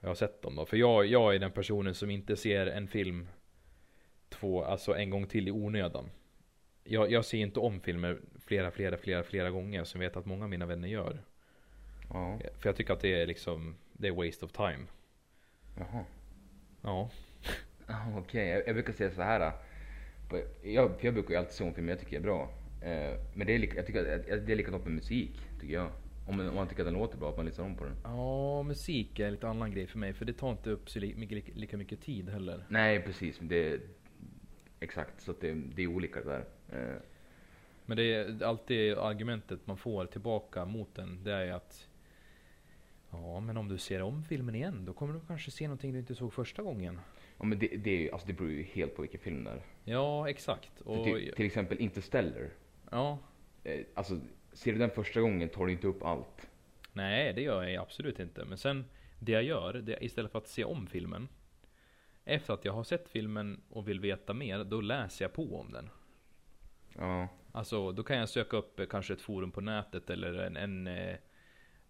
jag 0.00 0.08
har 0.08 0.14
sett 0.14 0.42
dem 0.42 0.56
då. 0.56 0.66
För 0.66 0.76
jag, 0.76 1.06
jag 1.06 1.34
är 1.34 1.38
den 1.38 1.52
personen 1.52 1.94
som 1.94 2.10
inte 2.10 2.36
ser 2.36 2.66
en 2.66 2.88
film 2.88 3.28
två, 4.28 4.64
alltså 4.64 4.94
en 4.94 5.10
gång 5.10 5.26
till 5.26 5.48
i 5.48 5.50
onödan. 5.50 6.10
Jag, 6.84 7.12
jag 7.12 7.24
ser 7.24 7.38
inte 7.38 7.60
om 7.60 7.80
filmer 7.80 8.20
flera, 8.46 8.70
flera, 8.70 8.96
flera, 8.96 9.22
flera 9.22 9.50
gånger 9.50 9.84
som 9.84 10.00
jag 10.00 10.08
vet 10.08 10.16
att 10.16 10.26
många 10.26 10.44
av 10.44 10.50
mina 10.50 10.66
vänner 10.66 10.88
gör. 10.88 11.22
Ja. 12.12 12.38
För 12.58 12.68
jag 12.68 12.76
tycker 12.76 12.92
att 12.92 13.00
det 13.00 13.22
är 13.22 13.26
liksom, 13.26 13.74
det 13.92 14.08
är 14.08 14.12
waste 14.26 14.44
of 14.44 14.52
time. 14.52 14.86
Jaha. 15.78 16.04
Ja. 16.82 17.10
Ah, 17.92 18.18
Okej, 18.18 18.48
jag, 18.48 18.66
jag 18.66 18.74
brukar 18.74 18.92
säga 18.92 19.10
så 19.10 19.22
här. 19.22 19.52
på- 20.28 20.42
Jag, 20.62 20.90
jag 21.00 21.14
brukar 21.14 21.30
ju 21.30 21.36
alltid 21.36 21.52
se 21.54 21.64
om 21.64 21.74
filmer 21.74 21.92
jag 21.92 22.00
tycker 22.00 22.16
är 22.16 22.20
bra. 22.20 22.42
Eh, 22.82 23.18
men 23.34 23.46
det 23.46 23.54
är, 23.54 23.58
lika, 23.58 23.76
jag 23.76 23.86
tycker 23.86 24.00
att 24.14 24.46
det 24.46 24.52
är 24.52 24.56
likadant 24.56 24.84
med 24.84 24.92
musik, 24.94 25.40
tycker 25.60 25.74
jag. 25.74 25.90
Om 26.28 26.36
man, 26.36 26.48
om 26.48 26.54
man 26.54 26.68
tycker 26.68 26.82
att 26.82 26.86
den 26.86 26.94
låter 26.94 27.18
bra, 27.18 27.30
att 27.30 27.36
man 27.36 27.46
lyssnar 27.46 27.64
om 27.64 27.76
på 27.76 27.84
den. 27.84 27.96
Ja, 28.04 28.62
musik 28.62 29.18
är 29.18 29.26
en 29.26 29.32
lite 29.32 29.48
annan 29.48 29.70
grej 29.70 29.86
för 29.86 29.98
mig. 29.98 30.12
För 30.12 30.24
det 30.24 30.32
tar 30.32 30.50
inte 30.50 30.70
upp 30.70 30.90
så 30.90 31.00
mycket, 31.00 31.56
lika, 31.56 31.76
mycket 31.76 32.00
tid 32.00 32.28
heller. 32.28 32.64
Nej, 32.68 33.02
precis. 33.02 33.38
Det, 33.42 33.80
exakt, 34.80 35.20
så 35.22 35.30
att 35.30 35.40
det, 35.40 35.52
det 35.74 35.82
är 35.82 35.86
olika 35.86 36.20
där. 36.20 36.44
Eh, 36.72 36.96
Men 37.86 37.96
det 37.96 38.14
är 38.14 38.42
alltid 38.44 38.98
argumentet 38.98 39.66
man 39.66 39.76
får 39.76 40.06
tillbaka 40.06 40.64
mot 40.64 40.94
den. 40.94 41.24
Det 41.24 41.32
är 41.32 41.52
att 41.52 41.88
Ja, 43.12 43.40
men 43.40 43.56
om 43.56 43.68
du 43.68 43.78
ser 43.78 44.02
om 44.02 44.24
filmen 44.24 44.54
igen, 44.54 44.84
då 44.84 44.92
kommer 44.92 45.14
du 45.14 45.20
kanske 45.26 45.50
se 45.50 45.64
någonting 45.68 45.92
du 45.92 45.98
inte 45.98 46.14
såg 46.14 46.32
första 46.32 46.62
gången. 46.62 47.00
ja, 47.38 47.44
men 47.44 47.58
det, 47.58 47.66
det, 47.68 47.90
är, 47.90 47.98
ju- 47.98 48.10
alltså, 48.10 48.26
det 48.26 48.32
beror 48.32 48.50
ju 48.50 48.62
helt 48.62 48.96
på 48.96 49.02
vilken 49.02 49.20
film 49.20 49.44
det 49.44 49.50
är. 49.50 49.62
Ja, 49.84 50.28
exakt. 50.28 50.80
Och, 50.80 51.04
till, 51.04 51.32
till 51.36 51.46
exempel 51.46 51.78
Interstellar. 51.80 52.50
ja, 52.90 53.18
Eh, 53.64 53.80
alltså, 53.94 54.20
ser 54.52 54.72
du 54.72 54.78
den 54.78 54.90
första 54.90 55.20
gången 55.20 55.48
tar 55.48 55.66
du 55.66 55.72
inte 55.72 55.86
upp 55.86 56.02
allt. 56.02 56.48
nej, 56.92 57.32
det 57.32 57.42
gör 57.42 57.62
jag 57.62 57.82
absolut 57.82 58.18
inte. 58.20 58.44
Men 58.44 58.58
sen, 58.58 58.84
det 59.18 59.32
jag 59.32 59.42
gör, 59.42 59.72
det 59.74 60.04
istället 60.04 60.32
för 60.32 60.38
att 60.38 60.48
se 60.48 60.64
om 60.64 60.86
filmen. 60.86 61.28
Efter 62.24 62.54
att 62.54 62.64
jag 62.64 62.72
har 62.72 62.84
sett 62.84 63.08
filmen 63.08 63.60
och 63.70 63.88
vill 63.88 64.00
veta 64.00 64.34
mer, 64.34 64.64
då 64.64 64.80
läser 64.80 65.24
jag 65.24 65.32
på 65.32 65.60
om 65.60 65.72
den. 65.72 65.90
Ja, 66.98 67.28
Alltså, 67.52 67.92
då 67.92 68.02
kan 68.02 68.16
jag 68.16 68.28
söka 68.28 68.56
upp 68.56 68.80
eh, 68.80 68.86
kanske 68.86 69.12
ett 69.12 69.20
forum 69.20 69.50
på 69.50 69.60
nätet 69.60 70.10
eller 70.10 70.34
en, 70.34 70.56
en, 70.56 70.86
eh, 70.86 71.16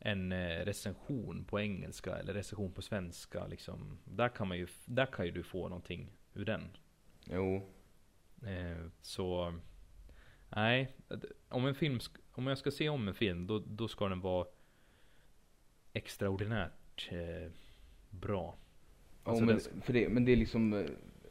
en 0.03 0.33
eh, 0.33 0.65
recension 0.65 1.45
på 1.45 1.61
engelska 1.61 2.17
eller 2.17 2.35
recension 2.35 2.73
på 2.73 2.83
svenska 2.83 3.47
liksom. 3.47 3.99
Där 4.05 4.29
kan 4.29 4.49
man 4.49 4.59
ju, 4.59 4.67
där 4.85 5.07
kan 5.07 5.27
ju 5.27 5.33
du 5.33 5.43
få 5.43 5.69
någonting 5.69 6.13
ur 6.35 6.45
den. 6.45 6.77
jo. 7.25 7.57
Eh, 8.47 8.87
så, 9.03 9.55
nej. 10.49 10.93
Om 11.49 11.67
en 11.67 11.75
film, 11.75 11.99
om 12.33 12.47
jag 12.47 12.59
ska 12.59 12.71
se 12.71 12.89
om 12.89 13.09
en 13.09 13.15
film, 13.15 13.47
då, 13.47 13.59
då 13.59 13.89
ska 13.89 14.09
den 14.09 14.21
vara 14.21 14.47
extraordinärt 15.93 17.09
eh, 17.13 17.51
bra. 18.11 18.57
Ja, 19.25 19.31
Alltså 19.31 19.45
men, 19.45 19.57
den- 19.59 19.81
för 19.83 19.93
det, 19.93 20.09
men 20.09 20.25
det 20.25 20.33
är 20.33 20.37
liksom 20.37 20.73
eh, 20.73 20.87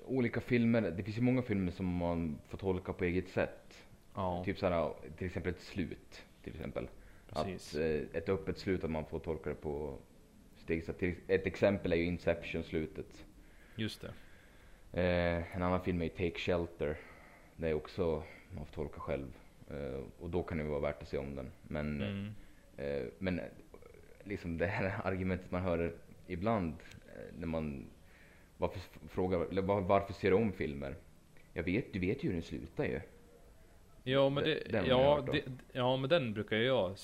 olika 0.06 0.42
filmer. 0.42 0.82
Det 0.82 1.04
finns 1.04 1.18
ju 1.18 1.22
många 1.22 1.42
filmer 1.42 1.72
som 1.72 1.86
man 1.96 2.40
får 2.48 2.58
tolka 2.58 2.94
på 2.94 3.04
eget 3.06 3.30
sätt. 3.30 3.86
Ja, 4.16 4.44
Typ 4.46 4.58
såhär, 4.60 4.94
till 5.18 5.28
exempel 5.28 5.54
ett 5.54 5.62
slut. 5.62 6.26
Till 6.44 6.54
exempel. 6.54 6.88
Precis. 7.34 7.76
Att 7.76 7.82
eh, 7.82 8.18
ett 8.22 8.30
öppet 8.30 8.58
slut, 8.58 8.84
att 8.84 8.92
man 8.92 9.06
får 9.06 9.20
tolka 9.20 9.50
det 9.50 9.56
på 9.56 9.98
steg. 10.58 10.84
Så 10.84 10.94
till, 10.94 11.16
ett 11.28 11.46
exempel 11.46 11.94
är 11.94 11.98
ju 11.98 12.06
Inception-slutet. 12.06 13.26
Just 13.76 14.02
det. 14.02 14.14
Eh, 15.02 15.56
en 15.56 15.62
annan 15.62 15.82
film 15.84 16.02
är 16.02 16.10
Take 16.10 16.40
Shelter. 16.40 16.98
Det 17.56 17.68
är 17.70 17.74
också, 17.74 18.24
man 18.52 18.66
får 18.66 18.74
tolka 18.74 19.00
själv. 19.00 19.28
Eh, 19.70 20.04
och 20.20 20.30
då 20.30 20.44
kan 20.44 20.58
det 20.58 20.64
vara 20.64 20.80
värt 20.80 21.02
att 21.02 21.08
se 21.08 21.18
om 21.18 21.36
den. 21.36 21.52
Men, 21.64 22.02
Mm. 22.02 22.30
eh, 22.78 23.08
men 23.20 23.40
eh, 23.40 23.46
liksom 24.24 24.58
det 24.58 24.68
här 24.68 25.02
argumentet 25.04 25.52
man 25.52 25.62
hör 25.62 25.94
ibland 26.28 26.74
eh, 27.16 27.22
när 27.40 27.48
man 27.48 27.86
varför 28.58 28.80
frågar, 29.08 29.62
varför 29.82 30.14
ser 30.14 30.30
du 30.32 30.36
om 30.38 30.52
filmer? 30.52 30.96
Jag 31.54 31.64
vet, 31.64 31.94
du 31.94 32.00
vet 32.00 32.24
ju 32.24 32.28
hur 32.28 32.34
den 32.34 32.42
slutar 32.44 32.86
ju. 32.86 33.00
Ja 34.10 34.30
men, 34.30 34.44
det, 34.44 34.64
den 34.70 34.86
ja, 34.86 35.26
det, 35.32 35.44
ja 35.72 35.98
men 35.98 36.10
den 36.10 36.34
brukar 36.34 36.58
jag 36.58 36.98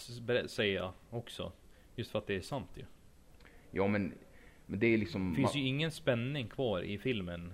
säga 0.50 0.94
också. 1.10 1.52
Just 1.96 2.12
för 2.12 2.20
att 2.20 2.28
det 2.28 2.36
är 2.36 2.42
sant 2.42 2.70
ju. 2.76 2.84
Ja 3.72 3.88
men, 3.88 4.14
men 4.66 4.80
det 4.80 4.88
är 4.88 4.98
liksom... 4.98 5.30
Det 5.30 5.36
finns 5.36 5.56
ju 5.56 5.62
ingen 5.62 5.92
spänning 5.92 6.48
kvar 6.48 6.82
i 6.82 6.98
filmen. 6.98 7.54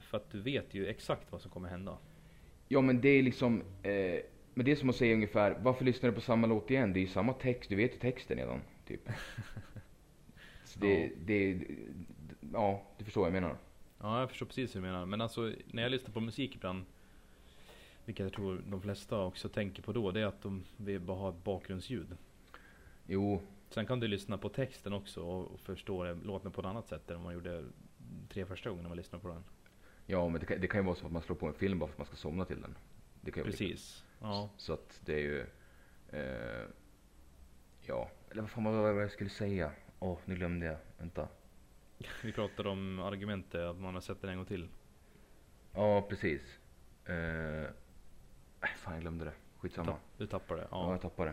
För 0.00 0.16
att 0.16 0.30
du 0.30 0.40
vet 0.40 0.74
ju 0.74 0.86
exakt 0.86 1.32
vad 1.32 1.40
som 1.40 1.50
kommer 1.50 1.68
hända. 1.68 1.98
Ja 2.68 2.80
men 2.80 3.00
det 3.00 3.08
är 3.08 3.22
liksom, 3.22 3.62
eh, 3.82 4.20
men 4.54 4.64
det 4.64 4.72
är 4.72 4.76
som 4.76 4.90
att 4.90 4.96
säga 4.96 5.14
ungefär, 5.14 5.58
varför 5.62 5.84
lyssnar 5.84 6.10
du 6.10 6.14
på 6.14 6.20
samma 6.20 6.46
låt 6.46 6.70
igen? 6.70 6.92
Det 6.92 6.98
är 6.98 7.02
ju 7.02 7.06
samma 7.08 7.32
text, 7.32 7.70
du 7.70 7.76
vet 7.76 7.94
ju 7.94 7.98
texten 7.98 8.36
redan. 8.38 8.60
Typ. 8.86 9.08
Så 10.64 10.78
det, 10.78 11.02
Ja. 11.02 11.08
det, 11.24 11.60
ja 12.52 12.82
du 12.98 13.04
förstår 13.04 13.20
vad 13.20 13.28
jag 13.28 13.42
menar. 13.42 13.56
Ja 14.00 14.20
jag 14.20 14.28
förstår 14.30 14.46
precis 14.46 14.76
hur 14.76 14.80
du 14.80 14.86
menar. 14.86 15.06
Men 15.06 15.20
alltså 15.20 15.52
när 15.66 15.82
jag 15.82 15.90
lyssnar 15.90 16.10
på 16.10 16.20
musik 16.20 16.54
ibland. 16.54 16.84
Vilket 18.04 18.24
jag 18.24 18.32
tror 18.32 18.62
de 18.70 18.80
flesta 18.82 19.18
också 19.20 19.48
tänker 19.48 19.82
på 19.82 19.92
då. 19.92 20.10
Det 20.10 20.20
är 20.20 20.26
att 20.26 20.42
de 20.42 20.64
vill 20.76 21.00
bara 21.00 21.16
ha 21.16 21.28
ett 21.28 21.44
bakgrundsljud. 21.44 22.16
Jo, 23.06 23.42
Sen 23.70 23.86
kan 23.86 24.00
du 24.00 24.08
lyssna 24.08 24.38
på 24.38 24.48
texten 24.48 24.92
också 24.92 25.22
och 25.22 25.60
förstå 25.60 26.04
det- 26.04 26.14
låten 26.14 26.52
på 26.52 26.60
ett 26.60 26.66
annat 26.66 26.88
sätt 26.88 27.10
än 27.10 27.22
man 27.22 27.34
gjorde 27.34 27.64
tre 28.28 28.46
första 28.46 28.70
gångerna 28.70 28.88
man 28.88 28.96
lyssnade 28.98 29.22
på 29.22 29.28
den. 29.28 29.44
ja 30.06 30.28
men 30.28 30.40
det 30.40 30.46
kan, 30.46 30.60
det 30.60 30.66
kan 30.68 30.80
ju 30.80 30.84
vara 30.86 30.96
så 30.96 31.06
att 31.06 31.12
man 31.12 31.22
slår 31.22 31.36
på 31.36 31.46
en 31.46 31.54
film 31.54 31.78
bara 31.78 31.86
för 31.86 31.94
att 31.94 31.98
man 31.98 32.06
ska 32.06 32.16
somna 32.16 32.44
till 32.44 32.60
den. 32.60 32.76
Det 33.20 33.30
kan 33.30 33.40
ju 33.40 33.44
vara 33.44 33.50
lika. 33.50 33.64
Precis. 33.64 34.04
Ja. 34.20 34.50
Så 34.56 34.72
att 34.72 35.00
det 35.04 35.14
är 35.14 35.18
ju, 35.18 35.40
eh, 36.08 36.66
ja, 37.82 38.10
eller 38.30 38.42
vad 38.42 38.50
fan 38.50 38.64
var 38.64 38.94
det 38.94 39.00
jag 39.00 39.10
skulle 39.10 39.30
säga? 39.30 39.72
Åh, 39.98 40.18
nu 40.24 40.34
glömde 40.34 40.66
jag. 40.66 40.76
Vänta. 40.98 41.28
Vi 42.22 42.32
pratade 42.32 42.68
om 42.68 42.98
argumentet 42.98 43.60
att 43.60 43.76
man 43.76 43.94
har 43.94 44.00
sett 44.00 44.20
den 44.20 44.30
en 44.30 44.36
gång 44.36 44.46
till. 44.46 44.68
Ja, 45.74 46.02
precis. 46.08 46.58
Eh, 47.04 47.70
äh, 48.62 48.68
fan, 48.76 48.92
jag 48.94 49.00
glömde 49.02 49.24
det. 49.24 49.32
Skitsamma. 49.58 49.86
Tapp, 49.92 50.00
du 50.18 50.26
tappade 50.26 50.60
det. 50.60 50.68
Ja, 50.70 50.84
Ja. 50.86 50.90
jag 50.92 51.00
tappade 51.00 51.30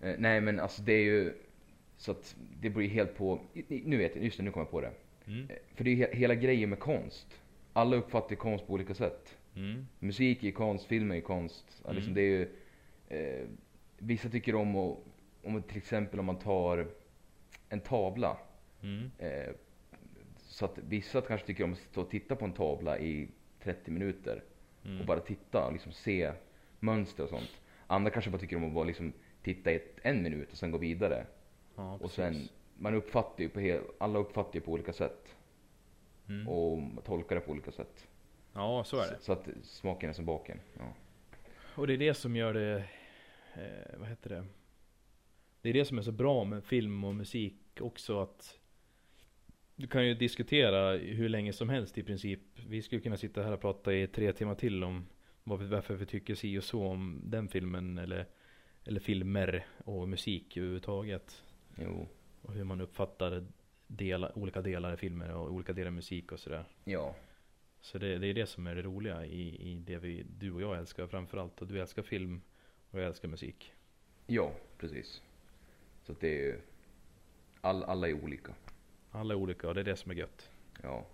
det. 0.00 0.08
Eh, 0.10 0.14
nej, 0.18 0.40
men 0.40 0.60
alltså 0.60 0.82
det 0.82 0.92
är 0.92 1.04
ju 1.04 1.32
så 1.96 2.10
att 2.10 2.36
det 2.60 2.70
beror 2.70 2.82
helt 2.88 3.16
på. 3.16 3.40
Nu 3.68 3.96
vet 3.96 4.14
jag, 4.16 4.24
just 4.24 4.36
det, 4.36 4.42
nu 4.42 4.50
kommer 4.50 4.64
jag 4.66 4.70
på 4.70 4.80
det. 4.80 4.92
Mm. 5.26 5.50
Eh, 5.50 5.56
För 5.74 5.84
det 5.84 5.90
är 5.90 5.94
ju 5.94 6.04
he- 6.06 6.14
hela 6.14 6.34
grejen 6.34 6.70
med 6.70 6.78
konst. 6.78 7.40
Alla 7.72 7.96
uppfattar 7.96 8.36
konst 8.36 8.66
på 8.66 8.72
olika 8.72 8.94
sätt. 8.94 9.36
Mm. 9.56 9.86
Musik 9.98 10.44
är 10.44 10.50
konst, 10.50 10.86
film 10.86 11.10
är 11.12 11.20
konst. 11.20 11.64
Liksom 11.90 12.12
Mm. 12.12 12.14
det 12.14 12.20
är 12.20 12.24
ju, 12.24 12.48
eh, 13.08 13.46
vissa 13.98 14.28
tycker 14.28 14.54
om 14.54 14.76
att, 14.76 14.98
om 15.42 15.62
till 15.62 15.76
exempel 15.76 16.20
om 16.20 16.26
man 16.26 16.38
tar 16.38 16.86
en 17.68 17.80
tavla. 17.80 18.36
Mm. 18.82 19.10
Eh, 19.18 19.54
så 20.38 20.64
att 20.64 20.78
vissa 20.78 21.20
kanske 21.20 21.46
tycker 21.46 21.64
om 21.64 21.72
att 21.72 21.78
stå 21.78 22.00
och 22.00 22.10
titta 22.10 22.36
på 22.36 22.44
en 22.44 22.52
tavla 22.52 22.98
i 22.98 23.28
30 23.62 23.90
minuter. 23.90 24.42
Mm. 24.84 25.00
och 25.00 25.06
bara 25.06 25.20
titta 25.20 25.66
och 25.66 25.72
liksom 25.72 25.92
se 25.92 26.32
mönster 26.80 27.22
och 27.22 27.28
sånt. 27.28 27.60
Andra 27.86 28.10
kanske 28.10 28.30
bara 28.30 28.38
tycker 28.38 28.56
om 28.56 28.64
att 28.64 28.72
bara 28.72 28.84
liksom 28.84 29.12
titta 29.42 29.72
i 29.72 29.74
ett, 29.74 29.98
en 30.02 30.22
minut 30.22 30.52
och 30.52 30.58
sen 30.58 30.70
gå 30.70 30.78
vidare. 30.78 31.26
Ja, 31.76 31.98
och 32.00 32.10
sen, 32.10 32.48
man 32.74 32.94
uppfattar 32.94 33.42
ju 33.42 33.48
på 33.48 33.60
hel, 33.60 33.80
alla 33.98 34.18
uppfattar 34.18 34.54
ju 34.54 34.60
på 34.60 34.72
olika 34.72 34.92
sätt. 34.92 35.36
Mm. 36.28 36.48
Och 36.48 37.04
tolkar 37.04 37.34
det 37.34 37.40
på 37.40 37.52
olika 37.52 37.72
sätt. 37.72 38.06
Ja, 38.52 38.84
så 38.84 38.96
är 38.96 39.10
det. 39.10 39.16
Så, 39.18 39.24
så 39.24 39.32
att 39.32 39.48
smaken 39.62 40.10
är 40.10 40.14
som 40.14 40.24
baken. 40.24 40.60
Ja. 40.78 40.94
Och 41.76 41.86
det 41.86 41.92
är 41.92 41.98
det 41.98 42.14
som 42.14 42.36
gör 42.36 42.54
det, 42.54 42.84
eh, 43.54 43.98
vad 43.98 44.08
heter 44.08 44.30
det? 44.30 44.46
Det 45.62 45.68
är 45.68 45.72
det 45.72 45.84
som 45.84 45.98
är 45.98 46.02
så 46.02 46.12
bra 46.12 46.44
med 46.44 46.64
film 46.64 47.04
och 47.04 47.14
musik 47.14 47.80
också 47.80 48.20
att 48.20 48.58
du 49.76 49.86
kan 49.86 50.06
ju 50.06 50.14
diskutera 50.14 50.96
hur 50.96 51.28
länge 51.28 51.52
som 51.52 51.68
helst 51.68 51.98
i 51.98 52.02
princip. 52.02 52.40
Vi 52.68 52.82
skulle 52.82 53.00
kunna 53.00 53.16
sitta 53.16 53.42
här 53.42 53.52
och 53.52 53.60
prata 53.60 53.94
i 53.94 54.06
tre 54.06 54.32
timmar 54.32 54.54
till 54.54 54.84
om 54.84 55.06
vi, 55.44 55.66
varför 55.66 55.94
vi 55.94 56.06
tycker 56.06 56.34
si 56.34 56.58
och 56.58 56.64
så 56.64 56.86
om 56.86 57.20
den 57.24 57.48
filmen 57.48 57.98
eller, 57.98 58.26
eller 58.84 59.00
filmer 59.00 59.66
och 59.84 60.08
musik 60.08 60.56
överhuvudtaget. 60.56 61.44
Jo. 61.76 62.08
Och 62.42 62.52
hur 62.52 62.64
man 62.64 62.80
uppfattar 62.80 63.46
delar, 63.86 64.38
olika 64.38 64.62
delar 64.62 64.94
i 64.94 64.96
filmer 64.96 65.34
och 65.34 65.52
olika 65.52 65.72
delar 65.72 65.88
i 65.88 65.94
musik 65.94 66.32
och 66.32 66.40
sådär. 66.40 66.64
Ja. 66.84 67.14
Så 67.80 67.98
det, 67.98 68.18
det 68.18 68.26
är 68.26 68.34
det 68.34 68.46
som 68.46 68.66
är 68.66 68.74
det 68.74 68.82
roliga 68.82 69.26
i, 69.26 69.72
i 69.72 69.74
det 69.74 69.98
vi, 69.98 70.26
du 70.38 70.52
och 70.52 70.62
jag 70.62 70.78
älskar 70.78 71.06
framförallt. 71.06 71.62
Och 71.62 71.68
du 71.68 71.80
älskar 71.80 72.02
film 72.02 72.40
och 72.90 73.00
jag 73.00 73.06
älskar 73.06 73.28
musik. 73.28 73.72
Ja, 74.26 74.52
precis. 74.78 75.22
Så 76.02 76.14
det 76.20 76.28
är 76.28 76.44
ju, 76.44 76.60
all, 77.60 77.84
alla 77.84 78.08
är 78.08 78.24
olika. 78.24 78.54
Alla 79.14 79.34
är 79.34 79.38
olika 79.38 79.68
och 79.68 79.74
det 79.74 79.80
är 79.80 79.84
det 79.84 79.96
som 79.96 80.10
är 80.10 80.14
gött. 80.14 80.50
Ja. 80.82 81.06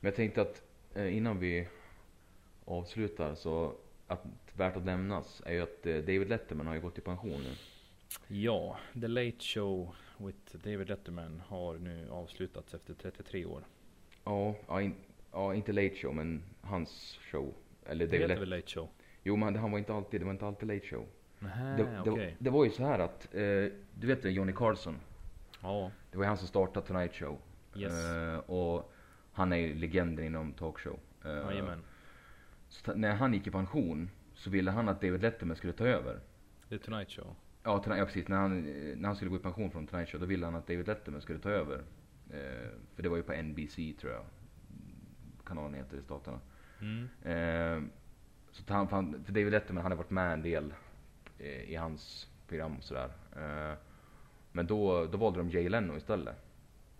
Men 0.00 0.08
jag 0.08 0.14
tänkte 0.16 0.42
att 0.42 0.62
eh, 0.94 1.16
innan 1.16 1.38
vi 1.38 1.68
avslutar 2.64 3.34
så 3.34 3.74
att 4.06 4.24
värt 4.56 4.76
att 4.76 4.84
nämnas 4.84 5.42
är 5.46 5.52
ju 5.52 5.60
att 5.62 5.86
eh, 5.86 5.96
David 5.96 6.28
Letterman 6.28 6.66
har 6.66 6.74
ju 6.74 6.80
gått 6.80 6.98
i 6.98 7.00
pension 7.00 7.40
nu. 7.42 7.52
Ja, 8.28 8.78
The 9.00 9.08
Late 9.08 9.36
Show 9.40 9.94
with 10.18 10.56
David 10.56 10.88
Letterman 10.88 11.42
har 11.46 11.74
nu 11.78 12.10
avslutats 12.10 12.74
efter 12.74 12.94
33 12.94 13.44
år. 13.44 13.62
Ja, 14.24 14.54
ja, 14.68 14.82
in, 14.82 14.94
ja, 15.32 15.54
inte 15.54 15.72
Late 15.72 15.94
Show 15.96 16.14
men 16.14 16.42
hans 16.60 17.18
show. 17.30 17.54
Eller 17.86 18.06
Det 18.06 18.10
David 18.10 18.20
heter 18.20 18.34
Let- 18.34 18.40
väl 18.40 18.48
Late 18.48 18.68
Show? 18.70 18.88
Jo 19.22 19.36
men 19.36 19.56
han 19.56 19.70
var 19.70 19.78
inte 19.78 19.94
alltid, 19.94 20.20
det 20.20 20.24
var 20.24 20.32
inte 20.32 20.46
alltid 20.46 20.68
Late 20.68 20.86
Show. 20.86 21.06
Nähä, 21.38 21.76
det, 21.76 22.00
det, 22.04 22.10
okej. 22.10 22.36
det 22.38 22.50
var 22.50 22.64
ju 22.64 22.70
så 22.70 22.82
här 22.84 22.98
att, 22.98 23.34
eh, 23.34 23.40
du 23.94 24.06
vet 24.06 24.22
det, 24.22 24.30
Johnny 24.30 24.52
Carlson. 24.52 24.96
Ja, 25.62 25.90
Det 26.10 26.18
var 26.18 26.24
han 26.24 26.38
som 26.38 26.48
startade 26.48 26.86
Tonight 26.86 27.14
Show. 27.14 27.38
yes. 27.74 28.10
Eh, 28.10 28.38
och 28.38 28.92
han 29.32 29.52
är 29.52 29.56
ju 29.56 29.74
legenden 29.74 30.24
inom 30.24 30.52
talkshow. 30.52 30.98
Jajamän. 31.24 31.82
så 32.68 32.94
när 32.94 33.14
han 33.14 33.34
gick 33.34 33.46
i 33.46 33.50
pension 33.50 34.10
så 34.34 34.50
ville 34.50 34.70
han 34.70 34.88
att 34.88 35.00
David 35.00 35.22
Letterman 35.22 35.56
skulle 35.56 35.72
ta 35.72 35.86
över. 35.86 36.20
The 36.68 36.78
Tonight 36.78 37.10
Show. 37.10 37.34
Ja, 37.62 37.82
ja 37.86 38.04
precis. 38.04 38.28
När 38.28 38.36
han, 38.36 38.62
när 38.96 39.06
han 39.06 39.16
skulle 39.16 39.30
gå 39.30 39.36
i 39.36 39.38
pension 39.38 39.70
från 39.70 39.86
Tonight 39.86 40.08
Show 40.08 40.20
då 40.20 40.26
ville 40.26 40.46
han 40.46 40.54
att 40.54 40.66
David 40.66 40.86
Letterman 40.86 41.20
skulle 41.20 41.38
ta 41.38 41.50
över 41.50 41.82
Eh, 42.30 42.70
för 42.94 43.02
det 43.02 43.08
var 43.08 43.16
ju 43.16 43.22
på 43.22 43.32
NBC 43.32 43.76
tror 44.00 44.12
jag. 44.12 44.24
Kanalen 45.44 45.74
heter 45.74 45.96
i 45.96 46.02
Staterna. 46.02 46.40
Mm. 46.80 47.08
Eh, 47.22 47.90
så 48.50 48.72
han, 48.72 48.88
för, 48.88 49.32
David 49.32 49.50
Letterman 49.50 49.82
han 49.82 49.92
har 49.92 49.96
varit 49.96 50.10
med 50.10 50.32
en 50.32 50.42
del 50.42 50.74
eh, 51.38 51.70
i 51.70 51.74
hans 51.74 52.28
program 52.48 52.76
och 52.76 52.84
sådär. 52.84 53.10
Eh, 53.36 53.78
men 54.52 54.66
då, 54.66 55.06
då 55.06 55.18
valde 55.18 55.38
de 55.38 55.50
Jay 55.50 55.68
Leno 55.68 55.96
istället. 55.96 56.36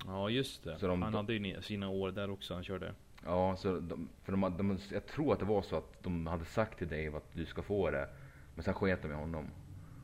Ja 0.06 0.30
just 0.30 0.64
det. 0.64 0.76
De- 0.80 1.02
han 1.02 1.14
hade 1.14 1.34
ju 1.34 1.62
sina 1.62 1.88
år 1.88 2.10
där 2.10 2.30
också, 2.30 2.54
han 2.54 2.64
körde. 2.64 2.94
Ja, 3.24 3.56
så 3.56 3.80
de, 3.80 4.08
för 4.22 4.32
de, 4.32 4.40
de, 4.58 4.78
jag 4.92 5.06
tror 5.06 5.32
att 5.32 5.38
det 5.38 5.44
var 5.44 5.62
så 5.62 5.76
att 5.76 6.02
de 6.02 6.26
hade 6.26 6.44
sagt 6.44 6.78
till 6.78 6.88
Dave 6.88 7.16
att 7.16 7.32
du 7.32 7.46
ska 7.46 7.62
få 7.62 7.90
det. 7.90 8.08
Men 8.54 8.64
sen 8.64 8.74
sket 8.74 9.02
de 9.02 9.10
i 9.10 9.14
honom. 9.14 9.46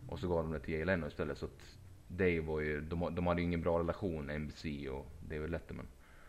Och 0.08 0.18
så 0.18 0.28
gav 0.28 0.42
de 0.42 0.52
det 0.52 0.60
till 0.60 0.74
Jay 0.74 0.84
Leno 0.84 1.06
istället. 1.06 1.38
Så 1.38 1.44
att 1.44 1.78
Dave 2.08 2.40
var 2.40 2.60
ju, 2.60 2.80
de, 2.80 3.14
de 3.14 3.26
hade 3.26 3.40
ju 3.40 3.46
ingen 3.46 3.60
bra 3.62 3.78
relation, 3.78 4.26
NBC 4.26 4.64
och 4.90 5.06
David 5.28 5.50
Letterman. 5.50 5.86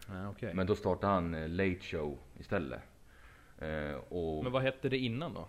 Ja, 0.10 0.30
okej. 0.30 0.54
Men 0.54 0.68
då 0.68 0.76
startade 0.76 1.14
han 1.14 1.34
eh, 1.34 1.50
Late 1.50 1.80
Show 1.80 2.18
istället. 2.40 2.82
Eh, 3.58 3.96
och, 4.10 4.44
Men 4.44 4.52
vad 4.52 4.62
hette 4.62 4.90
det 4.90 4.98
innan 4.98 5.34
då? 5.34 5.48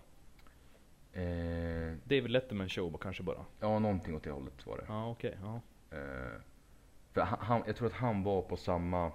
Eh, 1.21 1.93
David 2.03 2.29
Letterman 2.31 2.69
show 2.69 2.97
kanske 3.01 3.23
bara? 3.23 3.45
ja, 3.59 3.79
någonting 3.79 4.15
åt 4.15 4.23
det 4.23 4.31
hållet 4.31 4.65
var 4.65 4.77
det. 4.77 4.83
Ja 4.87 5.09
okej, 5.09 5.37
ja. 5.41 5.61
Eh, 5.97 6.41
för 7.13 7.21
han, 7.21 7.63
jag 7.67 7.75
tror 7.75 7.87
att 7.87 7.93
han 7.93 8.23
var 8.23 8.41
på 8.41 8.57
samma 8.57 9.11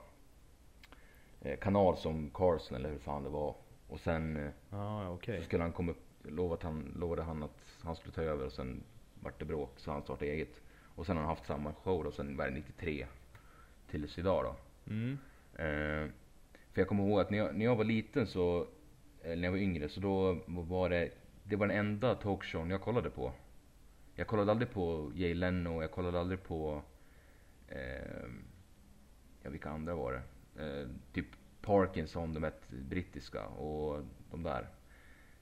eh, 1.41 1.59
kanal 1.59 1.97
som 1.97 2.31
Carson 2.35 2.77
eller 2.77 2.91
hur 2.91 2.99
fan 2.99 3.23
det 3.25 3.29
var. 3.31 3.55
Och 3.89 4.01
sen 4.01 4.37
eh, 4.37 4.51
Ja 4.71 5.09
okej. 5.09 5.39
så 5.39 5.45
skulle 5.45 5.63
han 5.63 5.73
komma 5.73 5.93
upp, 5.93 6.03
lovat 6.23 6.63
han, 6.63 6.93
lovade 6.97 7.23
han 7.23 7.43
att 7.43 7.65
han 7.83 7.97
skulle 7.97 8.15
ta 8.15 8.23
över 8.23 8.47
och 8.47 8.53
sen 8.53 8.83
vart 9.21 9.39
det 9.39 9.45
bråk 9.45 9.73
så 9.77 9.91
han 9.91 10.03
startade 10.03 10.31
eget. 10.31 10.61
Och 10.95 11.07
sen 11.07 11.17
har 11.17 11.23
han 11.23 11.31
haft 11.31 11.47
samma 11.47 11.73
show 11.75 12.05
då 12.05 12.13
sen 12.13 12.37
var 12.37 12.45
det 12.45 12.51
93 12.51 13.07
tills 13.91 14.19
idag 14.19 14.45
då. 14.45 14.57
Mm. 14.93 15.19
Eh, 15.55 16.11
för 16.73 16.81
jag 16.81 16.89
kommer 16.89 17.09
ihåg 17.09 17.21
att 17.21 17.31
när 17.31 17.39
jag, 17.39 17.55
när 17.55 17.65
jag 17.65 17.77
var 17.77 17.85
liten 17.85 18.27
så, 18.27 18.67
eller 19.23 19.37
när 19.37 19.45
jag 19.45 19.53
var 19.53 19.59
yngre 19.59 19.89
så 19.89 20.01
då 20.01 20.39
var 20.47 20.91
det, 20.91 21.11
det 21.53 21.57
var 21.57 21.67
den 21.67 21.77
enda 21.79 22.15
talkshowen 22.15 22.71
jag 22.71 22.81
kollade 22.81 23.11
på. 23.11 23.33
Jag 24.15 24.27
kollade 24.27 24.51
aldrig 24.51 24.71
på 24.71 25.13
Jay 25.15 25.35
Leno, 25.35 25.83
jag 25.83 25.91
kollade 25.91 26.21
aldrig 26.21 26.43
på, 26.43 26.83
eh, 27.69 28.29
ja 29.43 29.51
vilka 29.51 29.71
andra 29.71 29.95
var 29.95 30.13
det? 30.13 30.23
Eh, 30.65 30.89
typ 31.13 31.27
Parkinson, 31.63 32.35
de 32.35 32.45
ett 32.45 32.71
brittiska 32.71 33.47
och 33.47 34.05
de 34.31 34.43
där. 34.43 34.69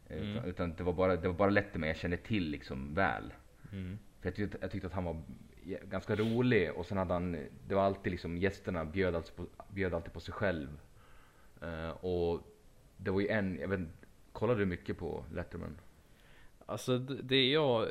Eh, 0.06 0.16
Mm. 0.16 0.28
Utan, 0.36 0.44
utan 0.44 0.74
det 0.74 0.82
var 0.82 0.92
bara, 0.92 1.16
det 1.16 1.28
var 1.28 1.34
bara 1.34 1.50
Letterman 1.50 1.88
jag 1.88 1.96
kände 1.96 2.16
till 2.16 2.50
liksom 2.50 2.94
väl. 2.94 3.32
Mm. 3.72 3.98
För 4.20 4.28
jag 4.28 4.34
tyckte, 4.34 4.58
jag 4.60 4.70
tyckte 4.70 4.86
att 4.86 4.92
han 4.92 5.04
var 5.04 5.22
ganska 5.90 6.16
rolig 6.16 6.72
och 6.72 6.86
sen 6.86 6.98
hade 6.98 7.12
han, 7.12 7.32
det 7.68 7.74
var 7.74 7.82
alltid 7.82 8.10
liksom 8.12 8.38
gästerna 8.38 8.84
bjöd 8.84 9.14
alltid 9.14 9.36
på, 9.36 9.46
bjöd 9.68 9.94
alltid 9.94 10.12
på 10.12 10.20
sig 10.20 10.34
själv. 10.34 10.80
Eh, 11.62 11.90
och 11.90 12.40
det 12.96 13.10
var 13.10 13.20
ju 13.20 13.28
en, 13.28 13.58
jag 13.58 13.68
vet 13.68 13.80
inte, 13.80 14.06
kollade 14.32 14.60
du 14.60 14.66
mycket 14.66 14.98
på 14.98 15.24
Letterman? 15.32 15.76
Alltså 16.70 16.98
det 16.98 17.50
jag 17.50 17.88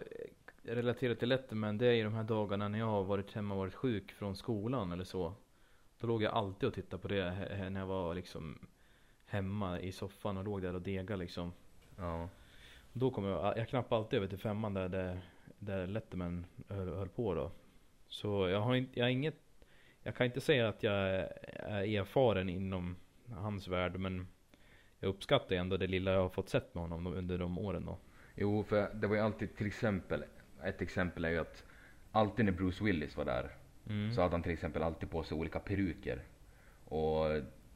relaterar 0.64 1.16
till 1.16 1.30
Letterman 1.30 1.78
det 1.78 1.88
är 1.88 1.94
ju 1.94 2.04
de 2.04 2.14
här 2.14 2.24
dagarna 2.24 2.68
när 2.68 2.80
jag 2.80 2.86
har 2.86 3.04
varit 3.04 3.34
hemma 3.34 3.54
och 3.54 3.60
varit 3.60 3.74
sjuk 3.74 4.12
från 4.12 4.36
skolan 4.36 4.92
eller 4.92 5.04
så. 5.04 5.34
Då 6.00 6.08
låg 6.08 6.24
jag 6.24 6.34
alltid 6.34 6.68
och 6.68 6.74
tittade 6.76 7.02
på 7.02 7.08
det 7.08 7.70
när 7.70 7.80
jag 7.80 7.88
var 7.88 8.16
liksom 8.16 8.68
hemma 9.26 9.80
i 9.80 9.92
soffan 9.92 10.38
och 10.38 10.44
låg 10.44 10.62
där 10.62 10.76
och 10.76 10.82
degade 10.82 11.18
liksom. 11.18 11.54
Ja. 11.98 12.30
Då 12.94 13.12
kom 13.12 13.26
jag, 13.26 13.58
jag 13.58 13.70
knappade 13.70 14.02
alltid 14.02 14.18
över 14.18 14.28
till 14.28 14.38
femman 14.38 14.74
där, 14.74 14.90
där, 14.90 15.22
där 15.60 15.88
Letterman 15.88 16.46
höll, 16.68 16.90
höll 16.90 17.10
på 17.10 17.34
då. 17.34 17.52
Så 18.08 18.50
jag 18.50 18.62
har 18.62 18.76
inte, 18.76 19.00
jag 19.00 19.06
har 19.06 19.10
inget, 19.10 19.40
jag 20.04 20.16
kan 20.16 20.26
inte 20.26 20.42
säga 20.42 20.70
att 20.70 20.84
jag 20.84 20.94
är 20.94 22.00
erfaren 22.00 22.50
inom 22.50 22.96
hans 23.26 23.68
värld 23.68 24.00
men 24.00 24.28
jag 25.00 25.10
uppskattar 25.10 25.56
ändå 25.56 25.78
det 25.78 25.88
lilla 25.88 26.12
jag 26.12 26.22
har 26.22 26.30
fått 26.30 26.50
sett 26.50 26.76
med 26.76 26.84
honom 26.84 27.08
under 27.08 27.38
de 27.38 27.58
åren 27.58 27.86
då. 27.86 27.98
Jo, 28.42 28.64
för 28.64 28.90
det 28.94 29.08
var 29.08 29.16
ju 29.16 29.22
alltid 29.22 29.56
till 29.56 29.68
exempel, 29.68 30.24
ett 30.64 30.82
exempel 30.82 31.26
är 31.26 31.30
ju 31.30 31.38
att 31.40 31.64
alltid 32.12 32.46
när 32.46 32.52
Bruce 32.52 32.84
Willis 32.84 33.18
var 33.18 33.26
där 33.26 33.50
Mm. 33.90 34.14
så 34.14 34.22
hade 34.22 34.34
han 34.34 34.44
till 34.44 34.52
exempel 34.52 34.84
alltid 34.84 35.10
på 35.10 35.24
sig 35.24 35.38
olika 35.38 35.60
peruker. 35.60 36.22
Och 36.86 37.26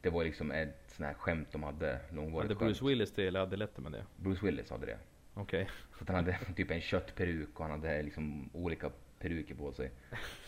det 0.00 0.10
var 0.10 0.24
liksom 0.24 0.50
ett 0.50 0.84
sånt 0.86 1.06
här 1.06 1.14
skämt 1.14 1.48
de 1.52 1.62
hade, 1.62 2.00
långvarigt 2.12 2.48
Hade 2.50 2.54
skämt. 2.54 2.78
Bruce 2.78 2.84
Willis 2.84 3.12
det 3.12 3.26
eller 3.26 3.40
hade 3.40 3.56
Letterman 3.56 3.92
det? 3.92 4.04
Bruce 4.16 4.46
Willis 4.46 4.70
hade 4.70 4.86
det. 4.86 4.98
Okej. 5.34 5.68
Så 5.98 6.02
att 6.02 6.08
han 6.08 6.16
hade 6.16 6.38
typ 6.56 6.70
en 6.70 6.80
köttperuk 6.80 7.60
och 7.60 7.66
han 7.66 7.70
hade 7.80 8.02
liksom 8.02 8.50
olika 8.52 8.90
peruker 9.18 9.54
på 9.54 9.72
sig. 9.72 9.90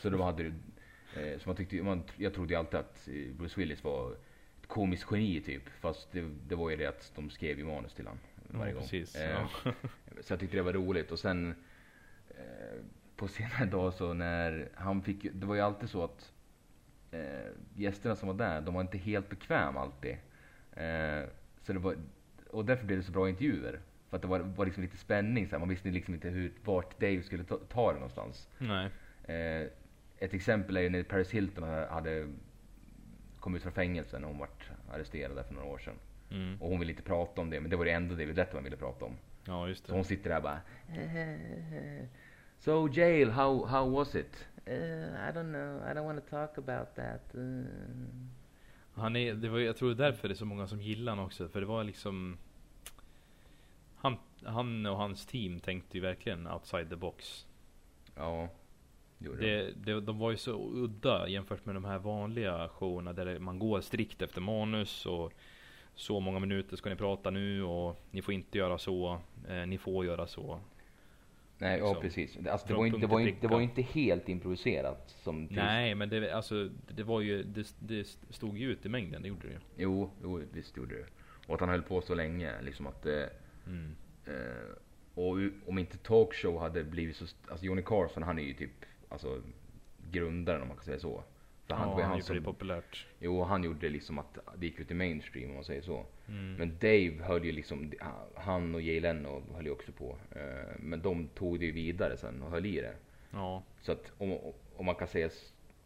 Så 0.02 0.10
då 0.10 0.22
hade 0.22 0.42
du, 0.42 0.52
eh, 1.20 1.38
så 1.38 1.48
man 1.48 1.56
tyckte, 1.56 1.82
man, 1.82 2.02
jag 2.16 2.34
trodde 2.34 2.54
ju 2.54 2.58
alltid 2.58 2.80
att 2.80 3.08
eh, 3.08 3.34
Bruce 3.38 3.60
Willis 3.60 3.84
var 3.84 4.12
ett 4.60 4.66
komiskt 4.66 5.06
geni 5.10 5.40
typ. 5.40 5.68
Fast 5.80 6.12
det, 6.12 6.30
det 6.48 6.54
var 6.54 6.70
ju 6.70 6.76
det 6.76 6.86
att 6.86 7.12
de 7.16 7.30
skrev 7.30 7.58
ju 7.58 7.64
manus 7.64 7.94
till 7.94 8.06
honom 8.06 8.20
varje 8.48 8.72
gång. 8.72 8.82
precis. 8.82 9.16
Eh, 9.16 9.30
Ja. 9.64 9.72
Så 10.20 10.32
jag 10.32 10.40
tyckte 10.40 10.56
det 10.56 10.62
var 10.62 10.72
roligt 10.72 11.12
och 11.12 11.18
sen 11.18 11.54
eh, 12.28 12.80
på 13.16 13.28
senare 13.28 13.64
dag 13.64 13.94
så 13.94 14.12
när 14.14 14.68
han 14.74 15.02
fick, 15.02 15.26
det 15.32 15.46
var 15.46 15.54
ju 15.54 15.60
alltid 15.60 15.90
så 15.90 16.04
att 16.04 16.32
eh, 17.10 17.50
gästerna 17.74 18.16
som 18.16 18.28
var 18.28 18.34
där, 18.34 18.60
de 18.60 18.74
var 18.74 18.80
inte 18.80 18.98
helt 18.98 19.28
bekväma 19.28 19.80
alltid. 19.80 20.16
Så 21.62 21.72
det 21.72 21.78
var, 21.78 21.96
och 22.50 22.64
därför 22.64 22.86
blev 22.86 22.98
det 22.98 23.04
så 23.04 23.12
bra 23.12 23.28
intervjuer. 23.28 23.80
För 24.10 24.16
att 24.16 24.22
det 24.22 24.28
var, 24.28 24.38
var 24.38 24.64
liksom 24.64 24.82
lite 24.82 24.96
spänning, 24.96 25.46
så 25.46 25.50
här. 25.50 25.58
man 25.58 25.68
visste 25.68 25.88
liksom 25.88 26.14
inte 26.14 26.28
hur, 26.28 26.52
vart 26.64 27.00
Dave 27.00 27.22
skulle 27.22 27.44
ta, 27.44 27.58
ta 27.68 27.88
det 27.92 27.98
någonstans. 27.98 28.48
Nej. 28.58 28.90
Ett 30.18 30.34
exempel 30.34 30.76
är 30.76 30.80
ju 30.80 30.88
när 30.90 31.02
Paris 31.02 31.30
Hilton 31.30 31.64
hade, 31.64 32.28
kommit 33.40 33.58
ut 33.58 33.62
från 33.62 33.72
fängelsen 33.72 34.24
och 34.24 34.30
hon 34.30 34.38
vart 34.38 34.70
arresterad 34.92 35.46
för 35.46 35.54
några 35.54 35.68
år 35.68 35.78
sedan. 35.78 35.94
Mm. 36.30 36.62
Och 36.62 36.68
hon 36.68 36.78
ville 36.80 36.92
inte 36.92 37.02
prata 37.02 37.40
om 37.40 37.50
det, 37.50 37.60
men 37.60 37.70
det 37.70 37.76
var 37.76 37.84
det 37.84 37.90
enda 37.90 38.14
David 38.14 38.36
Letterman 38.36 38.64
ville 38.64 38.76
prata 38.76 39.04
om. 39.04 39.16
Ja 39.44 39.68
just 39.68 39.86
Så 39.86 39.92
det. 39.92 39.98
hon 39.98 40.04
sitter 40.04 40.30
där 40.30 40.40
bara 40.40 40.60
So 42.58 42.88
jail, 42.88 43.30
how, 43.30 43.66
how 43.66 43.90
was 43.90 44.14
it? 44.14 44.46
Uh, 44.68 44.74
I 45.28 45.32
don't 45.32 45.52
know, 45.52 45.82
I 45.90 45.94
don't 45.94 46.04
want 46.04 46.24
to 46.24 46.30
talk 46.30 46.58
about 46.58 46.94
that. 46.94 47.34
Uh. 47.34 47.64
Han 48.94 49.16
är, 49.16 49.34
det 49.34 49.48
var, 49.48 49.58
jag 49.58 49.76
tror 49.76 49.94
därför 49.94 50.28
det 50.28 50.34
är 50.34 50.36
så 50.36 50.44
många 50.44 50.66
som 50.66 50.80
gillar 50.82 51.12
honom 51.12 51.24
också. 51.26 51.48
För 51.48 51.60
det 51.60 51.66
var 51.66 51.84
liksom 51.84 52.38
han, 53.96 54.16
han 54.44 54.86
och 54.86 54.96
hans 54.96 55.26
team 55.26 55.60
tänkte 55.60 55.96
ju 55.98 56.02
verkligen 56.02 56.46
outside 56.48 56.90
the 56.90 56.96
box. 56.96 57.46
Ja, 58.16 58.48
det 59.18 59.26
gjorde 59.26 59.40
det. 59.40 59.62
Det, 59.62 59.72
det, 59.94 60.00
de 60.00 60.18
var 60.18 60.30
ju 60.30 60.36
så 60.36 60.70
udda 60.74 61.28
jämfört 61.28 61.64
med 61.66 61.74
de 61.76 61.84
här 61.84 61.98
vanliga 61.98 62.68
showerna 62.68 63.12
där 63.12 63.24
det- 63.24 63.38
man 63.38 63.58
går 63.58 63.80
strikt 63.80 64.22
efter 64.22 64.40
manus 64.40 65.06
och 65.06 65.32
så 65.96 66.20
många 66.20 66.38
minuter 66.38 66.76
ska 66.76 66.90
ni 66.90 66.96
prata 66.96 67.30
nu 67.30 67.62
och 67.62 68.00
ni 68.10 68.22
får 68.22 68.34
inte 68.34 68.58
göra 68.58 68.78
så, 68.78 69.18
eh, 69.48 69.66
ni 69.66 69.78
får 69.78 70.04
göra 70.06 70.26
så. 70.26 70.60
Nej, 71.58 71.78
ja 71.78 71.86
liksom. 71.86 72.02
precis. 72.02 72.34
Det- 72.40 72.50
Alltså, 72.52 72.66
det, 72.68 72.74
var 72.74 72.86
inte, 72.86 72.98
det, 72.98 73.06
var 73.06 73.20
inte, 73.20 73.40
det 73.40 73.48
var 73.48 73.60
inte 73.60 73.82
helt 73.82 74.28
improviserat. 74.28 75.14
Som 75.22 75.44
Nej 75.50 75.94
men 75.94 76.08
det, 76.08 76.32
alltså, 76.32 76.68
det 76.88 77.02
var 77.02 77.20
ju, 77.20 77.42
det, 77.42 77.74
det 77.78 78.16
stod 78.30 78.58
ju 78.58 78.70
ut 78.72 78.86
i 78.86 78.88
mängden, 78.88 79.22
det 79.22 79.28
gjorde 79.28 79.46
det 79.48 79.52
ju. 79.52 79.58
Jo, 79.76 80.10
jo, 80.22 80.42
visst 80.52 80.76
gjorde 80.76 80.94
det. 80.96 81.06
Och 81.46 81.54
att 81.54 81.60
han 81.60 81.68
höll 81.68 81.82
på 81.82 82.00
så 82.00 82.14
länge. 82.14 82.62
Liksom 82.62 82.86
att, 82.86 83.06
eh, 83.06 83.22
Mm. 83.66 83.96
eh, 84.26 84.72
och 85.14 85.36
om 85.66 85.78
inte 85.78 85.98
talkshow 85.98 86.58
hade 86.58 86.84
blivit 86.84 87.16
så... 87.16 87.24
Alltså 87.48 87.66
Johnny 87.66 87.82
Carson 87.82 88.22
han 88.22 88.38
är 88.38 88.42
ju 88.42 88.54
typ 88.54 88.70
alltså, 89.08 89.42
grundaren 90.10 90.62
om 90.62 90.68
man 90.68 90.76
kan 90.76 90.84
säga 90.84 90.98
så. 90.98 91.22
För 91.66 91.74
han, 91.74 91.88
ja, 91.88 91.94
han 91.94 92.02
han 92.04 92.18
gjorde 92.18 92.34
det 92.34 92.42
som, 92.42 92.44
populärt. 92.44 93.06
jo, 93.18 93.42
han 93.42 93.64
gjorde 93.64 93.88
liksom 93.88 94.18
att 94.18 94.38
det 94.56 94.66
gick 94.66 94.80
ut 94.80 94.90
i 94.90 94.94
mainstream 94.94 95.48
om 95.48 95.54
man 95.54 95.64
säger 95.64 95.82
så. 95.82 96.04
Mm. 96.28 96.54
Men 96.54 96.78
Dave 96.80 97.24
höll 97.24 97.44
ju 97.44 97.52
liksom, 97.52 97.92
han 98.34 98.74
och 98.74 98.80
Jay 98.80 99.00
Leno 99.00 99.42
höll 99.54 99.64
ju 99.64 99.70
också 99.70 99.92
på. 99.92 100.16
Eh, 100.30 100.76
Men 100.78 101.02
de 101.02 101.28
tog 101.28 101.60
det 101.60 101.66
ju 101.66 101.72
vidare 101.72 102.16
sen 102.16 102.42
och 102.42 102.50
höll 102.50 102.66
i 102.66 102.80
det. 102.80 102.94
Ja. 103.30 103.62
Så 103.80 103.92
att 103.92 104.12
om, 104.18 104.38
om 104.76 104.86
man 104.86 104.94
kan 104.94 105.08
säga, 105.08 105.30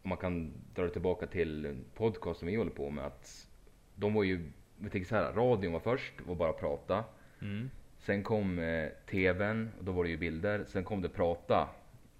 om 0.01 0.09
man 0.09 0.17
kan 0.17 0.53
dra 0.75 0.83
det 0.83 0.89
tillbaka 0.89 1.27
till 1.27 1.77
podcasten 1.95 2.47
vi 2.47 2.55
håller 2.55 2.71
på 2.71 2.89
med 2.89 3.05
att 3.05 3.47
de 3.95 4.13
var 4.13 4.23
ju, 4.23 4.51
vi 4.77 4.89
tänker 4.89 5.07
så 5.07 5.15
här, 5.15 5.33
radion 5.33 5.73
var 5.73 5.79
först, 5.79 6.13
var 6.25 6.35
bara 6.35 6.53
prata. 6.53 7.03
Mm. 7.41 7.69
Sen 7.99 8.23
kom 8.23 8.59
eh, 8.59 8.89
TVn, 9.09 9.69
och 9.79 9.83
då 9.85 9.91
var 9.91 10.03
det 10.03 10.09
ju 10.09 10.17
bilder. 10.17 10.63
Sen 10.67 10.83
kom 10.83 11.01
det 11.01 11.09
prata 11.09 11.69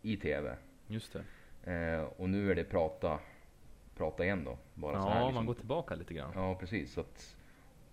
i 0.02 0.18
TV. 0.18 0.56
Just 0.88 1.14
det. 1.14 1.24
Eh, 1.74 2.04
och 2.04 2.30
nu 2.30 2.52
är 2.52 2.56
det 2.56 2.64
prata, 2.64 3.20
prata 4.02 4.24
igen 4.24 4.44
då. 4.44 4.58
Bara 4.74 5.02
så 5.02 5.08
Ja, 5.08 5.14
här, 5.14 5.20
liksom. 5.20 5.36
man 5.36 5.46
går 5.46 5.54
tillbaka 5.54 5.96
lite 5.96 6.14
grann. 6.14 6.32
Ja, 6.36 6.56
precis. 6.56 6.94
Så 6.94 7.02
att 7.02 7.38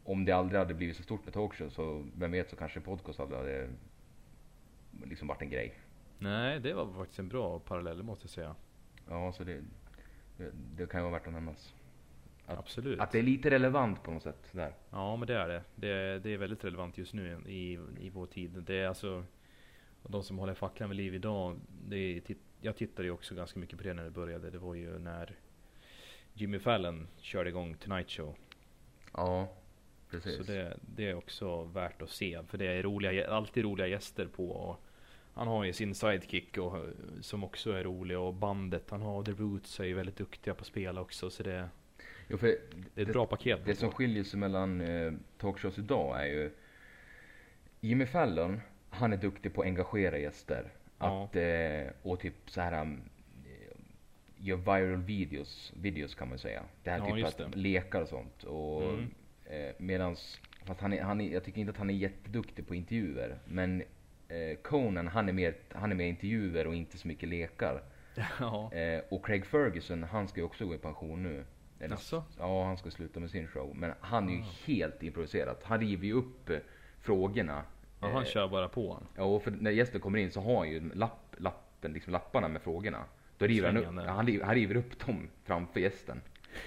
om 0.04 0.24
det 0.24 0.32
aldrig 0.32 0.58
hade 0.58 0.74
blivit 0.74 0.96
så 0.96 1.02
stort 1.02 1.24
med 1.24 1.34
talkshow 1.34 1.68
så 1.68 2.04
vem 2.16 2.32
vet 2.32 2.50
så 2.50 2.56
kanske 2.56 2.80
podcast 2.80 3.20
aldrig 3.20 3.38
hade 3.40 3.68
liksom 5.04 5.28
varit 5.28 5.42
en 5.42 5.50
grej. 5.50 5.74
Nej, 6.18 6.60
det 6.60 6.72
var 6.74 6.92
faktiskt 6.92 7.18
en 7.18 7.28
bra 7.28 7.58
parallell 7.58 8.02
måste 8.02 8.24
jag 8.24 8.30
säga. 8.30 8.54
Ja, 9.08 9.32
så 9.32 9.44
det, 9.44 9.60
det, 10.36 10.50
det 10.76 10.86
kan 10.90 11.00
ju 11.00 11.02
vara 11.02 11.12
värt 11.18 11.26
att 11.26 11.32
nämnas. 11.32 11.74
Att- 12.46 12.58
Absolut. 12.58 13.00
Att 13.00 13.12
det 13.12 13.18
är 13.18 13.22
lite 13.22 13.50
relevant 13.50 14.02
på 14.02 14.10
något 14.10 14.22
sätt. 14.22 14.48
Där. 14.52 14.74
Ja, 14.90 15.16
men 15.16 15.26
det 15.26 15.34
är 15.34 15.48
det. 15.48 15.62
Det 15.74 16.18
det 16.18 16.30
är 16.34 16.38
väldigt 16.38 16.64
relevant 16.64 16.98
just 16.98 17.14
nu 17.14 17.40
i, 17.46 17.72
i 18.00 18.10
vår 18.10 18.26
tid. 18.26 18.50
Det 18.66 18.74
är 18.74 18.88
alltså 18.88 19.24
de 20.02 20.22
som 20.22 20.38
håller 20.38 20.54
facklan 20.54 20.88
vid 20.90 20.96
liv 20.96 21.14
idag. 21.14 21.60
Det 21.88 21.96
är, 21.96 22.22
jag 22.60 22.76
tittade 22.76 23.08
ju 23.08 23.12
också 23.12 23.34
ganska 23.34 23.60
mycket 23.60 23.78
på 23.78 23.84
det 23.84 23.94
när 23.94 24.04
det 24.04 24.10
började. 24.10 24.50
Det 24.50 24.58
var 24.58 24.74
ju 24.74 24.98
när 24.98 25.36
Jimmy 26.38 26.58
Fallon 26.58 27.08
körde 27.20 27.48
igång 27.48 27.74
Tonight 27.74 28.10
Show. 28.10 28.34
Ja, 29.12 29.48
precis. 30.10 30.36
Så 30.36 30.52
det, 30.52 30.76
det 30.96 31.08
är 31.10 31.14
också 31.14 31.64
värt 31.64 32.02
att 32.02 32.10
se. 32.10 32.42
För 32.48 32.58
det 32.58 32.66
är 32.66 32.82
roliga, 32.82 33.30
alltid 33.30 33.64
roliga 33.64 33.86
gäster 33.86 34.26
på. 34.26 34.76
Han 35.34 35.48
har 35.48 35.64
ju 35.64 35.72
sin 35.72 35.94
sidekick 35.94 36.58
och, 36.58 36.86
som 37.20 37.44
också 37.44 37.72
är 37.72 37.84
rolig. 37.84 38.18
Och 38.18 38.34
bandet 38.34 38.90
han 38.90 39.02
har, 39.02 39.24
The 39.24 39.32
Roots, 39.32 39.80
är 39.80 39.84
ju 39.84 39.94
väldigt 39.94 40.16
duktiga 40.16 40.54
på 40.54 40.60
att 40.60 40.66
spela 40.66 41.00
också. 41.00 41.30
Så 41.30 41.42
det, 41.42 41.68
Jo, 42.28 42.38
för 42.38 42.46
det 42.94 43.00
är 43.00 43.06
ett 43.06 43.12
bra 43.12 43.26
paket. 43.26 43.60
Det 43.64 43.74
som 43.74 43.90
skiljer 43.90 44.24
sig 44.24 44.40
mellan 44.40 44.80
eh, 44.80 45.12
talkshows 45.38 45.78
idag 45.78 46.20
är 46.22 46.26
ju 46.26 46.50
Jimmy 47.80 48.06
Fallon, 48.06 48.60
han 48.90 49.12
är 49.12 49.16
duktig 49.16 49.54
på 49.54 49.60
att 49.60 49.66
engagera 49.66 50.18
gäster. 50.18 50.72
Ja. 50.98 51.24
Att, 51.24 51.36
eh, 51.36 51.92
och 52.02 52.20
typ 52.20 52.34
så 52.46 52.60
här 52.60 52.98
gör 54.40 54.56
viral 54.56 55.02
videos, 55.02 55.72
videos 55.76 56.14
kan 56.14 56.28
man 56.28 56.38
säga. 56.38 56.62
Det 56.82 56.90
här 56.90 56.98
Ja, 56.98 57.16
typ 57.16 57.26
att 57.26 57.36
det. 57.52 57.58
lekar 57.58 58.02
och 58.02 58.08
sånt. 58.08 58.42
Och, 58.44 58.82
Mm. 58.82 59.10
eh, 59.44 59.74
medans, 59.78 60.40
fast 60.64 60.80
han 60.80 60.92
är, 60.92 61.02
han 61.02 61.20
är, 61.20 61.32
jag 61.32 61.44
tycker 61.44 61.60
inte 61.60 61.70
att 61.70 61.76
han 61.78 61.90
är 61.90 61.94
jätteduktig 61.94 62.66
på 62.66 62.74
intervjuer. 62.74 63.38
Men 63.44 63.82
eh, 64.28 64.56
Conan, 64.62 65.08
han 65.08 65.28
är, 65.28 65.32
mer, 65.32 65.54
han 65.72 65.90
är 65.92 65.96
mer 65.96 66.06
intervjuer 66.06 66.66
och 66.66 66.74
inte 66.74 66.98
så 66.98 67.08
mycket 67.08 67.28
lekar. 67.28 67.82
ja. 68.40 68.72
Eh, 68.72 69.00
och 69.08 69.26
Craig 69.26 69.46
Ferguson, 69.46 70.02
han 70.02 70.28
ska 70.28 70.40
ju 70.40 70.46
också 70.46 70.66
gå 70.66 70.74
i 70.74 70.78
pension 70.78 71.22
nu. 71.22 71.44
Eller? 71.80 71.98
Ja, 72.38 72.64
han 72.64 72.76
ska 72.78 72.90
sluta 72.90 73.20
med 73.20 73.30
sin 73.30 73.46
show. 73.48 73.72
Men 73.76 73.92
han 74.00 74.28
är 74.28 74.32
ju 74.32 74.40
Ah. 74.42 74.46
helt 74.66 75.02
improviserat. 75.02 75.62
Han 75.64 75.80
river 75.80 76.06
ju 76.06 76.12
upp 76.12 76.50
eh, 76.50 76.58
frågorna. 77.00 77.62
ja, 78.00 78.08
han 78.08 78.22
Eh, 78.22 78.28
kör 78.28 78.48
bara 78.48 78.68
på. 78.68 79.02
Ja, 79.16 79.22
och 79.24 79.42
för 79.42 79.50
när 79.50 79.70
gästen 79.70 80.00
kommer 80.00 80.18
in 80.18 80.30
så 80.30 80.40
har 80.40 80.56
han 80.58 80.70
ju 80.70 80.94
lapp, 80.94 81.34
lappen, 81.38 81.92
liksom 81.92 82.12
lapparna 82.12 82.48
med 82.48 82.62
frågorna. 82.62 83.04
Då 83.38 83.46
river 83.46 83.66
han 83.66 83.76
upp, 83.76 84.06
han 84.08 84.26
river, 84.26 84.44
han 84.44 84.54
river 84.54 84.76
upp 84.76 85.06
dem 85.06 85.28
framför 85.44 85.80
gästen. 85.80 86.20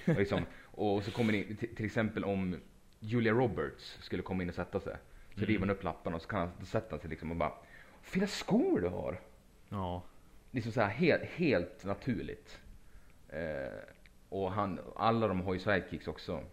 Och, 0.06 0.18
liksom, 0.18 0.40
och 0.64 1.04
så 1.04 1.10
kommer 1.10 1.32
in, 1.32 1.56
till, 1.56 1.86
exempel 1.86 2.24
om 2.24 2.56
Julia 3.00 3.32
Roberts 3.32 3.98
skulle 4.00 4.22
komma 4.22 4.42
in 4.42 4.48
och 4.48 4.54
sätta 4.54 4.80
sig. 4.80 4.96
Så 5.34 5.38
Mm. 5.38 5.48
river 5.48 5.60
han 5.60 5.70
upp 5.70 5.82
lapparna 5.82 6.16
och 6.16 6.22
så 6.22 6.28
kan 6.28 6.40
han, 6.40 6.50
han 6.90 7.00
sig 7.00 7.10
liksom 7.10 7.30
och 7.30 7.36
bara 7.36 7.52
Fina 8.02 8.26
skor 8.26 8.80
du 8.80 8.88
har! 8.88 9.20
Ja. 9.68 10.02
liksom 10.50 10.72
så 10.72 10.80
här 10.80 10.88
helt, 10.88 11.22
helt 11.24 11.84
naturligt. 11.84 12.60
Eh, 13.28 13.78
och 14.28 14.52
han, 14.52 14.80
alla 14.96 15.28
de 15.28 15.40
har 15.40 15.54
ju 15.54 15.60
sidekicks 15.60 16.08
också. 16.08 16.44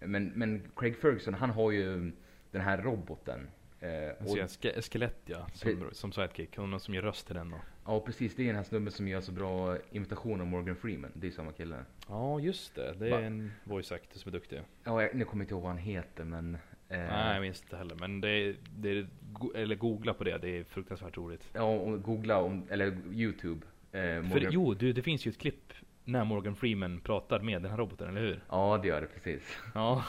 Men, 0.00 0.32
men 0.34 0.70
Craig 0.76 0.96
Ferguson, 0.96 1.34
han 1.34 1.50
har 1.50 1.70
ju 1.70 2.12
den 2.50 2.62
här 2.62 2.78
roboten. 2.82 3.48
Eh, 3.80 3.90
Jag 3.90 4.14
och, 4.20 4.50
ske- 4.62 4.82
skelett 4.82 5.20
ja, 5.24 5.46
som, 5.54 5.88
som 5.92 6.12
sidekick. 6.12 6.56
Någon 6.56 6.80
som 6.80 6.94
ger 6.94 7.02
röst 7.02 7.26
till 7.26 7.34
den 7.36 7.50
då. 7.50 7.56
ja 7.86 8.00
precis, 8.00 8.34
det 8.34 8.42
är 8.42 8.46
den 8.46 8.56
här 8.56 8.62
snubben 8.62 8.92
som 8.92 9.08
gör 9.08 9.20
så 9.20 9.32
bra 9.32 9.76
imitation 9.90 10.40
av 10.40 10.46
Morgan 10.46 10.76
Freeman. 10.76 11.10
Det 11.14 11.26
är 11.26 11.30
samma 11.30 11.52
kille. 11.52 11.84
Ja, 12.08 12.40
just 12.40 12.74
det. 12.74 12.94
Det 12.98 13.06
är 13.06 13.10
Va? 13.10 13.20
en 13.20 13.52
voice 13.64 13.92
actor 13.92 14.18
som 14.18 14.28
är 14.28 14.32
duktig. 14.32 14.60
Ja, 14.84 15.02
jag, 15.02 15.14
nu 15.14 15.24
kommer 15.24 15.42
jag 15.42 15.44
inte 15.44 15.54
ihåg 15.54 15.62
vad 15.62 15.70
han 15.70 15.78
heter 15.78 16.24
men... 16.24 16.54
Eh, 16.88 16.98
Nej, 16.98 17.32
jag 17.34 17.40
minns 17.42 17.62
inte 17.62 17.76
heller. 17.76 17.94
Men 17.94 18.20
det 18.20 18.28
är, 18.30 18.56
det 18.76 18.90
är, 18.90 19.06
eller 19.54 19.74
googla 19.76 20.14
på 20.14 20.24
det. 20.24 20.38
Det 20.38 20.58
är 20.58 20.64
fruktansvärt 20.64 21.16
roligt. 21.16 21.48
Ja, 21.52 21.62
och 21.62 22.02
googla 22.02 22.38
om, 22.38 22.66
eller 22.70 22.98
Youtube. 23.12 23.66
Eh, 23.92 24.00
För 24.30 24.48
jo, 24.50 24.74
du, 24.74 24.92
det 24.92 25.02
finns 25.02 25.26
ju 25.26 25.28
ett 25.30 25.38
klipp 25.38 25.72
när 26.04 26.24
Morgan 26.24 26.56
Freeman 26.56 27.00
pratar 27.00 27.40
med 27.40 27.62
den 27.62 27.70
här 27.70 27.78
roboten, 27.78 28.08
eller 28.08 28.20
hur? 28.20 28.40
Ja, 28.48 28.78
det 28.82 28.88
gör 28.88 29.00
det 29.00 29.06
precis. 29.06 29.56
Ja. 29.74 30.04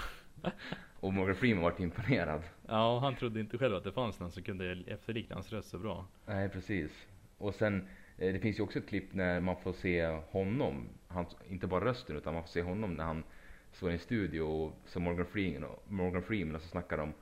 Och 1.00 1.14
Morgan 1.14 1.36
Freeman 1.36 1.64
vart 1.64 1.80
imponerad. 1.80 2.42
Ja, 2.70 3.00
han 3.00 3.16
trodde 3.16 3.40
inte 3.40 3.58
själv 3.58 3.76
att 3.76 3.84
det 3.84 3.92
fanns 3.92 4.20
någon 4.20 4.32
som 4.32 4.44
kunde 4.44 4.78
efterlikna 4.88 5.36
hans 5.36 5.52
röst 5.52 5.70
så 5.70 5.78
bra. 5.80 6.06
Nej, 6.26 6.50
precis. 6.50 7.08
Och 7.38 7.56
sen, 7.56 7.88
eh, 8.18 8.34
det 8.34 8.40
finns 8.40 8.60
ju 8.60 8.64
också 8.64 8.80
ett 8.80 8.88
klipp 8.88 9.14
när 9.14 9.40
man 9.40 9.56
får 9.56 9.74
se 9.74 10.06
honom, 10.08 10.90
han, 11.08 11.26
inte 11.50 11.68
bara 11.68 11.86
rösten 11.86 12.18
utan 12.18 12.34
man 12.34 12.44
får 12.44 12.50
se 12.50 12.62
honom 12.62 12.94
när 12.94 13.04
han 13.04 13.24
står 13.72 13.90
i 13.90 13.94
en 13.94 14.00
studio 14.00 14.42
och 14.42 14.74
som 14.86 15.04
Morgan 15.04 15.26
Freeman 15.26 15.64
och, 15.64 15.92
Morgan 15.92 16.24
Freeman 16.24 16.56
och 16.56 16.62
så 16.62 16.68
snackar 16.68 16.98
de 16.98 17.14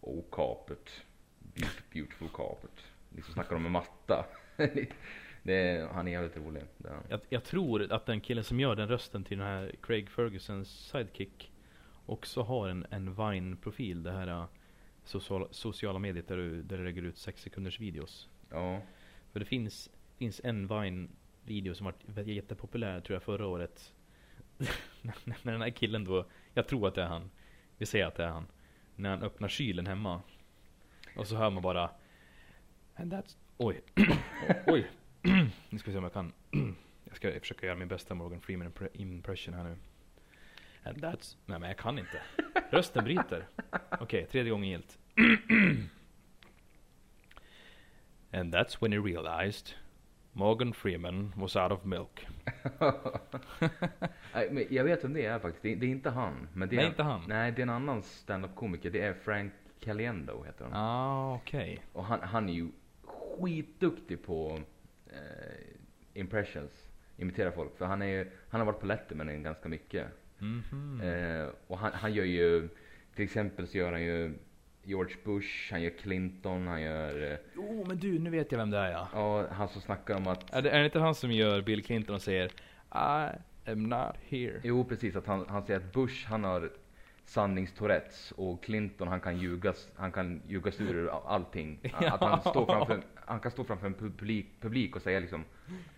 Oh 0.00 0.24
carpet, 0.32 0.90
beautiful, 1.92 2.28
carpet. 2.28 2.84
Liksom 3.14 3.34
snackar 3.34 3.52
de 3.52 3.62
med 3.62 3.72
matta. 3.72 4.26
är, 5.44 5.86
han 5.86 6.08
är 6.08 6.12
jävligt 6.12 6.36
rolig. 6.36 6.62
Är. 6.84 7.00
Jag, 7.08 7.20
jag 7.28 7.44
tror 7.44 7.92
att 7.92 8.06
den 8.06 8.20
killen 8.20 8.44
som 8.44 8.60
gör 8.60 8.76
den 8.76 8.88
rösten 8.88 9.24
till 9.24 9.38
den 9.38 9.46
här 9.46 9.74
Craig 9.82 10.10
Fergusons 10.10 10.68
sidekick 10.68 11.52
också 12.06 12.42
har 12.42 12.68
en, 12.68 12.86
en 12.90 13.14
Vine-profil. 13.14 14.02
Det 14.02 14.12
här 14.12 14.46
äh, 15.06 15.10
social, 15.10 15.48
sociala 15.50 15.98
mediet 15.98 16.28
där 16.28 16.36
du, 16.36 16.62
där 16.62 16.78
du 16.78 16.84
lägger 16.84 17.02
ut 17.02 17.18
6 17.18 17.42
sekunders 17.42 17.80
videos. 17.80 18.28
Ja, 18.50 18.82
För 19.32 19.40
det 19.40 19.46
finns, 19.46 19.90
finns 20.16 20.40
en 20.44 20.68
Vine-video 20.68 21.74
som 21.74 21.92
var 22.06 22.22
jättepopulär 22.22 23.00
tror 23.00 23.14
jag 23.14 23.22
förra 23.22 23.46
året. 23.46 23.92
när 25.02 25.52
den 25.52 25.62
här 25.62 25.70
killen 25.70 26.04
då, 26.04 26.26
jag 26.54 26.68
tror 26.68 26.88
att 26.88 26.94
det 26.94 27.02
är 27.02 27.08
han. 27.08 27.30
Vi 27.78 27.86
säger 27.86 28.06
att 28.06 28.14
det 28.14 28.24
är 28.24 28.28
han. 28.28 28.46
När 28.96 29.10
han 29.10 29.22
öppnar 29.22 29.48
kylen 29.48 29.86
hemma. 29.86 30.22
Och 31.16 31.26
så 31.26 31.36
hör 31.36 31.50
man 31.50 31.62
bara 31.62 31.90
And 32.96 33.12
that's... 33.12 33.36
Oj. 33.56 33.80
Oj. 34.66 34.90
nu 35.70 35.78
ska 35.78 35.90
vi 35.90 35.92
se 35.92 35.98
om 35.98 36.04
jag 36.04 36.12
kan. 36.12 36.32
jag 37.04 37.16
ska 37.16 37.40
försöka 37.40 37.66
göra 37.66 37.76
min 37.76 37.88
bästa 37.88 38.14
Morgan 38.14 38.40
Freeman 38.40 38.72
impre- 38.72 38.88
impression 38.92 39.54
här 39.54 39.64
nu. 39.64 39.76
And 40.86 40.98
that's... 41.04 41.36
Nej 41.46 41.58
men 41.60 41.68
jag 41.68 41.78
kan 41.78 41.98
inte. 41.98 42.20
Rösten 42.70 43.04
bryter. 43.04 43.46
Okej, 44.00 44.26
tredje 44.26 44.50
gången 44.50 44.68
gillt. 44.68 44.98
And 48.32 48.54
that's 48.54 48.82
when 48.82 48.92
he 48.92 48.98
realized 48.98 49.74
Morgan 50.32 50.72
Freeman 50.72 51.32
was 51.36 51.56
out 51.56 51.72
of 51.72 51.84
milk. 51.84 52.26
Nej, 54.34 54.66
jag 54.70 54.84
vet 54.84 55.04
vem 55.04 55.12
det 55.12 55.26
är 55.26 55.38
faktiskt. 55.38 55.62
Det 55.62 55.72
är, 55.72 55.76
det 55.76 55.86
är 55.86 55.90
inte 55.90 56.10
han. 56.10 56.48
Men 56.52 56.68
det 56.68 56.74
är 56.76 56.80
Nej, 56.80 56.86
inte 56.86 57.02
han. 57.02 57.24
Nej, 57.28 57.52
det 57.52 57.60
är 57.60 57.62
en 57.62 57.70
annan 57.70 58.02
stand-up 58.02 58.54
komiker. 58.54 58.90
Det 58.90 59.00
är 59.00 59.14
Frank 59.14 59.52
Caliendo 59.80 60.42
heter 60.44 60.64
han. 60.64 60.72
Ah, 60.74 61.34
okej. 61.34 61.82
Och 61.92 62.04
han, 62.04 62.20
han 62.22 62.48
är 62.48 62.52
ju 62.52 62.68
skitduktig 63.04 64.22
på 64.24 64.60
eh, 65.06 65.64
impressions. 66.14 66.88
Imitera 67.16 67.52
folk. 67.52 67.76
För 67.78 67.84
han, 67.86 68.02
är, 68.02 68.06
ju- 68.06 68.30
han 68.50 68.60
har 68.60 68.66
varit 68.66 68.80
på 68.80 68.86
Letterman 68.86 69.42
ganska 69.42 69.68
mycket. 69.68 70.06
Mhm. 70.38 71.00
Eh, 71.00 71.48
och 71.66 71.78
han, 71.78 71.92
han 71.94 72.12
gör 72.14 72.24
ju, 72.24 72.68
till 73.14 73.24
exempel 73.24 73.66
så 73.68 73.78
gör 73.78 73.92
han 73.92 74.02
ju 74.02 74.34
George 74.82 75.16
Bush, 75.24 75.72
han 75.72 75.82
gör 75.82 75.90
Clinton, 75.90 76.66
han 76.66 76.82
gör, 76.82 77.32
eh, 77.32 77.38
Jo, 77.54 77.84
men 77.88 77.98
du, 77.98 78.18
nu 78.18 78.30
vet 78.30 78.52
jag 78.52 78.58
vem 78.58 78.70
det 78.70 78.78
är 78.78 78.90
ja. 78.92 79.08
ja 79.12 79.46
han 79.50 79.68
som 79.68 79.80
snackar 79.82 80.14
om 80.16 80.26
att, 80.26 80.54
Är 80.54 80.62
det, 80.62 80.70
är 80.70 80.78
det 80.78 80.84
inte 80.84 80.98
han 80.98 81.14
som 81.14 81.32
gör 81.32 81.62
Bill 81.62 81.84
Clinton 81.84 82.14
och 82.14 82.22
säger 82.22 82.46
I 82.94 83.36
am 83.70 83.82
not 83.82 84.16
here? 84.28 84.60
jo 84.64 84.84
precis 84.84 85.16
att 85.16 85.26
han, 85.26 85.46
han 85.48 85.66
säger 85.66 85.80
att 85.80 85.92
Bush 85.92 86.26
han 86.26 86.44
har 86.44 86.70
sanningstourettes 87.24 88.32
och 88.36 88.64
Clinton 88.64 89.08
han 89.08 89.20
kan 89.20 89.38
ljugas, 89.38 89.88
han 89.96 90.12
kan 90.12 90.42
ljugas 90.48 90.80
ur 90.80 91.10
allting. 91.26 91.78
Ja. 92.00 92.12
Att 92.14 92.20
han, 92.20 92.40
står 92.40 92.66
framför, 92.66 93.02
han 93.14 93.40
kan 93.40 93.50
stå 93.50 93.64
framför 93.64 93.86
en 93.86 93.94
publik, 93.94 94.46
publik 94.60 94.96
och 94.96 95.02
säga 95.02 95.20
liksom 95.20 95.40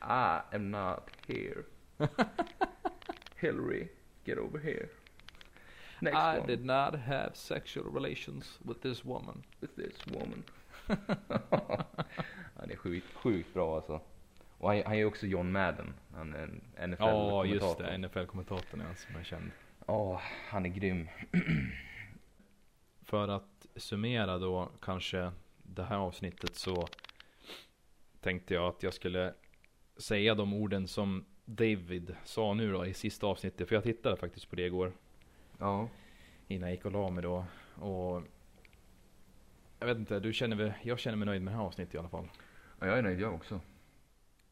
I 0.03 0.55
am 0.55 0.71
not 0.71 1.11
here. 1.27 1.63
Hillary, 3.37 3.89
get 4.29 4.39
over 4.39 4.59
here. 4.59 4.89
Next 6.01 6.17
I 6.17 6.39
one. 6.39 6.47
did 6.47 6.65
not 6.65 6.95
have 6.95 7.31
sexual 7.35 7.87
relations 7.95 8.59
with 8.65 8.81
this 8.83 9.05
woman. 9.05 9.43
with 9.61 9.77
this 9.77 10.07
woman. 10.07 10.45
han 12.57 12.71
är 12.71 12.77
sjukt, 12.77 13.15
sjukt 13.15 13.55
bra 13.55 13.77
alltså. 13.77 14.01
Och 14.59 14.69
han, 14.69 14.83
han 14.85 14.93
är 14.93 14.97
ju 14.97 15.05
också 15.05 15.27
John 15.27 15.53
Madden. 15.53 15.95
Han 16.15 16.35
är 16.35 16.61
en 16.79 16.91
NFL 16.91 17.03
Ja, 17.03 17.45
just 17.45 17.79
det. 17.79 17.99
NFL-kommentatorn 17.99 18.81
är 18.81 18.85
han 18.85 18.97
som 18.97 19.17
är 19.17 19.25
känd. 19.25 19.51
Ja, 19.87 20.21
han 20.49 20.67
är 20.67 20.71
grym. 20.71 21.09
För 23.03 23.29
att 23.29 23.67
summera 23.77 24.39
då 24.39 24.71
kanske 24.81 25.33
det 25.63 25.85
här 25.85 25.97
avsnittet 25.97 26.57
så 26.57 26.89
tänkte 28.21 28.55
jag 28.55 28.65
att 28.65 28.83
jag 28.83 28.95
skulle 28.95 29.35
säga 29.97 30.35
de 30.35 30.55
orden 30.55 30.89
som 30.89 31.25
David 31.51 32.17
sa 32.25 32.55
nu 32.55 32.73
då 32.73 32.87
i 32.87 32.95
sista 32.95 33.27
avsnittet. 33.27 33.69
För 33.69 33.75
jag 33.75 33.85
tittade 33.85 34.17
faktiskt 34.17 34.51
på 34.51 34.57
det 34.57 34.67
igår 34.67 34.93
Ja. 35.59 35.89
innan 36.49 36.69
jag 36.69 36.77
gick 36.77 36.85
och 36.85 36.93
la 36.93 37.11
mig 37.11 37.23
då. 37.23 37.45
Och 37.75 38.23
jag 39.79 39.87
vet 39.87 39.99
inte, 39.99 40.21
du 40.21 40.33
känner 40.33 40.57
väl, 40.57 40.73
jag 40.83 40.99
känner 40.99 41.17
mig 41.17 41.27
nöjd 41.27 41.43
med 41.43 41.53
det 41.53 41.57
här 41.57 41.65
avsnittet 41.65 41.95
i 41.95 41.99
alla 41.99 42.09
fall. 42.09 42.29
ja, 42.81 42.87
jag 42.87 42.99
är 42.99 43.03
nöjd 43.03 43.21
jag 43.21 43.35
också. 43.35 43.61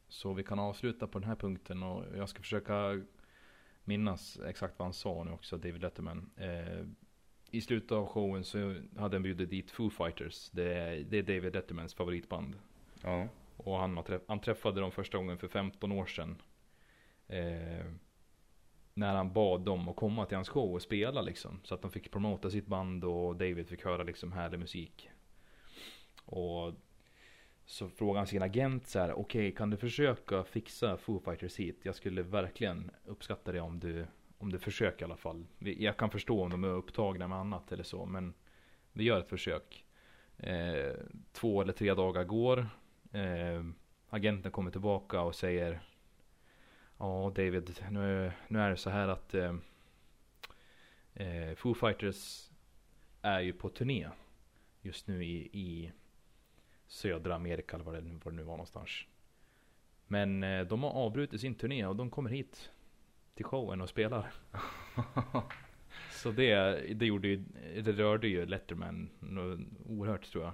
Så 0.09 0.33
vi 0.33 0.43
kan 0.45 0.59
avsluta 0.59 1.07
på 1.07 1.19
den 1.19 1.29
här 1.29 1.37
punkten 1.37 1.83
och 1.83 2.05
jag 2.17 2.29
ska 2.29 2.41
försöka 2.43 3.03
minnas 3.85 4.39
exakt 4.47 4.79
vad 4.79 4.87
han 4.87 4.93
sa 4.93 5.25
nu 5.25 5.31
också, 5.33 5.57
David 5.57 5.81
Letterman. 5.83 6.31
Eh, 6.37 6.85
I 7.51 7.61
slutet 7.61 7.93
av 7.93 8.07
showen 8.07 8.45
så 8.45 8.59
hade 8.97 9.17
han 9.17 9.23
bjudit 9.23 9.51
dit 9.51 9.71
Foo 9.71 9.91
Fighters. 9.91 10.51
Det 10.51 10.75
är, 10.75 10.97
det 11.05 11.19
är 11.19 11.23
David 11.23 11.55
Lettermans 11.55 11.95
favoritband. 11.95 12.55
Ja. 13.03 13.29
Och 13.57 13.79
han, 13.79 13.99
träff- 13.99 14.25
han 14.29 14.41
träffade 14.41 14.81
dem 14.81 14.93
första 14.93 15.19
gången 15.19 15.39
för 15.39 15.49
15 15.49 15.93
år 15.93 16.07
sedan. 16.07 16.37
Eh, 17.29 17.87
när 18.95 19.15
han 19.15 19.33
bad 19.33 19.61
dem 19.61 19.89
att 19.89 19.97
komma 19.97 20.27
till 20.27 20.37
hans 20.37 20.49
show 20.49 20.75
och 20.75 20.83
spela 20.83 21.23
liksom. 21.23 21.61
Så 21.63 21.75
att 21.75 21.83
de 21.83 21.91
fick 21.91 22.11
promota 22.11 22.51
sitt 22.51 22.67
band 22.67 23.05
och 23.05 23.37
David 23.37 23.69
fick 23.69 23.85
höra 23.85 24.03
liksom 24.03 24.33
härlig 24.33 24.59
musik. 24.59 25.11
Och 26.25 26.75
så 27.67 27.89
frågade 27.89 28.19
han 28.19 28.27
sin 28.27 28.43
agent 28.43 28.87
så 28.87 28.99
här, 28.99 29.13
okej 29.13 29.55
kan 29.55 29.71
du 29.71 29.77
försöka 29.77 30.45
fixa 30.45 30.97
Foo 30.97 31.21
Fighters 31.21 31.57
hit? 31.57 31.81
Jag 31.83 31.95
skulle 31.95 32.23
verkligen 32.23 32.91
uppskatta 33.05 33.53
det 33.53 33.61
om 33.61 33.81
du, 33.81 34.07
om 34.39 34.53
du 34.53 34.59
försöker 34.59 35.03
i 35.03 35.05
alla 35.05 35.17
fall. 35.17 35.47
Jag 35.59 35.97
kan 35.97 36.11
förstå 36.11 36.43
om 36.43 36.51
de 36.51 36.65
är 36.65 36.69
upptagna 36.69 37.29
med 37.29 37.39
annat 37.39 37.73
eller 37.73 37.85
så, 37.85 38.07
men 38.07 38.35
vi 38.93 39.05
gör 39.05 39.21
ett 39.21 39.29
försök. 39.29 39.85
Eh, 40.39 40.95
två 41.33 41.63
eller 41.63 41.73
tre 41.73 41.95
dagar 41.95 42.25
går. 42.25 42.69
Eh, 43.13 43.65
agenten 44.09 44.53
kommer 44.53 44.71
tillbaka 44.71 45.21
och 45.21 45.35
säger 45.35 45.81
Ja 46.99 47.33
David, 47.35 47.85
nu, 47.91 48.33
nu 48.49 48.61
är 48.61 48.71
det 48.71 48.77
så 48.77 48.91
här 48.91 49.09
att 49.09 49.35
eh, 49.35 49.55
eh, 51.15 51.55
Foo 51.55 51.75
Fighters 51.75 52.51
är 53.23 53.41
ju 53.41 53.53
på 53.53 53.69
turné 53.69 54.09
just 54.83 55.07
nu 55.07 55.25
i, 55.25 55.49
i 55.53 55.93
södra 56.87 57.35
Amerika 57.35 57.77
eller 57.77 57.85
vad 57.85 57.95
det, 57.95 58.01
vad 58.25 58.35
det 58.35 58.37
nu 58.37 58.43
var 58.43 58.53
någonstans. 58.53 58.91
Men 60.07 60.43
eh, 60.43 60.67
de 60.67 60.83
har 60.83 60.91
avbrutit 60.91 61.41
sin 61.41 61.55
turné 61.55 61.87
och 61.87 61.97
de 61.97 62.11
kommer 62.11 62.31
hit 62.31 62.71
till 63.35 63.45
showen 63.45 63.81
och 63.81 63.89
spelar. 63.89 64.33
Så 66.11 66.31
det, 66.31 66.55
det 66.95 67.07
gjorde 67.07 67.29
ju, 67.29 67.37
det 67.83 67.93
rörde 67.93 68.29
ju 68.29 68.47
Letterman 68.47 69.11
oerhört 69.87 70.25
tror 70.25 70.45
jag. 70.45 70.53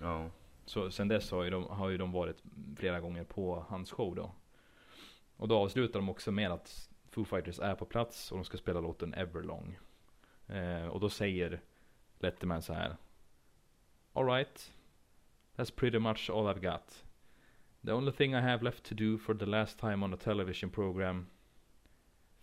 Ja. 0.00 0.30
Så 0.64 0.90
sen 0.90 1.08
dess 1.08 1.30
har 1.30 1.44
ju, 1.44 1.50
de, 1.50 1.64
har 1.64 1.88
ju 1.88 1.98
de 1.98 2.12
varit 2.12 2.42
flera 2.76 3.00
gånger 3.00 3.24
på 3.24 3.64
hans 3.68 3.90
show 3.90 4.14
då. 4.14 4.32
Och 5.44 5.48
då 5.48 5.58
avslutar 5.58 6.00
de 6.00 6.08
också 6.08 6.32
med 6.32 6.50
att 6.52 6.90
Foo 7.10 7.24
Fighters 7.24 7.58
är 7.58 7.74
på 7.74 7.84
plats 7.84 8.32
och 8.32 8.38
de 8.38 8.44
ska 8.44 8.56
spela 8.56 8.80
låten 8.80 9.14
Everlong. 9.14 9.78
Eh, 10.46 10.86
och 10.86 11.00
då 11.00 11.08
säger 11.08 11.60
Letterman 12.18 12.62
så 12.62 12.72
här. 12.72 12.96
Alright. 14.12 14.72
That's 15.56 15.74
pretty 15.76 15.98
much 15.98 16.30
all 16.30 16.46
I've 16.46 16.72
got. 16.72 17.04
The 17.86 17.92
only 17.92 18.12
thing 18.12 18.32
I 18.32 18.40
have 18.40 18.64
left 18.64 18.84
to 18.84 18.94
do 18.94 19.18
for 19.18 19.34
the 19.34 19.46
last 19.46 19.78
time 19.78 20.04
on 20.04 20.14
a 20.14 20.16
television 20.16 20.70
program. 20.70 21.26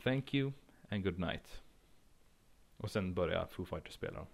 Thank 0.04 0.34
you 0.34 0.54
and 0.90 1.04
good 1.04 1.20
night. 1.20 1.64
Och 2.78 2.92
sen 2.92 3.14
börjar 3.14 3.46
Foo 3.46 3.66
Fighters 3.66 3.94
spela. 3.94 4.28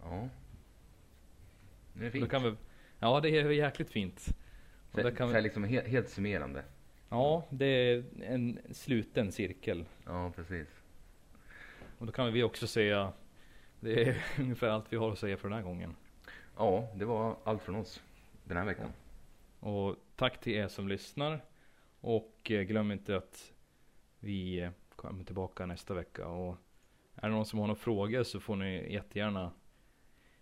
Ja. 0.00 0.28
Det 1.92 2.06
är 2.06 2.10
Då 2.10 2.10
fint. 2.10 2.30
kan 2.30 2.42
vi, 2.42 2.54
ja 2.98 3.20
det 3.20 3.28
är 3.30 3.50
jäkligt 3.50 3.90
fint. 3.90 4.36
Och 4.92 5.00
Så, 5.00 5.10
kan 5.10 5.16
så 5.16 5.26
vi, 5.26 5.32
här 5.34 5.42
liksom 5.42 5.64
helt, 5.64 5.86
helt 5.86 6.08
summerande. 6.08 6.64
Ja, 7.14 7.44
det 7.50 7.66
är 7.66 8.04
en 8.22 8.58
sluten 8.70 9.32
cirkel. 9.32 9.84
Ja, 10.04 10.32
precis. 10.36 10.68
Och 11.98 12.06
då 12.06 12.12
kan 12.12 12.32
vi 12.32 12.42
också 12.42 12.66
säga, 12.66 13.12
det 13.80 14.02
är 14.02 14.24
ungefär 14.38 14.68
allt 14.68 14.92
vi 14.92 14.96
har 14.96 15.12
att 15.12 15.18
säga 15.18 15.36
för 15.36 15.48
den 15.48 15.58
här 15.58 15.64
gången. 15.64 15.96
Ja, 16.56 16.88
det 16.94 17.04
var 17.04 17.36
allt 17.44 17.62
från 17.62 17.76
oss 17.76 18.02
den 18.44 18.56
här 18.56 18.64
veckan. 18.64 18.88
Och 19.60 19.96
tack 20.16 20.40
till 20.40 20.52
er 20.52 20.68
som 20.68 20.88
lyssnar. 20.88 21.44
Och 22.00 22.50
eh, 22.50 22.62
glöm 22.62 22.92
inte 22.92 23.16
att 23.16 23.52
vi 24.20 24.60
eh, 24.60 24.70
kommer 24.96 25.24
tillbaka 25.24 25.66
nästa 25.66 25.94
vecka. 25.94 26.26
Och 26.26 26.56
är 27.14 27.28
det 27.28 27.34
någon 27.34 27.46
som 27.46 27.58
har 27.58 27.66
några 27.66 27.80
frågor 27.80 28.22
så 28.22 28.40
får 28.40 28.56
ni 28.56 28.92
jättegärna 28.92 29.52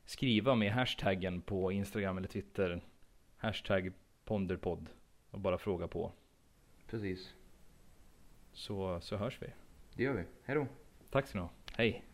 skriva 0.05 0.55
med 0.55 0.73
hashtaggen 0.73 1.41
på 1.41 1.73
Instagram 1.73 2.19
eller 2.19 2.29
Twitter. 2.29 2.81
Hashtag 3.37 3.93
ponderpodd. 4.25 4.89
Och 5.31 5.41
bara 5.41 5.59
fråga 5.59 5.89
på. 5.89 6.13
Precis. 6.93 7.35
Så, 8.53 9.01
så 9.01 9.17
hörs 9.17 9.39
vi. 9.43 9.47
Det 9.95 10.03
gör 10.03 10.13
vi. 10.13 10.25
Hej 10.45 10.57
då. 10.57 10.67
Tack 11.11 11.29
så 11.29 11.39
ni 11.39 11.43
ha. 11.43 11.51
Hej. 11.77 12.05